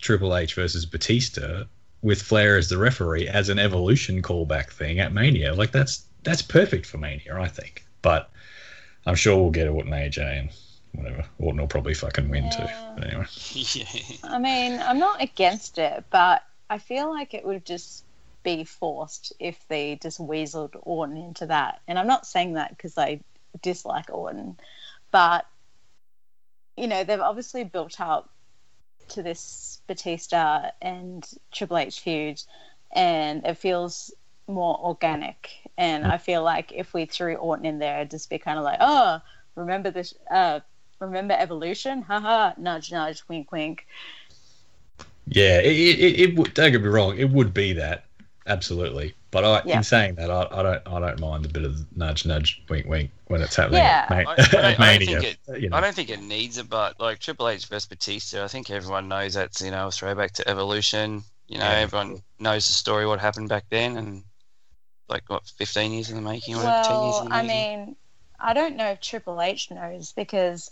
[0.00, 1.64] Triple H versus Batista
[2.02, 6.42] with Flair as the referee as an evolution callback thing at Mania, like that's that's
[6.42, 7.84] perfect for Mania, I think.
[8.02, 8.30] But
[9.06, 10.50] I'm sure we'll get Orton AJ and
[10.92, 11.24] whatever.
[11.38, 12.66] Orton will probably fucking win too.
[12.96, 13.84] But anyway, yeah.
[14.24, 18.04] I mean, I'm not against it, but I feel like it would just
[18.42, 21.80] be forced if they just weaseled Orton into that.
[21.86, 23.20] And I'm not saying that because I
[23.62, 24.56] dislike Orton,
[25.10, 25.46] but
[26.76, 28.30] you know, they've obviously built up
[29.08, 32.42] to this Batista and Triple H feud,
[32.92, 34.12] and it feels
[34.46, 35.50] more organic.
[35.76, 38.64] And I feel like if we threw Orton in there, it'd just be kind of
[38.64, 39.20] like, oh,
[39.54, 40.14] remember this?
[40.30, 40.60] Uh,
[41.00, 42.02] remember Evolution?
[42.02, 43.86] Haha, nudge, nudge, wink, wink.
[45.26, 46.54] Yeah, it, it, it would.
[46.54, 48.04] Don't get me wrong, it would be that
[48.46, 49.14] absolutely.
[49.30, 49.76] But I, Yeah.
[49.76, 52.86] in saying that, I, I don't, I don't mind a bit of nudge, nudge, wink,
[52.88, 53.78] wink when it's happening.
[53.78, 54.06] Yeah.
[54.08, 55.20] at Ma- I- I don't- I don't Mania.
[55.20, 55.76] think you know.
[55.76, 59.06] I don't think it needs it, but like Triple H versus Batista, I think everyone
[59.08, 61.22] knows that's you know a throwback to Evolution.
[61.46, 61.78] You know, Yeah.
[61.78, 64.24] everyone knows the story, what happened back then, and
[65.08, 67.86] like what, 15 years in the making, or 10 years Well, in the I making.
[67.86, 67.96] mean,
[68.40, 70.70] I don't know if Triple H knows because,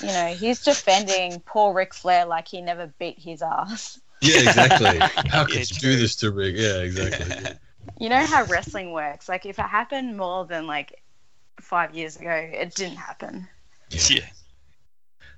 [0.00, 4.00] you know, he's defending poor Ric Flair like he never beat his ass.
[4.20, 5.06] Yeah, exactly.
[5.28, 5.80] How could Yeah, you true.
[5.80, 6.54] do this to Ric?
[6.56, 7.34] Yeah, exactly.
[7.98, 9.28] You know how wrestling works.
[9.28, 11.02] Like, if it happened more than like
[11.60, 13.48] five years ago, it didn't happen.
[13.90, 14.26] yeah,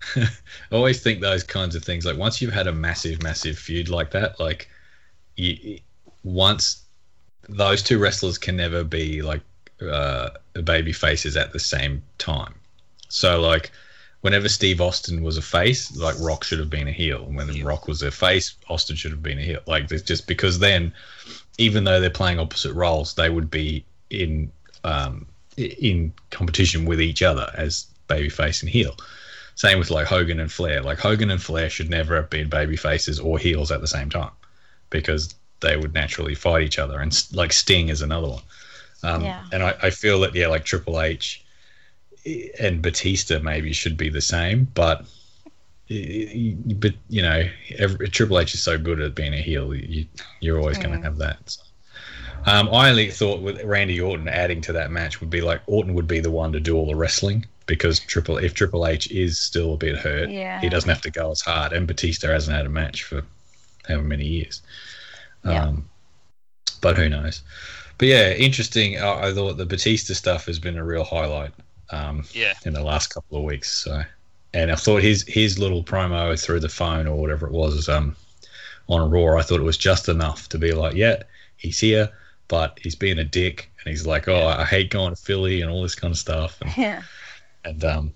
[0.16, 0.28] I
[0.72, 2.04] always think those kinds of things.
[2.04, 4.68] Like once you've had a massive, massive feud like that, like
[5.36, 5.78] you,
[6.24, 6.84] once
[7.48, 9.42] those two wrestlers can never be like
[9.82, 10.30] uh,
[10.64, 12.54] baby faces at the same time.
[13.08, 13.72] So like
[14.22, 17.48] whenever Steve Austin was a face, like Rock should have been a heel, and when
[17.48, 17.64] Yeah.
[17.64, 19.60] Rock was a face, Austin should have been a heel.
[19.66, 20.92] Like there's just because then,
[21.58, 24.50] even though they're playing opposite roles, they would be in
[24.84, 28.96] um, in competition with each other as babyface and heel.
[29.54, 30.80] Same with like Hogan and Flair.
[30.82, 34.08] Like Hogan and Flair should never have been baby faces or heels at the same
[34.08, 34.30] time
[34.88, 36.98] because they would naturally fight each other.
[36.98, 38.42] And like Sting is another one.
[39.02, 39.44] Um, Yeah.
[39.52, 41.44] And I, I feel that yeah, like Triple H
[42.60, 45.06] and Batista maybe should be the same, but
[45.88, 47.42] but you know,
[47.78, 49.74] every, Triple H is so good at being a heel.
[49.74, 50.06] You,
[50.40, 50.98] you're always going Mm.
[50.98, 51.38] to have that.
[51.50, 51.62] So.
[52.46, 55.94] Um, I only thought with Randy Orton adding to that match would be like Orton
[55.94, 59.38] would be the one to do all the wrestling because Triple if Triple H is
[59.38, 60.60] still a bit hurt, Yeah.
[60.60, 61.72] he doesn't have to go as hard.
[61.72, 63.22] And Batista hasn't had a match for
[63.88, 64.62] however many years.
[65.44, 65.64] Yeah.
[65.64, 65.88] Um,
[66.80, 67.42] but who knows?
[67.98, 68.98] But yeah, interesting.
[68.98, 71.52] I, I thought the Batista stuff has been a real highlight
[71.92, 73.70] um, yeah, in the last couple of weeks.
[73.84, 74.02] So,
[74.54, 78.16] and I thought his his little promo through the phone or whatever it was um,
[78.88, 81.22] on Raw, I thought it was just enough to be like, yeah,
[81.56, 82.10] he's here,
[82.48, 85.70] but he's being a dick, and he's like, oh, I hate going to Philly and
[85.70, 87.02] all this kind of stuff, and Yeah.
[87.64, 88.12] and um,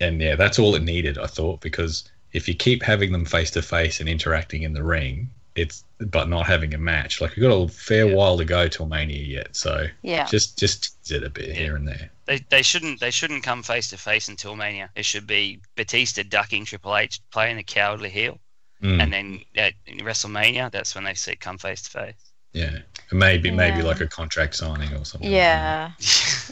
[0.00, 3.50] and yeah, that's all it needed, I thought, because if you keep having them face
[3.52, 7.42] to face and interacting in the ring, it's but not having a match, like we've
[7.48, 8.14] got a fair Yeah.
[8.14, 10.26] while to go till Mania yet, so Yeah.
[10.26, 12.10] just just tease it a bit here and there.
[12.26, 14.90] they they shouldn't they shouldn't come face to face until Mania.
[14.94, 18.38] It should be Batista ducking Triple H, playing the cowardly heel,
[18.82, 19.02] Mm.
[19.02, 22.14] and then at WrestleMania, that's when they see come face to face.
[22.52, 22.78] Yeah,
[23.12, 25.30] maybe maybe like a contract signing or something.
[25.30, 25.92] Yeah.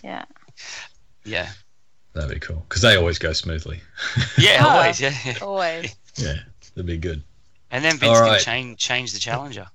[0.03, 0.25] Yeah.
[1.25, 1.49] yeah,
[2.15, 3.81] that'd be cool because they always go smoothly.
[4.39, 4.77] yeah, Ah.
[4.79, 5.39] always, yeah, yeah.
[5.43, 5.95] Always.
[6.17, 6.37] Yeah,
[6.75, 7.25] that'd be good.
[7.75, 9.67] And then Vince All can change change the challenger.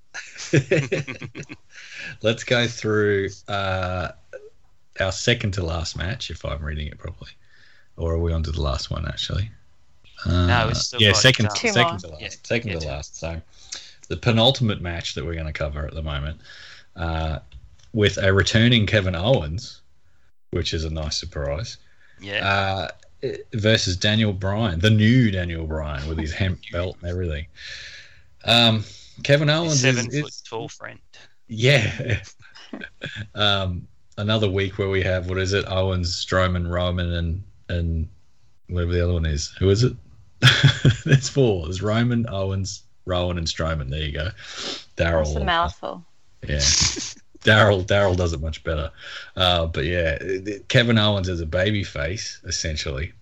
[2.21, 4.11] Let's go through uh,
[5.01, 7.31] our second to last match, if I'm reading it properly,
[7.97, 9.51] or are we on to the last one actually?
[10.25, 11.97] Uh, No, it's still yeah, got, second, um, Two second more.
[11.97, 13.17] to last, Yeah, second yeah, to last.
[13.17, 13.41] So,
[14.07, 16.39] the penultimate match that we're going to cover at the moment,
[16.95, 17.39] uh,
[17.91, 19.81] with a returning Kevin Owens,
[20.51, 21.75] which is a nice surprise.
[22.21, 22.87] Yeah, uh,
[23.53, 27.45] versus Daniel Bryan, the new Daniel Bryan with his hemp belt and everything.
[28.45, 28.83] Um,
[29.23, 30.99] Kevin Owens seven is, foot is tall friend.
[31.47, 32.21] yeah.
[33.35, 35.65] um, another week where we have what is it?
[35.67, 38.07] Owens, Strowman, Roman, and and
[38.67, 39.53] whatever the other one is.
[39.59, 39.93] Who is it?
[41.05, 41.65] There's four.
[41.65, 43.89] There's Roman, Owens, Rowan, and Strowman.
[43.89, 44.29] There you go.
[44.95, 46.05] That's a mouthful.
[46.47, 46.61] Yeah.
[47.43, 48.91] Daryl Daryl does it much better.
[49.35, 50.17] Uh, but yeah,
[50.67, 53.13] Kevin Owens is a baby face essentially.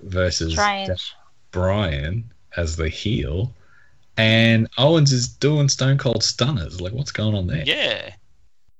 [0.00, 1.14] versus Strange.
[1.50, 3.52] Bryan as the heel,
[4.16, 6.80] and Owens is doing Stone Cold Stunners.
[6.80, 7.64] Like, what's going on there?
[7.66, 8.14] Yeah.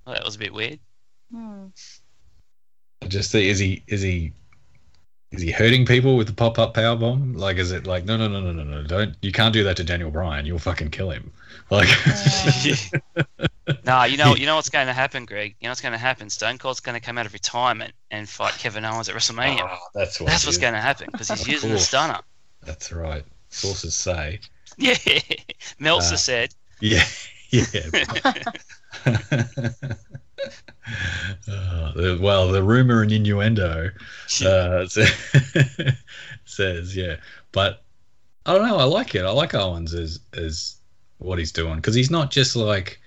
[0.06, 0.78] Well, that was a bit weird.
[1.32, 1.66] Hmm.
[3.02, 4.32] I just think is he is he
[5.36, 7.34] is he hurting people with the pop up power bomb?
[7.34, 9.76] Like, is it like no no no no no no don't you can't do that
[9.76, 10.46] to Daniel Bryan.
[10.46, 11.30] You'll fucking kill him.
[11.70, 11.88] Like,
[13.84, 15.56] nah, you know, you know what's going to happen, Greig.
[15.60, 16.30] You know what's going to happen.
[16.30, 19.68] Stone Cold's going to come out of retirement and fight Kevin Owens at WrestleMania.
[19.68, 20.28] Oh, that's what.
[20.28, 20.58] That's is.
[20.58, 22.20] going to happen because he's using the stunner.
[22.62, 23.24] That's right.
[23.50, 24.40] Sources say.
[24.78, 24.94] Yeah,
[25.78, 26.54] Meltzer Uh, said.
[26.80, 27.02] Yeah,
[27.50, 27.80] yeah.
[31.50, 33.90] Uh, the- well, the rumor and innuendo
[34.44, 34.86] uh,
[36.44, 37.16] says, yeah.
[37.52, 37.82] But
[38.44, 38.76] I don't know.
[38.76, 39.24] I like it.
[39.24, 40.76] I like Owens as as
[41.18, 43.00] what he's doing because he's not just like.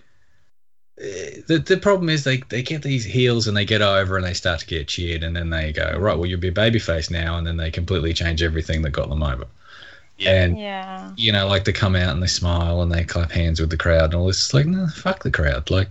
[1.00, 4.26] eh, The, the problem is they, they get these heels and they get over and
[4.26, 7.10] they start to get cheered and then they go right well you'll be a babyface
[7.10, 9.46] now and then they completely change everything that got them over
[10.18, 10.44] Yeah.
[10.44, 11.12] and yeah.
[11.16, 13.78] you know, like they come out and they smile and they clap hands with the
[13.78, 14.44] crowd and all this.
[14.44, 15.70] It's like, no, fuck the crowd.
[15.72, 15.88] Like,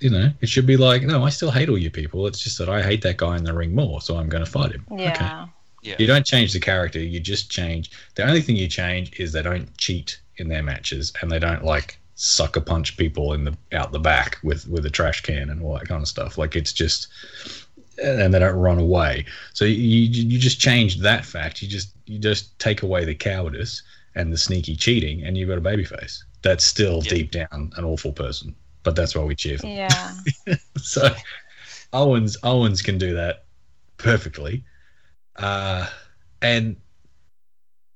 [0.00, 2.26] you know, it should be like, no, I still hate all you people.
[2.26, 4.50] It's just that I hate that guy in the ring more, so I'm going to
[4.50, 4.84] fight him.
[4.96, 5.46] Yeah.
[5.82, 5.96] Yeah.
[5.98, 6.98] You don't change the character.
[6.98, 7.90] You just change.
[8.16, 11.64] The only thing you change is they don't cheat in their matches and they don't
[11.64, 15.62] like sucker punch people in the out the back with with a trash can and
[15.62, 16.36] all that kind of stuff.
[16.36, 17.06] Like it's just,
[18.02, 19.24] and they don't run away.
[19.54, 21.62] So you you just change that fact.
[21.62, 23.82] You just you just take away the cowardice
[24.16, 26.24] and the sneaky cheating, and you've got a babyface.
[26.42, 27.10] That's still Yeah.
[27.10, 28.54] deep down an awful person,
[28.88, 29.66] but that's why we cheer for.
[29.66, 30.24] them.
[30.46, 30.56] Yeah.
[30.80, 31.10] So
[31.92, 33.44] Owens Owens can do that
[33.98, 34.64] perfectly,
[35.36, 35.86] uh,
[36.40, 36.76] and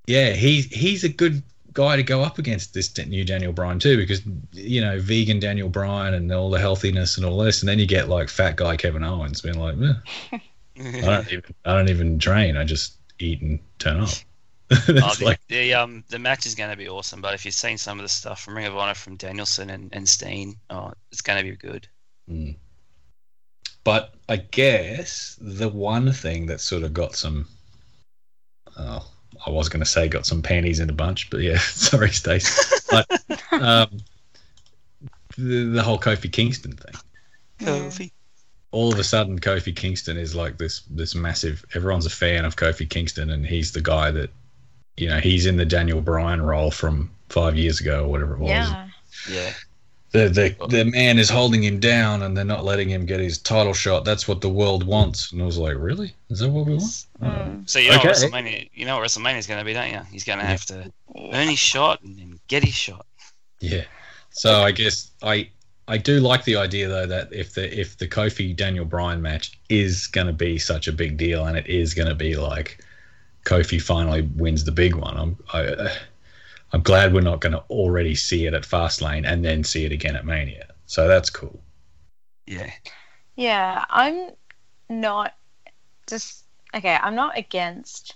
[0.05, 1.41] yeah, he's he's a good
[1.73, 4.21] guy to go up against this new Daniel Bryan too, because
[4.51, 7.87] you know vegan Daniel Bryan and all the healthiness and all this, and then you
[7.87, 9.75] get like fat guy Kevin Owens being like,
[10.31, 10.37] "Eh,
[10.77, 14.09] I don't even I don't even train, I just eat and turn up.
[14.71, 17.53] Oh, the, like the um the match is going to be awesome, but if you've
[17.53, 20.93] seen some of the stuff from Ring of Honor from Danielson and, and Steen, oh,
[21.11, 21.87] it's going to be good.
[22.29, 22.55] Mm.
[23.83, 27.47] But I guess the one thing that sort of got some,
[28.77, 29.05] oh,
[29.45, 32.87] I was going to say got some panties in a bunch, but yeah, sorry, Stace.
[32.89, 33.07] But
[33.51, 33.99] um,
[35.37, 36.93] the, the whole Kofi Kingston thing.
[37.59, 38.11] Kofi.
[38.71, 41.63] All of a sudden, Kofi Kingston is like this this massive.
[41.75, 44.31] Everyone's a fan of Kofi Kingston, and he's the guy that,
[44.97, 48.39] you know, he's in the Daniel Bryan role from five years ago or whatever it
[48.39, 48.49] was.
[48.49, 48.87] Yeah.
[49.31, 49.53] Yeah.
[50.11, 53.37] the the the man is holding him down and they're not letting him get his
[53.39, 54.05] title shot.
[54.05, 55.31] That's what the world wants.
[55.31, 56.13] And I was like, really?
[56.29, 57.05] Is that what we want?
[57.21, 57.25] Oh.
[57.25, 57.69] Mm.
[57.69, 58.09] So you know Okay.
[58.09, 60.01] what WrestleMania, you know what WrestleMania is going to be, don't you?
[60.11, 60.51] He's going to Yeah.
[60.51, 60.91] have to
[61.33, 63.05] earn his shot and then get his shot.
[63.59, 63.85] Yeah.
[64.31, 65.49] So I guess I
[65.87, 69.57] I do like the idea though that if the if the Kofi Daniel Bryan match
[69.69, 72.83] is going to be such a big deal and it is going to be like
[73.45, 75.17] Kofi finally wins the big one.
[75.17, 75.93] I'm I, uh,
[76.71, 79.91] I'm glad we're not going to already see it at Fastlane and then see it
[79.91, 80.67] again at Mania.
[80.87, 81.59] So that's cool.
[82.47, 82.71] Yeah.
[83.35, 84.31] Yeah, I'm
[84.89, 85.33] not
[86.07, 86.95] just okay.
[86.95, 88.15] I'm not against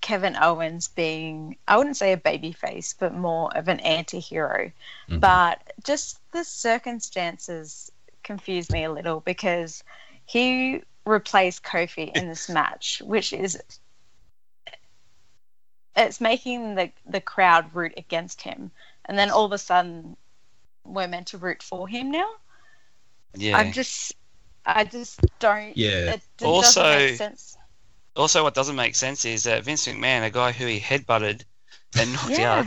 [0.00, 4.70] Kevin Owens being, I wouldn't say a baby face, but more of an anti hero.
[5.08, 5.20] Mhm.
[5.20, 7.90] But just the circumstances
[8.22, 9.82] confuse me a little because
[10.26, 13.60] he replaced Kofi in this match, which is
[15.96, 18.70] it's making the the crowd root against him,
[19.06, 20.16] and then all of a sudden
[20.84, 22.30] we're meant to root for him now.
[23.36, 23.58] Yeah.
[23.58, 24.14] I'm just,
[24.64, 25.76] I just don't.
[25.76, 26.12] Yeah.
[26.14, 27.56] It just Also- doesn't make sense.
[28.16, 31.42] Also, what doesn't make sense is that Vince McMahon, a guy who he headbutted
[31.96, 32.60] and knocked Yeah.
[32.60, 32.66] out,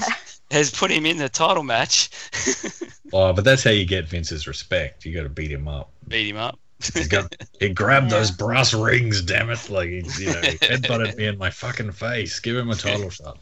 [0.52, 2.10] has put him in the title match,
[3.14, 5.04] Oh, but that's how you get Vince's respect.
[5.04, 5.92] You got to beat him up.
[6.08, 6.58] beat him up.
[6.94, 8.20] He's got he grabbed Yeah.
[8.20, 9.70] those brass rings, damn it!
[9.70, 12.40] Like he, you know, he headbutted me in my fucking face.
[12.40, 13.38] Give him a title shot.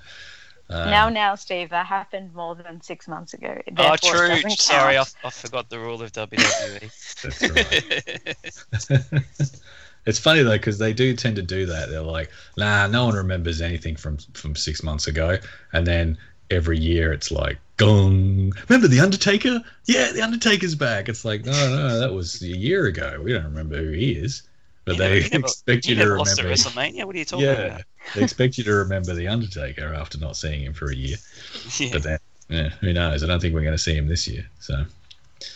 [0.72, 3.60] Um, now, now, Steve, that happened more than six months ago.
[3.60, 4.28] oh, Therefore, it true.
[4.28, 5.06] doesn't Sorry, I.
[5.24, 6.12] I forgot the rule of.
[6.12, 7.22] WWE.
[8.82, 9.50] that's right.
[10.06, 11.90] it's funny though because they do tend to do that.
[11.90, 15.38] They're like, nah, no one remembers anything from from six months ago,
[15.74, 16.18] and then
[16.52, 18.54] every year it's like, gong.
[18.68, 19.62] Remember the Undertaker?
[19.86, 21.10] Yeah, the Undertaker's back.
[21.10, 23.20] It's like, no, no, that was a year ago.
[23.24, 24.44] We don't remember who he is,
[24.86, 26.62] but He they never- he never- expect he you to never lost at remember.
[26.62, 27.06] WrestleMania.
[27.06, 27.82] What are you talking Yeah, about?
[28.16, 31.18] they expect you to remember the Undertaker after not seeing him for a year.
[31.80, 31.90] Yeah.
[31.94, 32.20] But then,
[32.50, 33.24] yeah, who knows?
[33.24, 34.46] I don't think we're going to see him this year.
[34.60, 34.86] So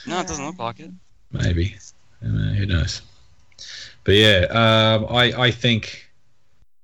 [0.07, 0.91] No, it doesn't look like it.
[1.31, 1.75] maybe,
[2.23, 3.01] Uh, who knows?
[4.05, 6.09] But yeah, um, I I think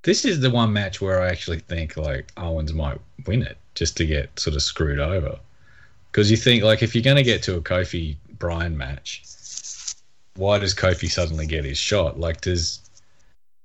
[0.03, 3.95] this is the one match where I actually think like Owens might win it just
[3.95, 5.39] to get sort of screwed over.
[6.11, 9.23] Because you think like if you're going to get to a Kofi Bryan match,
[10.35, 12.19] why does Kofi suddenly get his shot?
[12.19, 12.81] Like does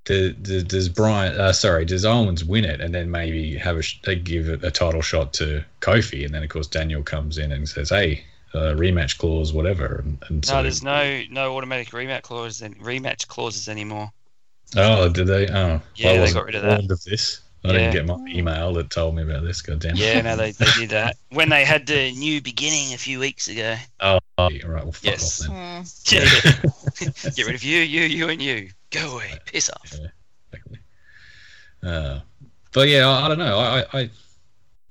[0.05, 1.39] do, do, does Bryan?
[1.39, 5.01] Uh, sorry, does Owens win it and then maybe have a sh- give a title
[5.01, 8.23] shot to Kofi, and then of course Daniel comes in and says, "Hey,
[8.55, 12.79] uh, rematch clause, whatever." And, and so, No, there's no no automatic rematch clauses and
[12.79, 14.13] rematch clauses anymore.
[14.77, 15.49] oh, did they?
[15.49, 16.91] Oh, Yeah, I they got rid of that.
[16.91, 17.91] Of this, I Yeah.
[17.91, 19.63] didn't get my email that told me about this.
[19.63, 19.97] God damn.
[19.97, 23.49] Yeah, no, they, they did that when they had the new beginning a few weeks
[23.49, 23.77] ago.
[24.01, 24.83] Oh, yeah, right.
[24.85, 25.41] Well, fuck Yes.
[25.41, 25.85] off then.
[25.85, 27.07] Hmm.
[27.07, 28.69] Yeah, get rid of you, you, you, and you.
[28.91, 29.95] Go away, piss off.
[29.99, 30.09] Yeah,
[30.53, 30.79] exactly.
[31.83, 32.21] Uh,
[32.73, 33.59] but yeah, I, I don't know.
[33.59, 34.11] I, I, I,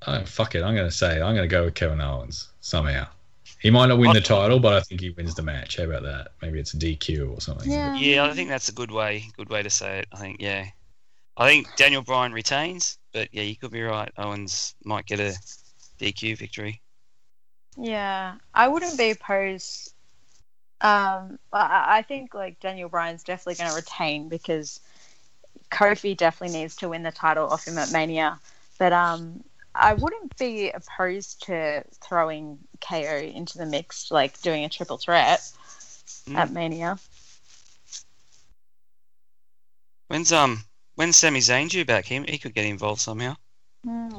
[0.08, 0.64] I, fuck it.
[0.64, 3.08] I'm going to say I'm going to go with Kevin Owens somehow.
[3.60, 5.78] He might not win the title, but I think he wins the match.
[5.78, 6.30] How about that?
[6.42, 7.72] Maybe it's a DQ or something.
[7.72, 7.96] Yeah.
[7.96, 10.08] Yeah, I think that's a good way, good way to say it.
[10.12, 10.66] I think, yeah,
[11.36, 14.12] I think Daniel Bryan retains, but yeah, you could be right.
[14.18, 15.36] Owens might get a
[16.00, 16.82] DQ victory.
[17.78, 19.94] Yeah, I wouldn't be opposed.
[20.82, 24.80] Um, I, I think like Daniel Bryan's definitely going to retain because
[25.72, 28.40] Kofi definitely needs to win the title off him at Mania.
[28.78, 34.70] But um, I wouldn't be opposed to throwing KO into the mix, like doing a
[34.70, 35.42] triple threat
[36.28, 36.38] Mm.
[36.38, 36.98] at Mania.
[40.08, 40.64] When's um
[40.96, 42.06] when's Sami Zayn due back?
[42.06, 43.36] He he could get involved somehow.
[43.84, 44.10] Hmm.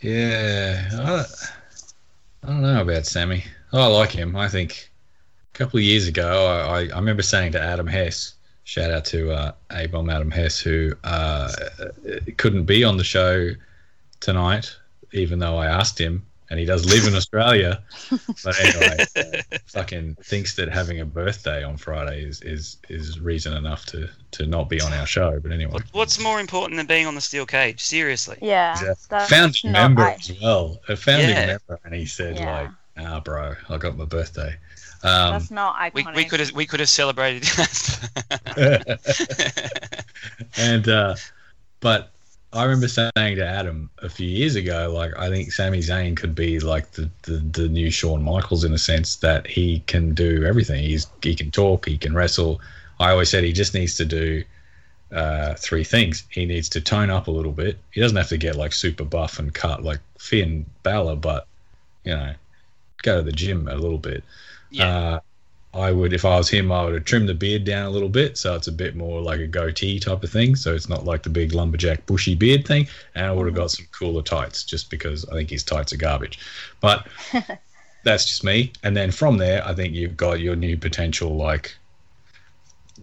[0.00, 1.24] Yeah, I,
[2.42, 3.44] I don't know about Sami.
[3.72, 4.36] I like him.
[4.36, 4.90] I think
[5.54, 8.34] a couple of years ago, I, I, I remember saying to Adam Hess,
[8.64, 11.52] shout out to uh, A-Bomb Adam Hess, who uh,
[12.36, 13.50] couldn't be on the show
[14.20, 14.74] tonight,
[15.12, 17.82] even though I asked him, and he does live in Australia.
[18.44, 23.56] But anyway, uh, fucking thinks that having a birthday on Friday is, is, is reason
[23.56, 25.38] enough to, to not be on our show.
[25.40, 25.78] But anyway.
[25.92, 27.80] What's more important than being on the steel cage?
[27.80, 28.36] Seriously.
[28.42, 29.36] Yeah, Exactly.
[29.36, 30.80] founding member I- as well.
[30.88, 31.46] A founding Yeah.
[31.46, 32.62] member, and he said Yeah.
[32.62, 32.70] like,
[33.06, 34.56] "Ah, bro, I got my birthday."
[35.02, 36.14] Um, that's not We, iconic.
[36.16, 37.46] we could have we could have celebrated.
[40.58, 41.14] and uh,
[41.80, 42.10] but
[42.52, 46.34] I remember saying to Adam a few years ago, like I think Sami Zayn could
[46.34, 50.44] be like the, the, the new Shawn Michaels in a sense that he can do
[50.44, 50.82] everything.
[50.82, 52.60] He's he can talk, he can wrestle.
[52.98, 54.42] I always said he just needs to do
[55.12, 56.24] uh, three things.
[56.28, 57.78] He needs to tone up a little bit.
[57.92, 61.46] He doesn't have to get like super buff and cut like Finn Balor, but
[62.04, 62.34] you know,
[63.02, 64.24] go to the gym a little bit.
[64.70, 64.88] yeah.
[64.88, 65.20] Uh,
[65.72, 68.08] I would, if I was him, I would have trimmed the beard down a little
[68.08, 70.56] bit, so it's a bit more like a goatee type of thing.
[70.56, 72.88] So it's not like the big lumberjack bushy beard thing.
[73.14, 75.96] And I would have got some cooler tights, just because I think his tights are
[75.96, 76.40] garbage.
[76.80, 77.06] But
[78.04, 78.72] that's just me.
[78.82, 81.76] And then from there, I think you've got your new potential, like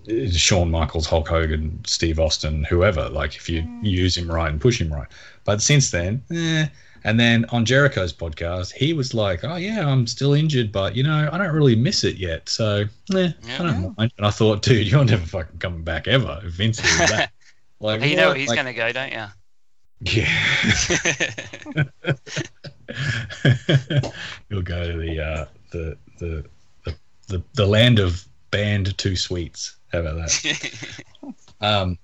[0.10, 3.08] uh, Shawn Michaels, Hulk Hogan, Steve Austin, whoever.
[3.08, 5.08] Like if you use him right and push him right.
[5.46, 6.68] But since then, eh.
[7.04, 11.04] And then on Jericho's podcast, he was like, "Oh yeah, I'm still injured, but you
[11.04, 12.86] know, I don't really miss it yet, so
[13.16, 13.56] eh, Yeah.
[13.60, 16.80] I don't mind." And I thought, dude, you're never fucking coming back ever if Vince
[16.84, 17.32] is that.
[17.80, 19.26] Like, you know he's Like, gonna go, don't you?
[20.02, 21.84] yeah.
[24.50, 26.46] You'll go to the uh, the, the
[26.86, 26.96] the
[27.28, 29.76] the the land of banned two sweets.
[29.92, 30.72] How about that?
[31.62, 31.98] Um,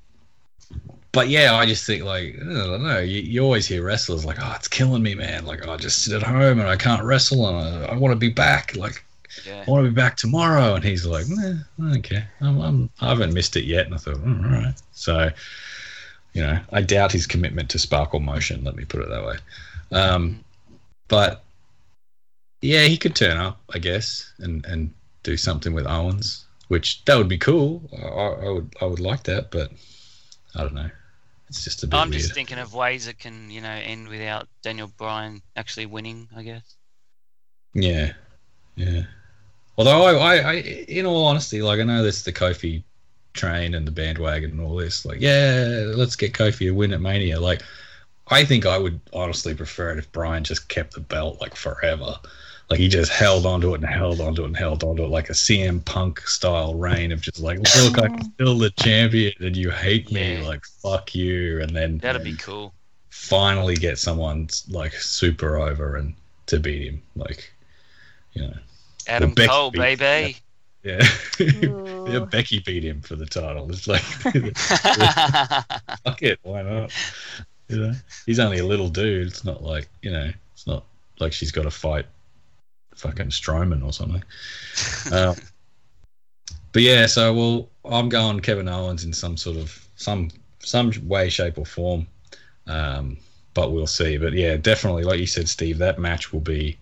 [1.14, 3.00] but yeah, I just think like I don't know.
[3.00, 5.46] You, you always hear wrestlers like, "Oh, it's killing me, man.
[5.46, 8.18] Like, I just sit at home and I can't wrestle, and I, I want to
[8.18, 8.76] be back.
[8.76, 9.06] Like,
[9.46, 9.64] yeah.
[9.66, 13.34] I want to be back tomorrow." And he's like, nah, "Okay, I'm, I'm I haven't
[13.34, 15.30] missed it yet." And I thought, "Mm, "All right." So,
[16.34, 18.64] you know, I doubt his commitment to Sparkle Motion.
[18.64, 19.38] Let me put it that way.
[19.92, 20.44] Um,
[21.10, 21.44] but
[22.62, 24.92] yeah, he could turn up, I guess, and and
[25.22, 27.84] do something with Owens, which that would be cool.
[28.02, 29.72] I, I would I would like that, but
[30.56, 30.90] I don't know.
[31.54, 32.24] It's just a bit I'm weird.
[32.24, 36.28] just thinking of ways it can, you know, end without Daniel Bryan actually winning.
[36.36, 36.76] I guess.
[37.76, 38.14] Yeah,
[38.76, 39.04] yeah.
[39.78, 40.54] Although I, I, I,
[40.88, 42.82] in all honesty, like I know this the Kofi
[43.34, 45.06] train and the bandwagon and all this.
[45.06, 47.40] Like, yeah, let's get Kofi a win at Mania.
[47.40, 47.62] Like,
[48.30, 52.16] I think I would honestly prefer it if Bryan just kept the belt like forever.
[52.70, 55.30] Like he just held onto it and held onto it and held onto it like
[55.30, 58.28] a CM Punk style reign of just like, look, I'm mm-hmm.
[58.34, 60.48] still the champion and you hate me, Yeah.
[60.48, 62.74] like fuck you, and then That'd be cool.
[63.10, 66.16] finally get someone like super over and
[66.48, 67.02] to beat him.
[67.16, 67.54] Like,
[68.34, 68.54] you know,
[69.08, 70.38] Adam Becky Cole, beat- baby.
[70.84, 71.06] yeah.
[71.40, 72.26] yeah, Ooh.
[72.26, 73.70] Becky beat him for the title.
[73.70, 74.02] It's like,
[76.04, 76.92] fuck it, why not?
[77.68, 77.94] You know,
[78.26, 79.28] he's only a little dude.
[79.28, 80.86] It's not like you know, it's not
[81.20, 82.06] like she's got to fight
[82.96, 84.24] fucking Strowman or something.
[85.12, 85.36] Um,
[86.72, 90.30] but yeah, so well, I'm going Kevin Owens in some sort of some
[90.60, 92.08] some way, shape, or form.
[92.68, 93.18] Um,
[93.54, 94.18] but we'll see.
[94.18, 96.78] But yeah, definitely, like you said, Steve, that match will be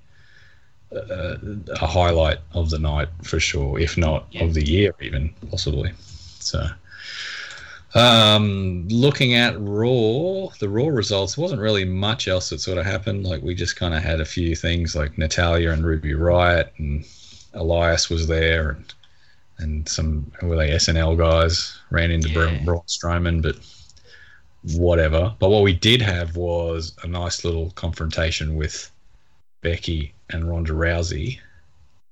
[0.95, 1.35] uh,
[1.81, 4.43] a highlight of the night for sure, if not Yeah.
[4.43, 5.91] of the year, even possibly.
[6.39, 6.67] So,
[7.93, 13.25] Um, looking at Raw, the Raw results, wasn't really much else that sort of happened.
[13.25, 17.05] Like we just kind of had a few things, like Natalya and Ruby Riott, and
[17.53, 18.93] Elias was there, and
[19.57, 22.63] and some were they SNL guys ran into Yeah.
[22.63, 23.57] Braun Strowman, but
[24.75, 25.35] whatever.
[25.39, 28.89] But what we did have was a nice little confrontation with
[29.61, 31.39] Becky and Ronda Rousey,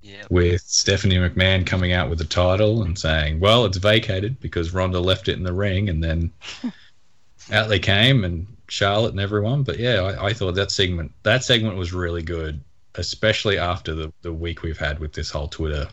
[0.01, 0.23] Yeah.
[0.29, 4.99] with Stephanie McMahon coming out with the title and saying, "Well, it's vacated because Ronda
[4.99, 6.31] left it in the ring," and then
[7.51, 9.63] out they came and Charlotte and everyone.
[9.63, 12.61] But yeah, I, I thought that segment that segment was really good,
[12.95, 15.87] especially after the the week we've had with this whole Twitter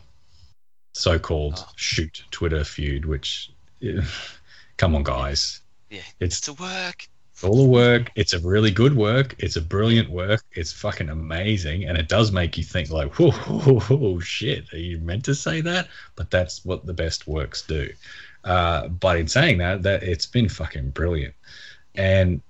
[0.93, 1.71] so-called Oh.
[1.75, 3.05] shoot Twitter feud.
[3.05, 4.01] Which, yeah,
[4.77, 6.01] come on, guys, Yeah.
[6.19, 7.07] it's To work.
[7.37, 8.11] It's all the work.
[8.15, 9.35] It's a really good work.
[9.37, 10.43] It's a brilliant work.
[10.53, 14.79] It's fucking amazing, and it does make you think like, whoa, whoa, whoa, shit, are
[14.79, 15.87] you meant to say that?
[16.15, 17.93] But that's what the best works do.
[18.43, 21.35] Uh, but in saying that, that it's been fucking brilliant,
[21.93, 22.41] and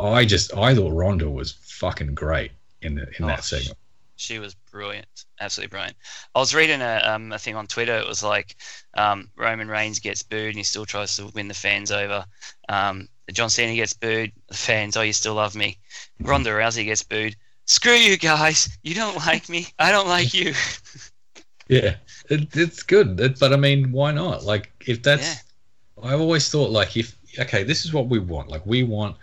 [0.00, 2.50] I just I thought Ronda was fucking great
[2.80, 3.78] in the in Oh, that segment.
[4.16, 5.96] She was brilliant, absolutely brilliant.
[6.34, 7.98] I was reading a, um, a thing on Twitter.
[7.98, 8.56] It was like
[8.94, 12.24] um, Roman Reigns gets booed and he still tries to win the fans over.
[12.68, 15.78] Um, John Cena gets booed, the fans, oh, you still love me.
[16.20, 17.36] Ronda Rousey gets booed.
[17.66, 18.76] Screw you guys!
[18.82, 19.68] You don't like me.
[19.78, 20.54] I don't like you.
[21.68, 21.94] Yeah,
[22.28, 24.42] it, it's good, It- but I mean, why not?
[24.44, 25.42] Like, if that's,
[26.02, 26.10] Yeah.
[26.12, 28.48] I've always thought like, if okay, this is what we want.
[28.48, 29.16] Like, we want,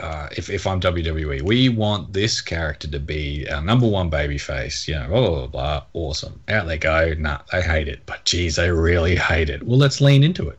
[0.00, 4.36] uh, if if I'm WWE, we want this character to be our number one baby
[4.36, 4.86] face.
[4.88, 5.46] You know, blah blah blah.
[5.46, 5.82] blah.
[5.94, 6.40] Awesome.
[6.48, 7.14] Out they go.
[7.16, 9.62] Nah, they hate it, but geez, they really hate it.
[9.62, 10.58] Well, let's lean into it.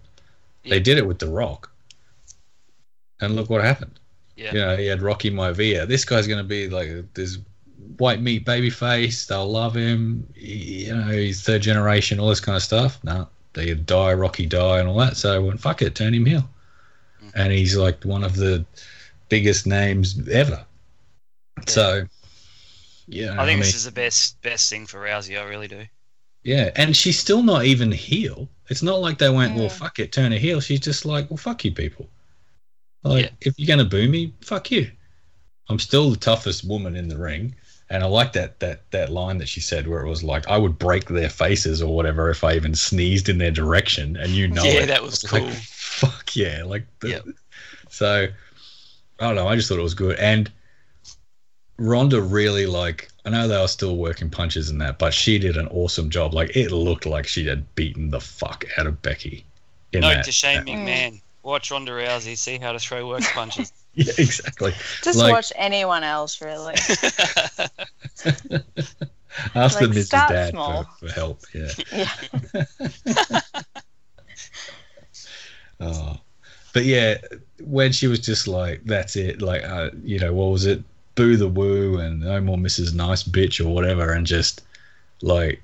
[0.63, 1.69] They did it with The Rock,
[3.21, 3.99] and look what happened.
[4.35, 4.53] Yeah.
[4.53, 5.87] You know, he had Rocky Maivia.
[5.87, 7.39] This guy's going to be like this
[7.97, 9.25] white meat baby face.
[9.25, 10.27] They'll love him.
[10.35, 12.99] He- you know, he's third generation, all this kind of stuff.
[13.03, 15.17] No, they die, Rocky die, and all that.
[15.17, 16.47] So I went, fuck it, turn him heel.
[17.23, 17.31] Mhm.
[17.35, 18.63] And he's like one of the
[19.29, 20.63] biggest names ever.
[21.67, 22.03] So,
[23.07, 25.39] yeah, I think mean, this is the best best thing for Rousey.
[25.39, 25.85] I really do.
[26.43, 28.47] yeah, and she's still not even heel.
[28.69, 29.71] It's not like they went, well, Mm.
[29.71, 30.59] fuck it, turn her heel.
[30.61, 32.07] She's just like, well, fuck you, people.
[33.07, 33.31] Like, Yeah.
[33.41, 34.91] if you're gonna boo me, fuck you.
[35.69, 37.53] I'm still the toughest woman in the ring,
[37.89, 40.57] and I like that that that line that she said where it was like, I
[40.57, 44.47] would break their faces or whatever if I even sneezed in their direction, and you
[44.47, 44.85] know, Yeah, it.
[44.87, 45.51] that was like, cool.
[45.51, 47.25] fuck yeah, like, the, Yep.
[47.89, 48.27] so
[49.19, 49.47] I don't know.
[49.47, 50.49] I just thought it was good, and
[51.77, 53.09] Ronda really like.
[53.25, 56.33] I know they were still working punches and that, but she did an awesome job.
[56.33, 59.45] Like it looked like she had beaten the fuck out of Becky.
[59.93, 61.21] In Note that, to Shane that- McMahon.
[61.47, 62.37] Watch Ronda Rousey.
[62.37, 63.71] See how to throw work punches.
[63.99, 64.73] Yeah, exactly.
[65.01, 66.75] Just Like- watch anyone else, really.
[69.55, 70.09] Ask Like, the Mrs.
[70.11, 71.41] Dad for, for help.
[71.51, 71.71] Yeah.
[71.91, 73.41] Yeah.
[75.79, 76.17] Oh,
[76.73, 77.17] but yeah,
[77.63, 80.83] when she was just like, "That's it," like, uh, you know, what was it?
[81.15, 82.93] Boo the woo and no more Mrs.
[82.93, 84.61] Nice Bitch or whatever, and just
[85.23, 85.59] like,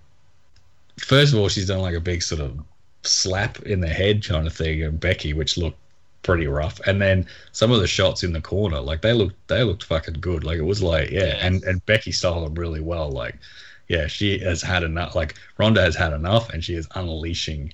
[0.99, 2.59] first of all, she's done like a big sort of
[3.03, 5.77] slap in the head kind of thing, and Becky, which looked
[6.21, 9.63] pretty rough, and then some of the shots in the corner, like they looked, they
[9.63, 10.43] looked fucking good.
[10.43, 11.45] Like it was like, yeah, Yeah.
[11.45, 13.11] and and Becky styled them really well.
[13.11, 13.35] Like,
[13.89, 15.15] yeah, she has had enough.
[15.15, 17.73] Like Ronda has had enough, and she is unleashing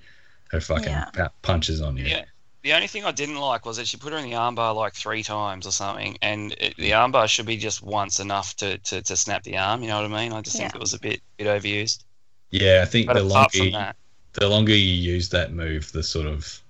[0.51, 1.05] her fucking Yeah.
[1.13, 2.05] pa- punches on you.
[2.05, 2.25] Yeah.
[2.61, 4.93] The only thing I didn't like was that she put her in the armbar like
[4.93, 9.01] three times or something, and it, the armbar should be just once enough to, to,
[9.01, 9.81] to snap the arm.
[9.81, 10.33] You know what I mean?
[10.33, 12.03] I just think it was a bit bit overused.
[12.51, 13.95] Yeah, I think But the apart longer from that,
[14.39, 16.61] the longer you use that move, the sort of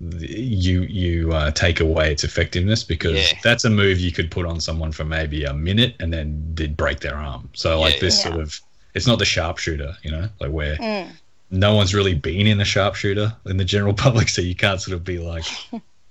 [0.00, 3.38] the, you you uh, take away its effectiveness because Yeah.
[3.42, 6.76] that's a move you could put on someone for maybe a minute and then did
[6.76, 7.50] break their arm.
[7.52, 8.00] So like Yeah.
[8.00, 8.30] this Yeah.
[8.30, 8.60] sort of
[8.94, 11.12] it's not the sharpshooter, you know, like where Mm.
[11.50, 14.94] no one's really been in a sharpshooter in the general public, so you can't sort
[14.96, 15.44] of be like,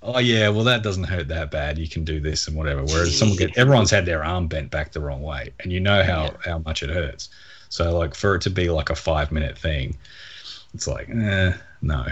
[0.02, 1.76] oh yeah, well that doesn't hurt that bad.
[1.76, 2.84] You can do this and whatever.
[2.84, 6.02] Whereas someone get everyone's had their arm bent back the wrong way, and you know
[6.04, 6.52] how Yeah.
[6.52, 7.28] how much it hurts.
[7.70, 9.96] So like for it to be like a five minute thing,
[10.74, 11.52] it's like eh,
[11.82, 12.06] no.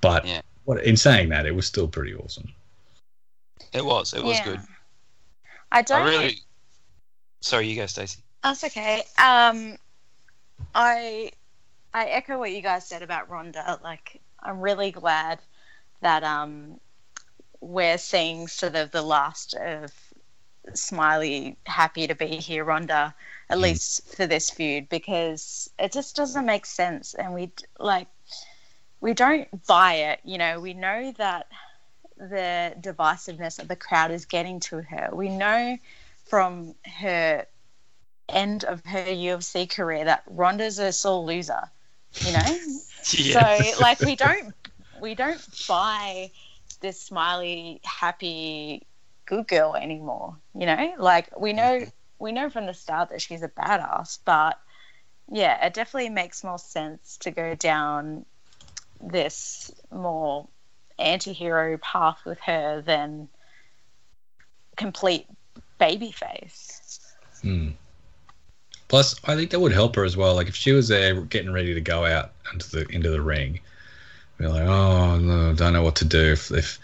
[0.00, 0.40] But Yeah.
[0.64, 2.52] what in saying that, it was still pretty awesome.
[3.72, 4.44] it was it was Yeah.
[4.44, 4.60] good.
[5.72, 6.00] I don't.
[6.02, 6.38] I really.
[7.40, 8.22] Sorry, you go, Stacey.
[8.42, 9.02] That's okay.
[9.18, 9.76] Um,
[10.74, 11.30] I
[11.92, 13.78] I echo what you guys said about Ronda.
[13.82, 15.40] Like, I'm really glad
[16.00, 16.80] that um
[17.60, 19.92] we're seeing sort of the last of
[20.74, 23.14] Smiley happy to be here, Ronda,
[23.50, 23.60] at Mm.
[23.60, 28.08] least for this feud, because it just doesn't make sense, and we like
[29.00, 30.20] we don't buy it.
[30.24, 31.46] You know, we know that
[32.16, 35.10] the divisiveness of the crowd is getting to her.
[35.12, 35.78] We know
[36.24, 37.46] from her
[38.28, 41.70] end of her UFC career that Ronda's a sore loser.
[42.20, 42.58] You know,
[43.18, 43.34] Yeah.
[43.34, 44.54] so like we don't
[45.00, 46.30] we don't buy
[46.80, 48.86] this smiley, happy,
[49.26, 50.36] good girl anymore.
[50.54, 51.86] You know, like we know
[52.18, 54.58] we know from the start that she's a badass, but
[55.30, 58.24] yeah, it definitely makes more sense to go down
[59.00, 60.48] this more
[60.98, 63.28] anti-hero path with her than
[64.76, 65.26] complete
[65.78, 67.00] baby face.
[67.42, 67.70] Hmm.
[68.88, 70.34] Plus, I think that would help her as well.
[70.34, 73.60] Like if she was there getting ready to go out into the into the ring,
[74.38, 76.78] be like, oh no, don't know what to do if if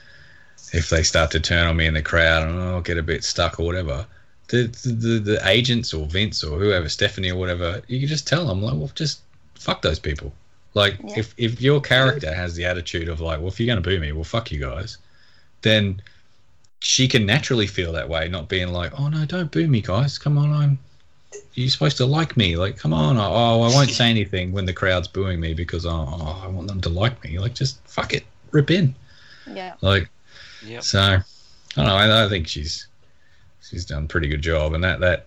[0.73, 3.03] if they start to turn on me in the crowd and oh, I'll get a
[3.03, 4.07] bit stuck or whatever.
[4.51, 8.47] The, the the agents or Vince or whoever, Stephanie or whatever, you can just tell
[8.47, 9.21] them like, well, just
[9.55, 10.33] fuck those people.
[10.75, 11.19] Like Yeah.
[11.21, 14.13] if if your character has the attitude of like, well, if you're gonna boo me,
[14.13, 14.99] well, fuck you guys,
[15.63, 16.03] then
[16.81, 20.19] she can naturally feel that way, not being like, oh no, don't boo me, guys.
[20.19, 20.79] Come on, I'm
[21.55, 22.57] you're supposed to like me.
[22.57, 23.17] Like, come on.
[23.17, 26.67] Oh, I won't say anything when the crowd's booing me because oh, oh, I want
[26.69, 27.39] them to like me.
[27.39, 28.95] Like, just fuck it, rip in.
[29.53, 29.75] Yeah.
[29.81, 30.09] Like,
[30.65, 30.83] Yep.
[30.83, 31.23] so I
[31.77, 31.95] don't know.
[31.95, 32.87] I, I think she's
[33.63, 35.27] she's done a pretty good job, and that that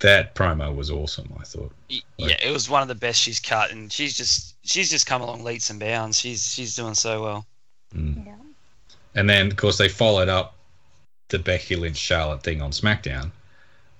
[0.00, 1.32] that promo was awesome.
[1.40, 1.72] I thought.
[1.90, 5.06] Y- Yeah, it was one of the best she's cut, and she's just she's just
[5.06, 6.18] come along leaps and bounds.
[6.18, 7.46] She's she's doing so well.
[7.94, 8.26] Mm.
[8.26, 8.34] Yeah.
[9.14, 10.56] And then, of course, they followed up
[11.28, 13.30] the Becky Lynch Charlotte thing on SmackDown,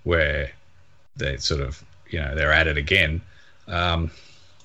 [0.02, 0.50] where
[1.16, 3.20] they sort of, you know, they're at it again.
[3.68, 4.10] Um,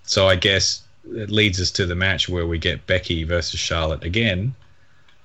[0.04, 0.82] so I guess
[1.14, 4.56] it leads us to the match where we get Becky versus Charlotte again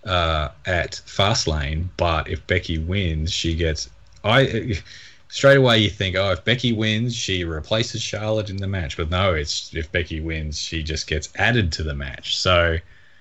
[0.05, 1.89] uh, at Fastlane.
[1.97, 3.91] But if Becky wins, she gets.
[4.23, 4.81] I
[5.29, 8.97] straight away you think, oh, if Becky wins, she replaces Charlotte in the match.
[8.97, 12.39] But no, it's if Becky wins, she just gets added to the match.
[12.39, 12.79] So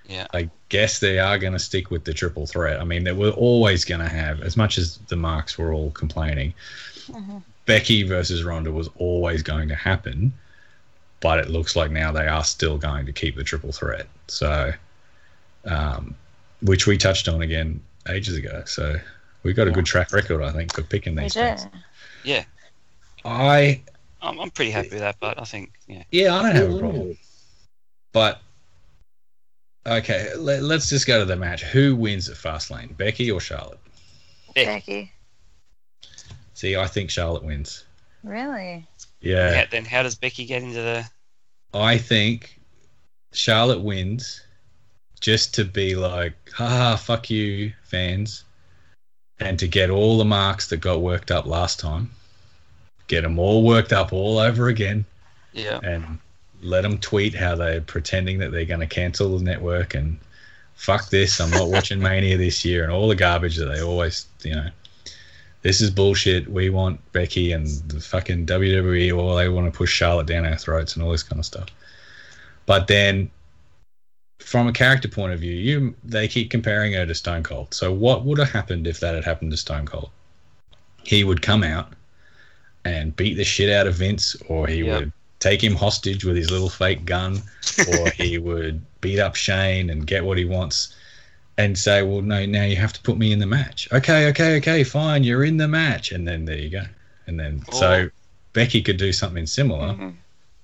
[0.08, 0.26] Yeah.
[0.32, 2.80] I guess they are going to stick with the triple threat.
[2.80, 5.90] I mean, they were always going to have, as much as the marks were all
[5.90, 6.54] complaining,
[7.10, 7.42] Mhm.
[7.66, 10.32] Becky versus Ronda was always going to happen.
[11.20, 14.06] But it looks like now they are still going to keep the triple threat.
[14.28, 14.72] So,
[15.64, 16.14] um,
[16.64, 18.62] which we touched on again ages ago.
[18.66, 18.96] So
[19.42, 21.40] we've got a good track record, I think, for picking these do.
[21.40, 21.66] things.
[22.24, 22.44] Yeah,
[23.24, 23.82] I
[24.24, 26.78] I'm, I'm pretty happy with that, but I think yeah, Yeah, I don't have a
[26.78, 27.18] problem.
[28.12, 28.40] But
[29.86, 31.62] okay, let, us just go to the match.
[31.62, 33.80] Who wins at Fastlane, Becky or Charlotte?
[34.54, 34.66] Becky.
[34.66, 35.12] Becky.
[36.54, 37.84] See, I think Charlotte wins.
[38.22, 38.86] Really?
[39.20, 41.04] Yeah, Yeah, then how does Becky get into the?
[41.74, 42.60] I think
[43.32, 44.43] Charlotte wins
[45.24, 48.44] just to be like, haha, fuck you, fans,
[49.40, 52.10] and to get all the marks that got worked up last time,
[53.06, 55.06] get them all worked up all over again.
[55.54, 56.18] Yeah, and
[56.60, 60.18] let them tweet how they're pretending that they're going to cancel the network and
[60.74, 61.40] fuck this.
[61.40, 64.68] I'm not watching Mania this year and all the garbage that they always, you know,
[65.62, 66.50] this is bullshit.
[66.50, 70.58] We want Becky and the fucking WWE, or they want to push Charlotte down our
[70.58, 71.68] throats and all this kind of stuff.
[72.66, 73.30] But then,
[74.38, 77.72] from a character point of view, you they keep comparing her to Stone Cold.
[77.72, 80.10] So what would have happened if that had happened to Stone Cold?
[81.02, 81.92] He would come out
[82.84, 84.86] and beat the shit out of Vince, or he Yep.
[85.00, 87.42] would take him hostage with his little fake gun,
[87.86, 90.94] or he would beat up Shane and get what he wants
[91.56, 93.88] and say, Well, no, now you have to put me in the match.
[93.92, 96.10] Okay, okay, okay, fine, you're in the match.
[96.12, 96.84] And then there you go.
[97.26, 98.10] And then so Oh.
[98.52, 100.14] Becky could do something similar, Mhm.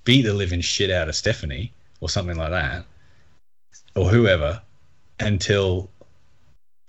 [0.05, 2.85] beat the living shit out of Stephanie or something like that,
[3.95, 4.61] or whoever,
[5.19, 5.89] until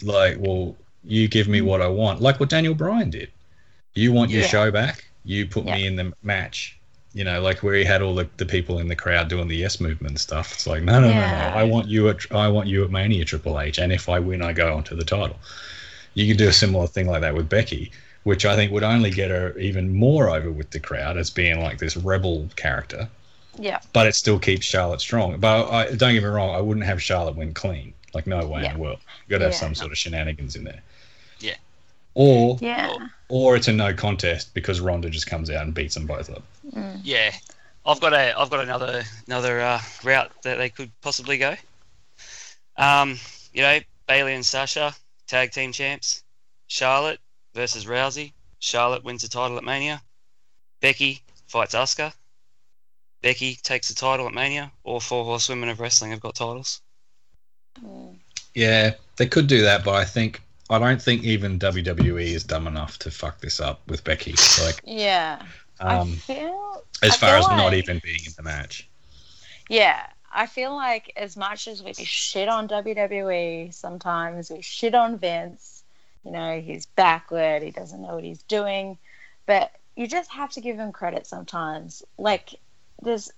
[0.02, 3.30] like, well, you give me what I want, like what Daniel Bryan did.
[3.94, 4.48] You want your Yeah.
[4.48, 6.78] show back, you put me in the match.
[7.14, 9.56] You know, like where he had all the, the people in the crowd doing the
[9.56, 10.52] yes movement and stuff.
[10.54, 11.30] It's like, no, no, Yeah.
[11.30, 11.54] no, no.
[11.54, 14.40] I want you at I want you at Mania Triple H, and if I win,
[14.40, 15.38] I go onto the title.
[16.14, 17.92] You could do a similar thing like that with Becky,
[18.22, 21.60] which I think would only get her even more over with the crowd as being
[21.60, 23.08] like this rebel character
[23.58, 23.80] Yeah.
[23.92, 25.38] but it still keeps Charlotte strong.
[25.38, 27.92] But I, don't get me wrong, I wouldn't have Charlotte win clean.
[28.14, 28.98] Like no way in the world.
[29.26, 29.58] You got to have Yeah.
[29.58, 30.80] some sort of shenanigans in there.
[31.40, 31.56] Yeah.
[32.14, 32.94] Or Yeah.
[33.28, 36.42] or it's a no contest because Ronda just comes out and beats them both up.
[36.74, 37.00] Mm.
[37.02, 37.32] yeah.
[37.86, 41.56] I've got a I've got another another uh, route that they could possibly go.
[42.76, 43.18] Um,
[43.52, 44.94] you know, Bayley and Sasha,
[45.26, 46.22] tag team champs.
[46.68, 47.18] Charlotte
[47.54, 48.32] versus Rousey.
[48.60, 50.00] Charlotte wins the title at Mania.
[50.80, 52.12] Becky fights Asuka.
[53.22, 54.70] Becky takes the title at Mania.
[54.84, 56.80] All four horsewomen of wrestling have got titles.
[57.82, 58.16] Mm.
[58.54, 62.66] Yeah, they could do that, but I think I don't think even WWE is dumb
[62.66, 64.34] enough to fuck this up with Becky.
[64.64, 65.42] Like, Yeah.
[65.80, 68.88] I um, feel as I far feel as not even being in the match.
[69.68, 75.18] Yeah, I feel like as much as we shit on WWE, sometimes we shit on
[75.18, 75.82] Vince.
[76.24, 78.96] You know, he's backward, he doesn't know what he's doing,
[79.46, 82.02] but you just have to give him credit sometimes.
[82.16, 82.54] Like,
[83.02, 83.30] there's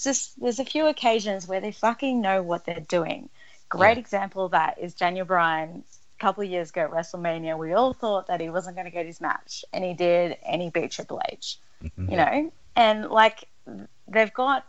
[0.00, 3.28] just there's a few occasions where they fucking know what they're doing.
[3.68, 4.00] great Yeah.
[4.00, 5.82] example of that is Daniel Bryan.
[6.18, 8.90] A couple of years ago at WrestleMania, we all thought that he wasn't going to
[8.90, 11.58] get his match, and he did, and he beat Triple H.
[11.82, 12.10] Mhm.
[12.10, 13.48] You know, and like
[14.06, 14.64] they've got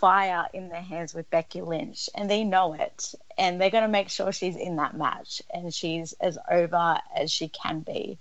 [0.00, 3.88] fire in their hands with Becky Lynch, and they know it, and they're going to
[3.88, 8.18] make sure she's in that match, and she's as over as she can be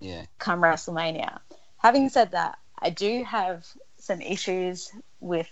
[0.00, 0.26] Yeah.
[0.38, 1.38] come WrestleMania.
[1.78, 3.66] Having said that, I do have
[4.06, 5.48] some issues with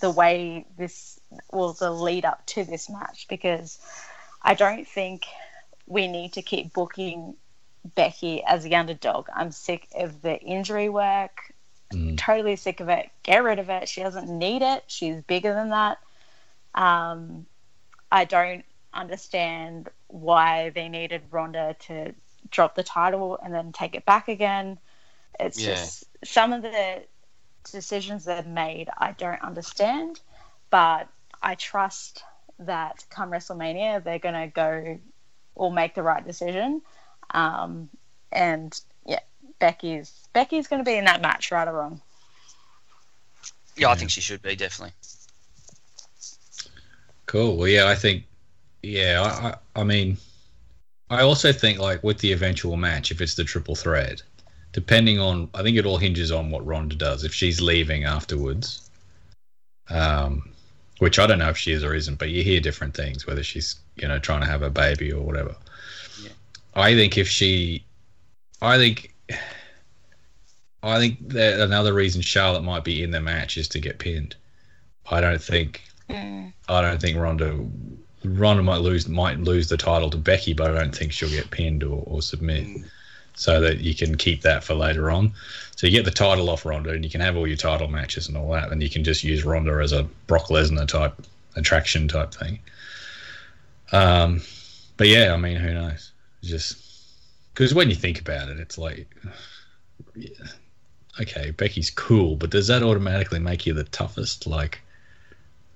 [0.00, 1.20] the way this,
[1.52, 3.78] well, the lead up to this match because
[4.42, 5.24] I don't think
[5.86, 7.34] we need to keep booking
[7.94, 9.28] Becky as the underdog.
[9.34, 11.52] I'm sick of the injury work,
[11.92, 12.16] Mm.
[12.16, 13.10] totally sick of it.
[13.22, 13.88] Get rid of it.
[13.88, 14.84] She doesn't need it.
[14.86, 15.98] She's bigger than that.
[16.74, 17.46] Um,
[18.10, 18.64] I don't
[18.94, 22.14] understand why they needed Ronda to
[22.50, 24.78] drop the title and then take it back again.
[25.38, 25.74] It's Yeah.
[25.74, 27.02] just some of the
[27.70, 30.20] decisions they've made I don't understand,
[30.70, 31.08] but
[31.42, 32.22] I trust
[32.58, 34.98] that come WrestleMania they're gonna go
[35.54, 36.82] or make the right decision.
[37.30, 37.88] Um,
[38.30, 39.20] and yeah,
[39.58, 42.00] Becky's Becky's gonna be in that match, right or wrong.
[43.76, 44.94] Yeah, I think she should be definitely.
[47.26, 47.56] Cool.
[47.56, 48.24] Well, yeah, I think,
[48.82, 50.18] yeah, I, I, I mean,
[51.08, 54.22] I also think like with the eventual match, if it's the triple threat,
[54.72, 57.24] depending on, I think it all hinges on what Ronda does.
[57.24, 58.90] If she's leaving afterwards,
[59.90, 60.50] um,
[60.98, 63.42] which I don't know if she is or isn't, but you hear different things, whether
[63.42, 65.54] she's you know trying to have a baby or whatever.
[66.22, 66.30] Yeah.
[66.74, 67.84] I think if she,
[68.60, 69.14] I think.
[70.84, 74.34] I think that another reason Charlotte might be in the match is to get pinned.
[75.08, 75.80] I don't think
[76.68, 77.64] I don't think Ronda
[78.24, 81.50] Ronda might lose might lose the title to Becky, but I don't think she'll get
[81.50, 82.66] pinned or, or submit.
[82.66, 82.84] Mm.
[83.34, 85.32] So that you can keep that for later on.
[85.76, 88.28] So you get the title off Ronda, and you can have all your title matches
[88.28, 91.14] and all that, and you can just use Ronda as a Brock Lesnar type
[91.56, 92.58] attraction type thing.
[93.90, 94.42] Um,
[94.96, 96.12] but yeah, I mean, who knows?
[96.42, 96.76] Just
[97.54, 99.08] because when you think about it, it's like,
[100.14, 100.28] yeah,
[101.20, 104.46] okay, Becky's cool, but does that automatically make you the toughest?
[104.46, 104.80] Like,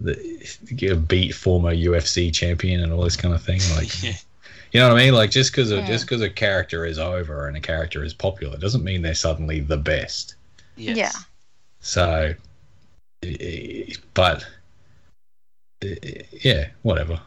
[0.00, 3.60] the beat former UFC champion and all this kind of thing.
[3.74, 4.12] Like, Yeah.
[4.72, 5.14] You know what I mean?
[5.14, 5.86] Like, just because Yeah.
[5.86, 9.60] just because a character is over and a character is popular doesn't mean they're suddenly
[9.60, 10.34] the best.
[10.76, 10.96] Yes.
[10.96, 11.12] Yeah.
[11.80, 12.34] So,
[14.14, 14.46] but
[16.32, 17.20] yeah, whatever.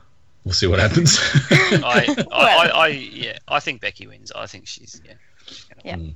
[0.44, 1.20] We'll see what happens.
[1.52, 4.32] I, I, I, I, yeah, I think Becky wins.
[4.36, 5.14] I think she's yeah.
[5.45, 5.95] she's gonna Yeah.
[5.95, 6.16] Mm.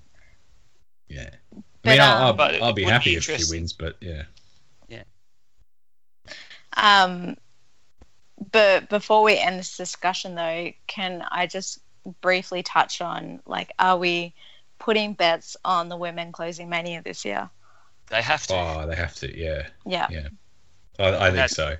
[1.09, 1.29] yeah.
[1.53, 3.73] I But, mean, I'll, I'll, um, But it I'll be happy be if she wins,
[3.73, 4.23] but yeah.
[4.87, 5.03] yeah.
[6.77, 7.35] Um,
[8.51, 11.79] but before we end this discussion, though, can I just
[12.21, 14.33] briefly touch on like, are we
[14.79, 17.49] putting bets on the women closing Mania this year?
[18.09, 18.53] They have to.
[18.55, 19.37] Oh, they have to.
[19.37, 20.27] Yeah, Yeah, Yeah.
[20.99, 21.77] I, I think so.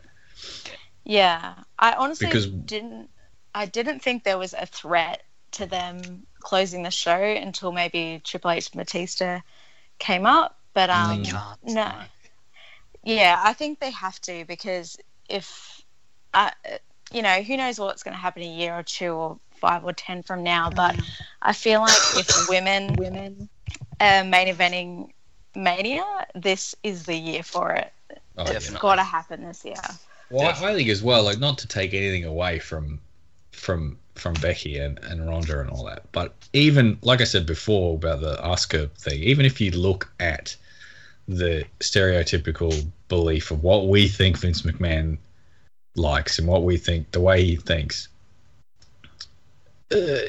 [1.04, 1.56] yeah.
[1.78, 3.10] I honestly Because- didn't.
[3.56, 5.22] I didn't think there was a threat
[5.52, 9.42] to them closing the show until maybe Triple H and Batista
[10.00, 10.58] came up.
[10.74, 11.64] But um, they can't.
[11.66, 11.92] no.
[13.04, 14.98] Yeah, I think they have to because
[15.30, 15.73] if,
[16.34, 16.52] uh,
[17.12, 19.94] you know, who knows what's going to happen a year or two or five or
[19.94, 20.70] ten from now.
[20.70, 21.00] But
[21.42, 23.50] I feel like if women women
[24.00, 25.10] are main eventing
[25.56, 26.06] Mania,
[26.36, 27.92] this is the year for it.
[28.10, 28.42] Oh, yeah.
[28.42, 28.80] It's Definitely.
[28.82, 29.76] got to happen this year.
[30.30, 33.00] Well, I, I think as well, like not to take anything away from
[33.52, 37.96] from from Becky and, and Ronda and all that, but even like I said before
[37.96, 40.56] about the Asuka thing, even if you look at
[41.28, 45.18] the stereotypical belief of what we think Vince McMahon
[45.96, 48.08] likes and what we think the way he thinks.
[49.92, 50.22] Uh,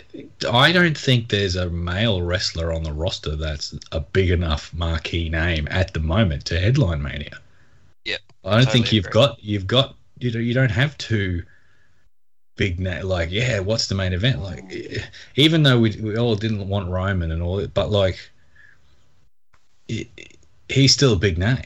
[0.51, 5.28] I don't think there's a male wrestler on the roster that's a big enough marquee
[5.31, 7.39] name at the moment to headline Mania.
[8.05, 9.12] Yep, I don't think you've agree.
[9.12, 11.43] got you've got you know you don't have two
[12.57, 15.03] big na- like yeah what's the main event like eh,
[15.36, 18.31] even though we, we all didn't want Roman and all it but like
[19.89, 20.09] it,
[20.69, 21.65] he's still a big name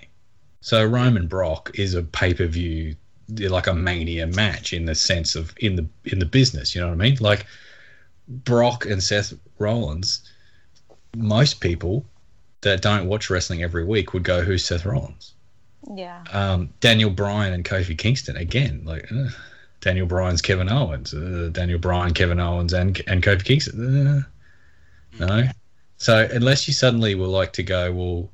[0.61, 2.95] so Roman Brock is a pay-per-view
[3.29, 6.87] like a mania match in the sense of in the in the business you know
[6.89, 7.45] what I mean like
[8.29, 10.23] Brock and Seth Rollins
[11.17, 12.05] most people
[12.63, 15.35] that don't watch wrestling every week would go who's Seth Rollins
[15.95, 16.23] Yeah.
[16.33, 18.83] um, Daniel Bryan and Kofi Kingston again.
[18.85, 19.29] Like uh,
[19.81, 24.07] Daniel Bryan's Kevin Owens, uh, Daniel Bryan, Kevin Owens, and and Kofi Kingston.
[24.09, 24.23] Uh,
[25.21, 25.49] no,
[25.99, 28.31] so unless you suddenly were like to go, well,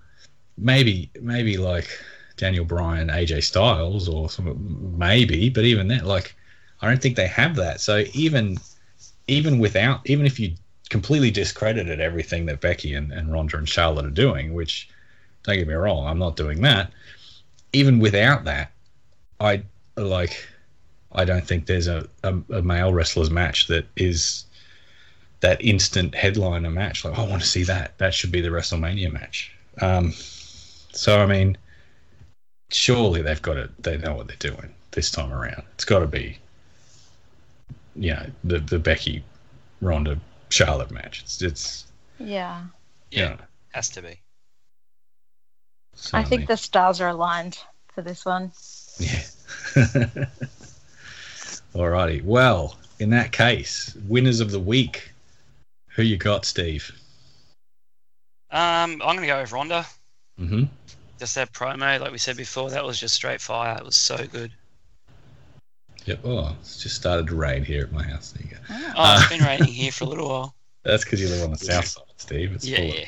[0.56, 1.88] maybe maybe like
[2.36, 6.34] Daniel Bryan, AJ Styles, or some maybe, but even that, like,
[6.80, 7.80] I don't think they have that.
[7.80, 8.58] So even
[9.26, 10.54] even without, even if you
[10.90, 14.88] completely discredited everything that Becky and, and Ronda and Charlotte are doing, which
[15.44, 16.92] don't get me wrong, I'm not doing that
[17.74, 18.70] even without that,
[19.40, 19.64] I
[19.96, 20.48] like
[21.12, 24.46] I don't think there's a, a, a male wrestlers match that is
[25.40, 27.04] that instant headliner match.
[27.04, 27.98] Like, oh, I want to see that.
[27.98, 29.54] That should be the WrestleMania match.
[29.80, 31.58] Um, so, I mean,
[32.70, 33.82] surely they've got it.
[33.82, 35.62] They know what they're doing this time around.
[35.74, 36.38] It's got to be,
[37.96, 39.24] you know, the the Becky,
[39.80, 40.18] Ronda,
[40.50, 41.22] Charlotte match.
[41.22, 41.86] It's it's
[42.18, 42.64] Yeah.
[43.10, 43.36] Yeah, yeah.
[43.72, 44.20] has to be.
[45.94, 47.58] So, I think the stars are aligned
[47.94, 48.50] for this one.
[48.98, 49.22] Yeah.
[51.74, 52.24] Alrighty.
[52.24, 55.10] Well, in that case, winners of the week.
[55.90, 56.90] Who you got, Steve?
[58.50, 59.86] Um, I'm gonna go with Ronda.
[60.40, 60.64] Mm-hmm.
[61.24, 63.78] Just that promo, like we said before, that was just straight fire.
[63.78, 64.52] It was so good.
[66.04, 66.20] Yep.
[66.22, 68.32] Oh, it's just started to rain here at my house.
[68.32, 68.58] There you go.
[68.68, 68.92] Oh.
[68.94, 70.54] Oh, it's been raining here for a little while.
[70.82, 72.52] That's because you live on the south side, Steve.
[72.52, 73.06] It's Yeah, full of- yeah.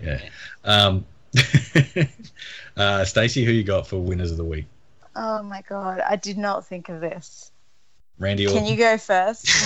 [0.00, 0.20] yeah.
[0.64, 1.06] Um,
[2.76, 4.64] uh, Stacey, who you got for winners of the week?
[5.14, 7.52] Oh my god, I did not think of this.
[8.18, 9.46] Randy Can you go first?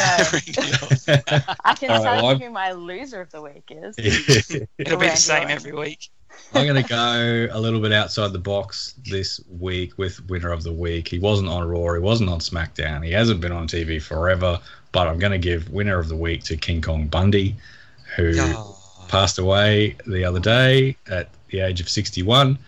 [1.08, 1.16] No.
[1.64, 3.94] I can All right, tell well, you I'm- who my loser of the week is.
[4.76, 5.50] It'll be the same Orton.
[5.56, 6.10] every week.
[6.54, 10.62] I'm going to go a little bit outside the box this week with winner of
[10.62, 11.08] the week.
[11.08, 14.58] He wasn't on Raw, he wasn't on SmackDown, he hasn't been on TV forever,
[14.92, 17.54] but I'm going to give winner of the week to King Kong Bundy,
[18.16, 18.76] who Oh,
[19.08, 22.58] passed away the other day at the age of 61.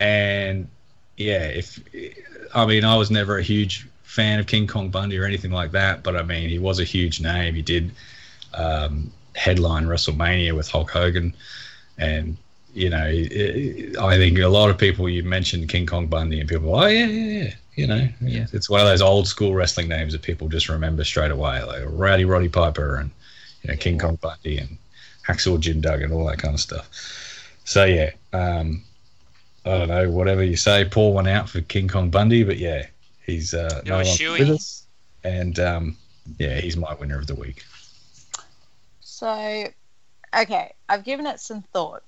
[0.00, 0.68] And
[1.16, 1.80] yeah, if
[2.54, 5.72] I mean, I was never a huge fan of King Kong Bundy or anything like
[5.72, 7.54] that, but I mean, he was a huge name.
[7.54, 7.90] He did
[8.54, 11.34] um, headline WrestleMania with Hulk Hogan,
[11.98, 12.36] and
[12.74, 16.48] you know, it, I think a lot of people you mentioned King Kong Bundy, and
[16.48, 17.54] people, oh yeah, yeah, yeah.
[17.76, 18.46] You know, Yeah.
[18.52, 21.82] it's one of those old school wrestling names that people just remember straight away, like
[21.86, 23.10] Rowdy Roddy Piper and
[23.62, 24.78] you know King Kong Bundy and
[25.26, 26.88] Hacksaw Jim Duggan, all that kind of stuff.
[27.64, 28.82] So yeah, um,
[29.64, 32.86] I don't know, whatever you say, pour one out for King Kong Bundy, but yeah,
[33.24, 34.86] he's uh, no a longer with us,
[35.24, 35.96] and um,
[36.38, 37.64] yeah, he's my winner of the week.
[39.00, 39.66] So,
[40.38, 42.02] okay, I've given it some thought.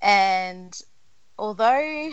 [0.00, 0.78] And
[1.38, 2.10] although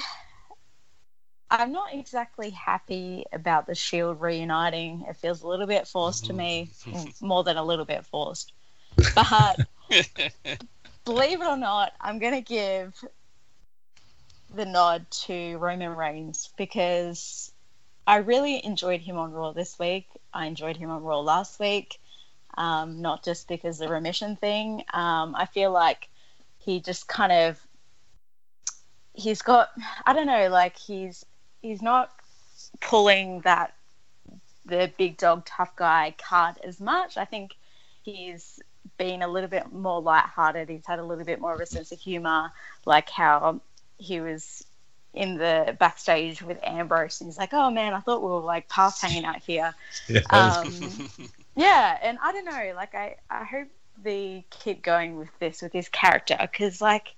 [1.49, 6.34] I'm not exactly happy about the Shield reuniting, it feels a little bit forced to
[6.34, 6.72] me,
[7.22, 8.53] more than a little bit forced.
[9.14, 9.60] But
[11.05, 12.95] believe it or not, I'm going to give
[14.53, 17.51] the nod to Roman Reigns because
[18.05, 20.07] I really enjoyed him on Raw this week.
[20.34, 21.99] I enjoyed him on Raw last week,
[22.57, 24.84] um, not just because the remission thing.
[24.93, 26.10] Um, I feel like
[26.60, 27.60] he just kind of
[29.14, 29.69] he's got
[30.06, 31.26] I don't know, like he's
[31.61, 32.11] he's not
[32.81, 33.73] pulling that
[34.65, 37.18] the big dog tough guy card as much.
[37.18, 37.56] I think
[38.03, 38.60] he's
[38.98, 40.69] been a little bit more lighthearted.
[40.69, 42.52] He's had a little bit more of a sense of humor,
[42.85, 43.61] like how
[43.98, 44.65] he was
[45.14, 48.68] in the backstage with Ambrose, and he's like, "Oh man, I thought we were like
[48.69, 49.73] past hanging out here."
[50.07, 51.10] Yeah, Um,
[51.56, 53.68] yeah, and I don't know, like I, I hope
[54.02, 57.14] they keep going with this with his character because like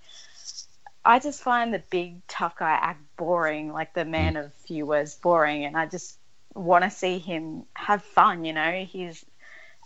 [1.06, 4.46] I just find the big tough guy act boring, like the man mm.
[4.46, 6.18] of few words boring, and I just
[6.56, 8.44] want to see him have fun.
[8.44, 9.24] You know, he's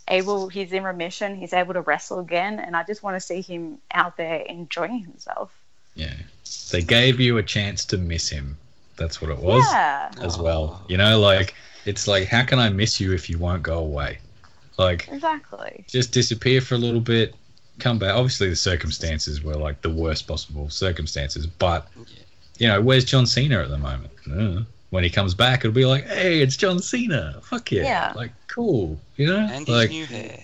[0.08, 3.42] able, he's in remission, he's able to wrestle again, and I just want to see
[3.42, 5.52] him out there enjoying himself.
[5.94, 6.14] yeah,
[6.70, 8.56] they gave you a chance to miss him.
[8.96, 9.64] That's what it was.
[9.70, 10.82] Yeah, as well.
[10.88, 14.18] You know, like it's like how can I miss you if you won't go away?
[14.78, 15.84] Like exactly.
[15.88, 17.34] just disappear for a little bit,
[17.80, 18.14] come back.
[18.14, 21.88] Obviously, the circumstances were like the worst possible circumstances, but
[22.58, 24.12] you know, where's John Cena at the moment?
[24.30, 27.40] Uh, when he comes back, it'll be like, hey, it's John Cena.
[27.42, 28.12] Fuck yeah, Yeah.
[28.16, 28.98] like cool.
[29.16, 30.40] You know, and his like new hair.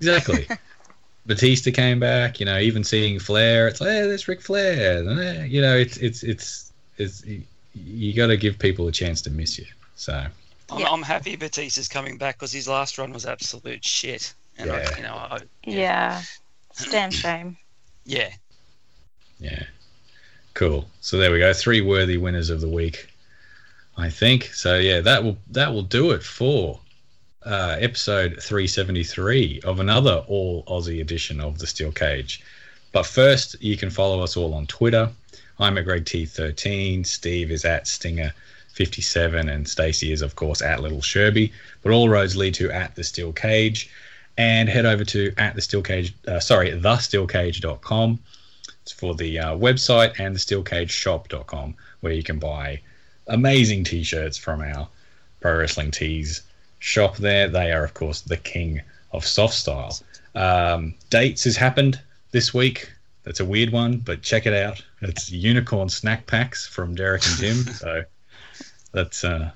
[0.00, 0.46] exactly.
[1.26, 2.38] Batista came back.
[2.40, 4.98] You know, even seeing Flair, it's like, hey, there's Ric Flair.
[5.08, 7.42] Eh, You know, it's it's it's it's you,
[7.74, 9.66] you got to give people a chance to miss you.
[9.96, 10.26] So.
[10.70, 10.88] I'm, Yeah.
[10.90, 14.34] I'm happy Batista's coming back because his last run was absolute shit.
[14.58, 14.88] And Yeah.
[14.92, 16.22] I, you know, I, Yeah,
[16.74, 17.56] it's a damn shame.
[18.04, 18.30] yeah.
[19.38, 19.62] Yeah.
[20.54, 20.88] Cool.
[21.00, 21.52] So there we go.
[21.52, 23.08] Three worthy winners of the week,
[23.96, 24.44] I think.
[24.54, 26.80] So yeah, that will that will do it for
[27.44, 32.42] uh, episode 373 of another all Aussie edition of the Steel Cage.
[32.92, 35.10] But first, you can follow us all on Twitter.
[35.58, 37.06] I'm at Greig T13.
[37.06, 41.52] Steve is at Stinga57, and Stacey is of course at Little Sherbie.
[41.82, 43.90] But all roads lead to at the Steel Cage,
[44.36, 46.14] and head over to at the Steel Cage.
[46.26, 48.18] Uh, sorry, thesteelcage.com
[48.84, 52.82] it's for the uh, website and the steelcageshop.com where you can buy
[53.28, 54.86] amazing t-shirts from our
[55.40, 56.42] pro wrestling tees
[56.80, 57.48] shop there.
[57.48, 58.82] They are of course the king
[59.12, 59.98] of soft style.
[60.34, 61.98] Um, dates has happened
[62.32, 62.92] this week.
[63.22, 64.84] That's a weird one but check it out.
[65.00, 67.64] It's unicorn snack packs from derek and jim.
[67.74, 68.04] So
[68.92, 69.50] that's uh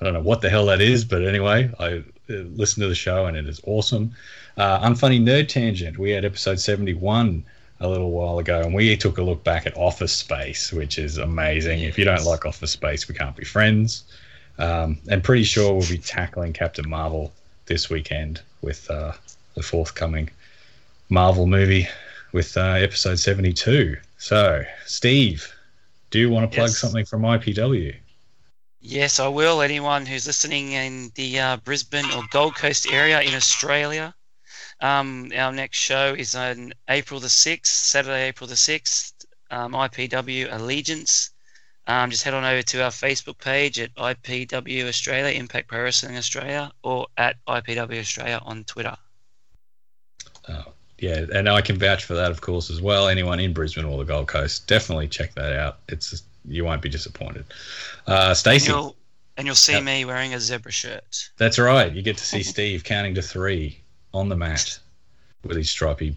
[0.00, 2.94] I don't know what the hell that is, but anyway, I uh, listened to the
[2.94, 4.12] show and it is awesome.
[4.56, 5.98] Uh, Unfunny Nerd Tangent.
[5.98, 7.44] We had episode 71
[7.80, 11.18] a little while ago, and we took a look back at Office Space, which is
[11.18, 11.80] amazing.
[11.80, 14.04] If you don't like Office Space, we can't be friends.
[14.58, 17.32] Um, and pretty sure we'll be tackling Captain Marvel
[17.66, 19.12] this weekend with uh,
[19.56, 20.30] the forthcoming
[21.10, 21.88] Marvel movie
[22.32, 23.96] with uh, episode 72.
[24.18, 25.52] So, Steve,
[26.10, 26.78] do you want to plug Yes.
[26.78, 27.94] something from IPW?
[28.86, 29.62] Yes, I will.
[29.62, 34.14] Anyone who's listening in the uh, Brisbane or Gold Coast area in Australia,
[34.78, 39.14] um, our next show is on April the 6th, Saturday, April the 6th,
[39.50, 41.30] um, IPW Allegiance.
[41.86, 46.18] Um, just head on over to our Facebook page at IPW Australia, Impact Pro Wrestling
[46.18, 48.98] Australia, or at IPW Australia on Twitter.
[50.50, 53.08] Oh, yeah, and I can vouch for that, of course, as well.
[53.08, 55.78] Anyone in Brisbane or the Gold Coast, definitely check that out.
[55.88, 57.44] It's you won't be disappointed.
[58.06, 58.96] Uh, And you'll,
[59.36, 59.82] and you'll see Yep.
[59.82, 61.30] me wearing a zebra shirt.
[61.38, 61.92] that's right.
[61.92, 63.80] You get to see Steve counting to three
[64.12, 64.78] on the mat
[65.44, 66.16] with his stripy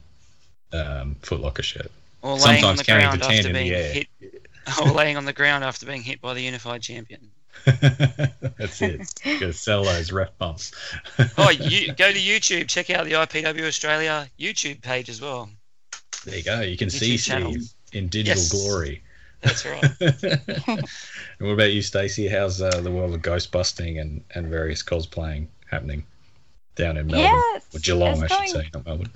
[0.73, 1.91] um, Footlocker shirt.
[2.21, 4.07] Or laying on the ground after being hit.
[4.81, 7.31] Or laying on the ground after being hit by the unified champion.
[7.65, 9.07] that's it.
[9.39, 10.71] To sell those ref bumps.
[11.37, 12.67] Oh, you go to YouTube.
[12.67, 15.49] Check out the IPW Australia YouTube page as well.
[16.25, 16.59] there you go.
[16.61, 17.51] You can see YouTube channel.
[17.53, 18.51] Steve in digital Yes.
[18.51, 19.01] glory.
[19.41, 19.83] That's right.
[20.01, 20.87] and
[21.39, 22.27] what about you, Stacey?
[22.27, 26.05] How's uh, the world of ghost busting and, and various cosplaying happening
[26.75, 27.41] down in Melbourne?
[27.53, 29.11] Yeah, or Geelong, I going, should say, not Melbourne.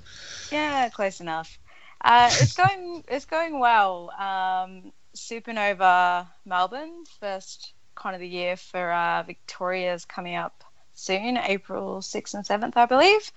[0.50, 1.58] Yeah, close enough.
[2.04, 4.10] Uh, it's going it's going well.
[4.10, 11.98] Um, Supernova Melbourne, first con of the year for uh, Victoria's coming up soon, April
[11.98, 13.30] 6th and 7th, I believe.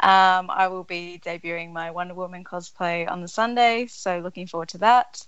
[0.00, 4.68] Um, I will be debuting my Wonder Woman cosplay on the Sunday, so looking forward
[4.70, 5.26] to that.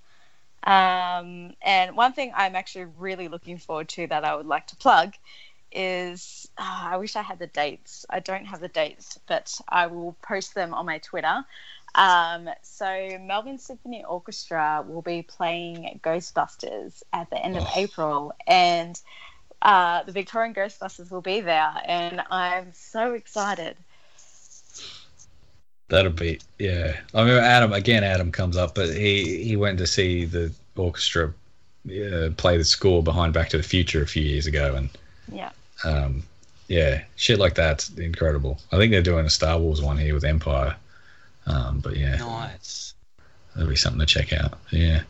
[0.65, 4.77] Um, and one thing I'm actually really looking forward to that I would like to
[4.77, 5.15] plug
[5.73, 8.07] is ah, I wish I had the dates.
[8.11, 11.45] I don't have the dates, but I will post them on my Twitter.
[11.95, 17.73] Um, so Melbourne Symphony Orchestra will be playing Ghostbusters at the end of Oh.
[17.77, 19.01] April, and
[19.63, 23.77] uh, the Victorian Ghostbusters will be there, and I'm so excited.
[25.89, 26.97] That'll be yeah.
[27.15, 28.05] I mean, Adam again.
[28.05, 31.33] Adam comes up, but he he went to see the orchestra
[31.89, 34.91] uh, play the score behind Back to the Future a few years ago, and
[35.33, 35.51] Yeah.
[35.85, 36.23] um,
[36.67, 38.61] yeah, shit like that's incredible.
[38.71, 40.77] I think they're doing a Star Wars one here with Empire,
[41.47, 42.95] um, but yeah, nice.
[43.55, 44.59] that'll be something to check out.
[44.71, 45.03] Yeah,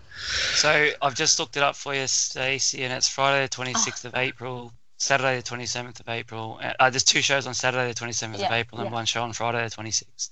[0.55, 4.15] So I've just looked it up for you, Stacey, and it's Friday the 26th of
[4.15, 6.61] April, Saturday the 27th of April.
[6.79, 8.95] Uh, there's two shows on Saturday the 27th of April and yeah.
[8.95, 10.31] one show on Friday the 26th.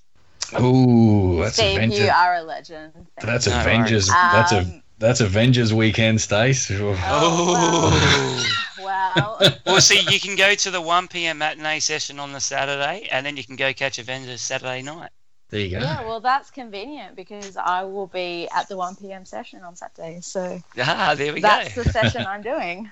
[0.53, 1.99] Ooh, that's Steve, Avengers.
[1.99, 2.93] you are a legend.
[3.15, 3.53] Thank That's you.
[3.53, 4.07] Avengers.
[4.09, 4.09] worries.
[4.09, 6.71] that's a Um, that's Avengers weekend, Stace.
[6.71, 8.43] Oh,
[8.77, 9.37] wow.
[9.65, 11.37] well, see, you can go to the 1 p.m.
[11.39, 15.11] matinee session on the Saturday, and then you can go catch Avengers Saturday night.
[15.49, 15.79] There you go.
[15.79, 19.25] Yeah, well, that's convenient because I will be at the 1 p.m.
[19.25, 20.21] session on Saturday.
[20.21, 21.73] So Ah, there we that's go.
[21.73, 22.91] That's the session I'm doing.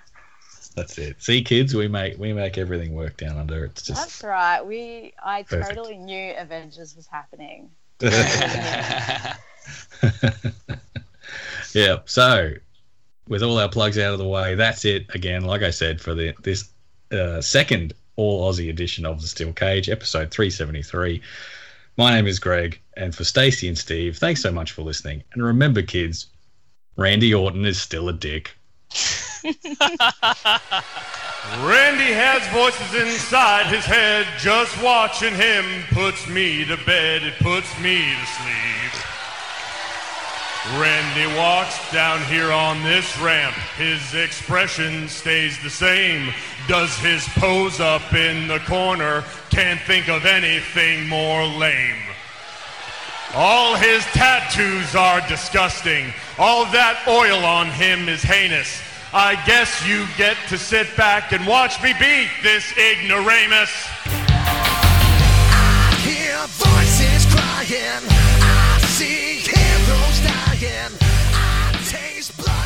[0.76, 1.22] That's it.
[1.22, 3.66] See, kids, we make we make everything work down under.
[3.66, 4.62] It's just That's right.
[4.66, 5.70] We I Perfect.
[5.70, 7.70] totally knew Avengers was happening.
[11.74, 11.98] yeah.
[12.06, 12.52] So,
[13.28, 15.06] with all our plugs out of the way, that's it.
[15.16, 16.70] Again, like I said, for the this
[17.12, 21.22] uh, second all Aussie edition of the Steel Cage, episode three seventy three.
[21.98, 25.24] My name is Greig, and for Stacey and Steve, thanks so much for listening.
[25.32, 26.28] And remember, kids,
[26.98, 28.58] Randy Orton is still a dick.
[31.64, 34.26] Randy has voices inside his head.
[34.40, 37.24] Just watching him puts me to bed.
[37.24, 39.06] It puts me to sleep.
[40.80, 43.56] Randy walks down here on this ramp.
[43.78, 46.34] His expression stays the same.
[46.68, 49.24] Does his pose up in the corner.
[49.52, 52.15] Can't think of anything more lame.
[53.38, 56.14] All his tattoos are disgusting.
[56.38, 58.82] All that oil on him is heinous.
[59.14, 63.72] I guess you get to sit back and watch me beat this ignoramus.
[64.06, 68.07] I hear voices crying.
[68.07, 70.95] I see heroes dying.
[71.34, 72.65] I taste blood.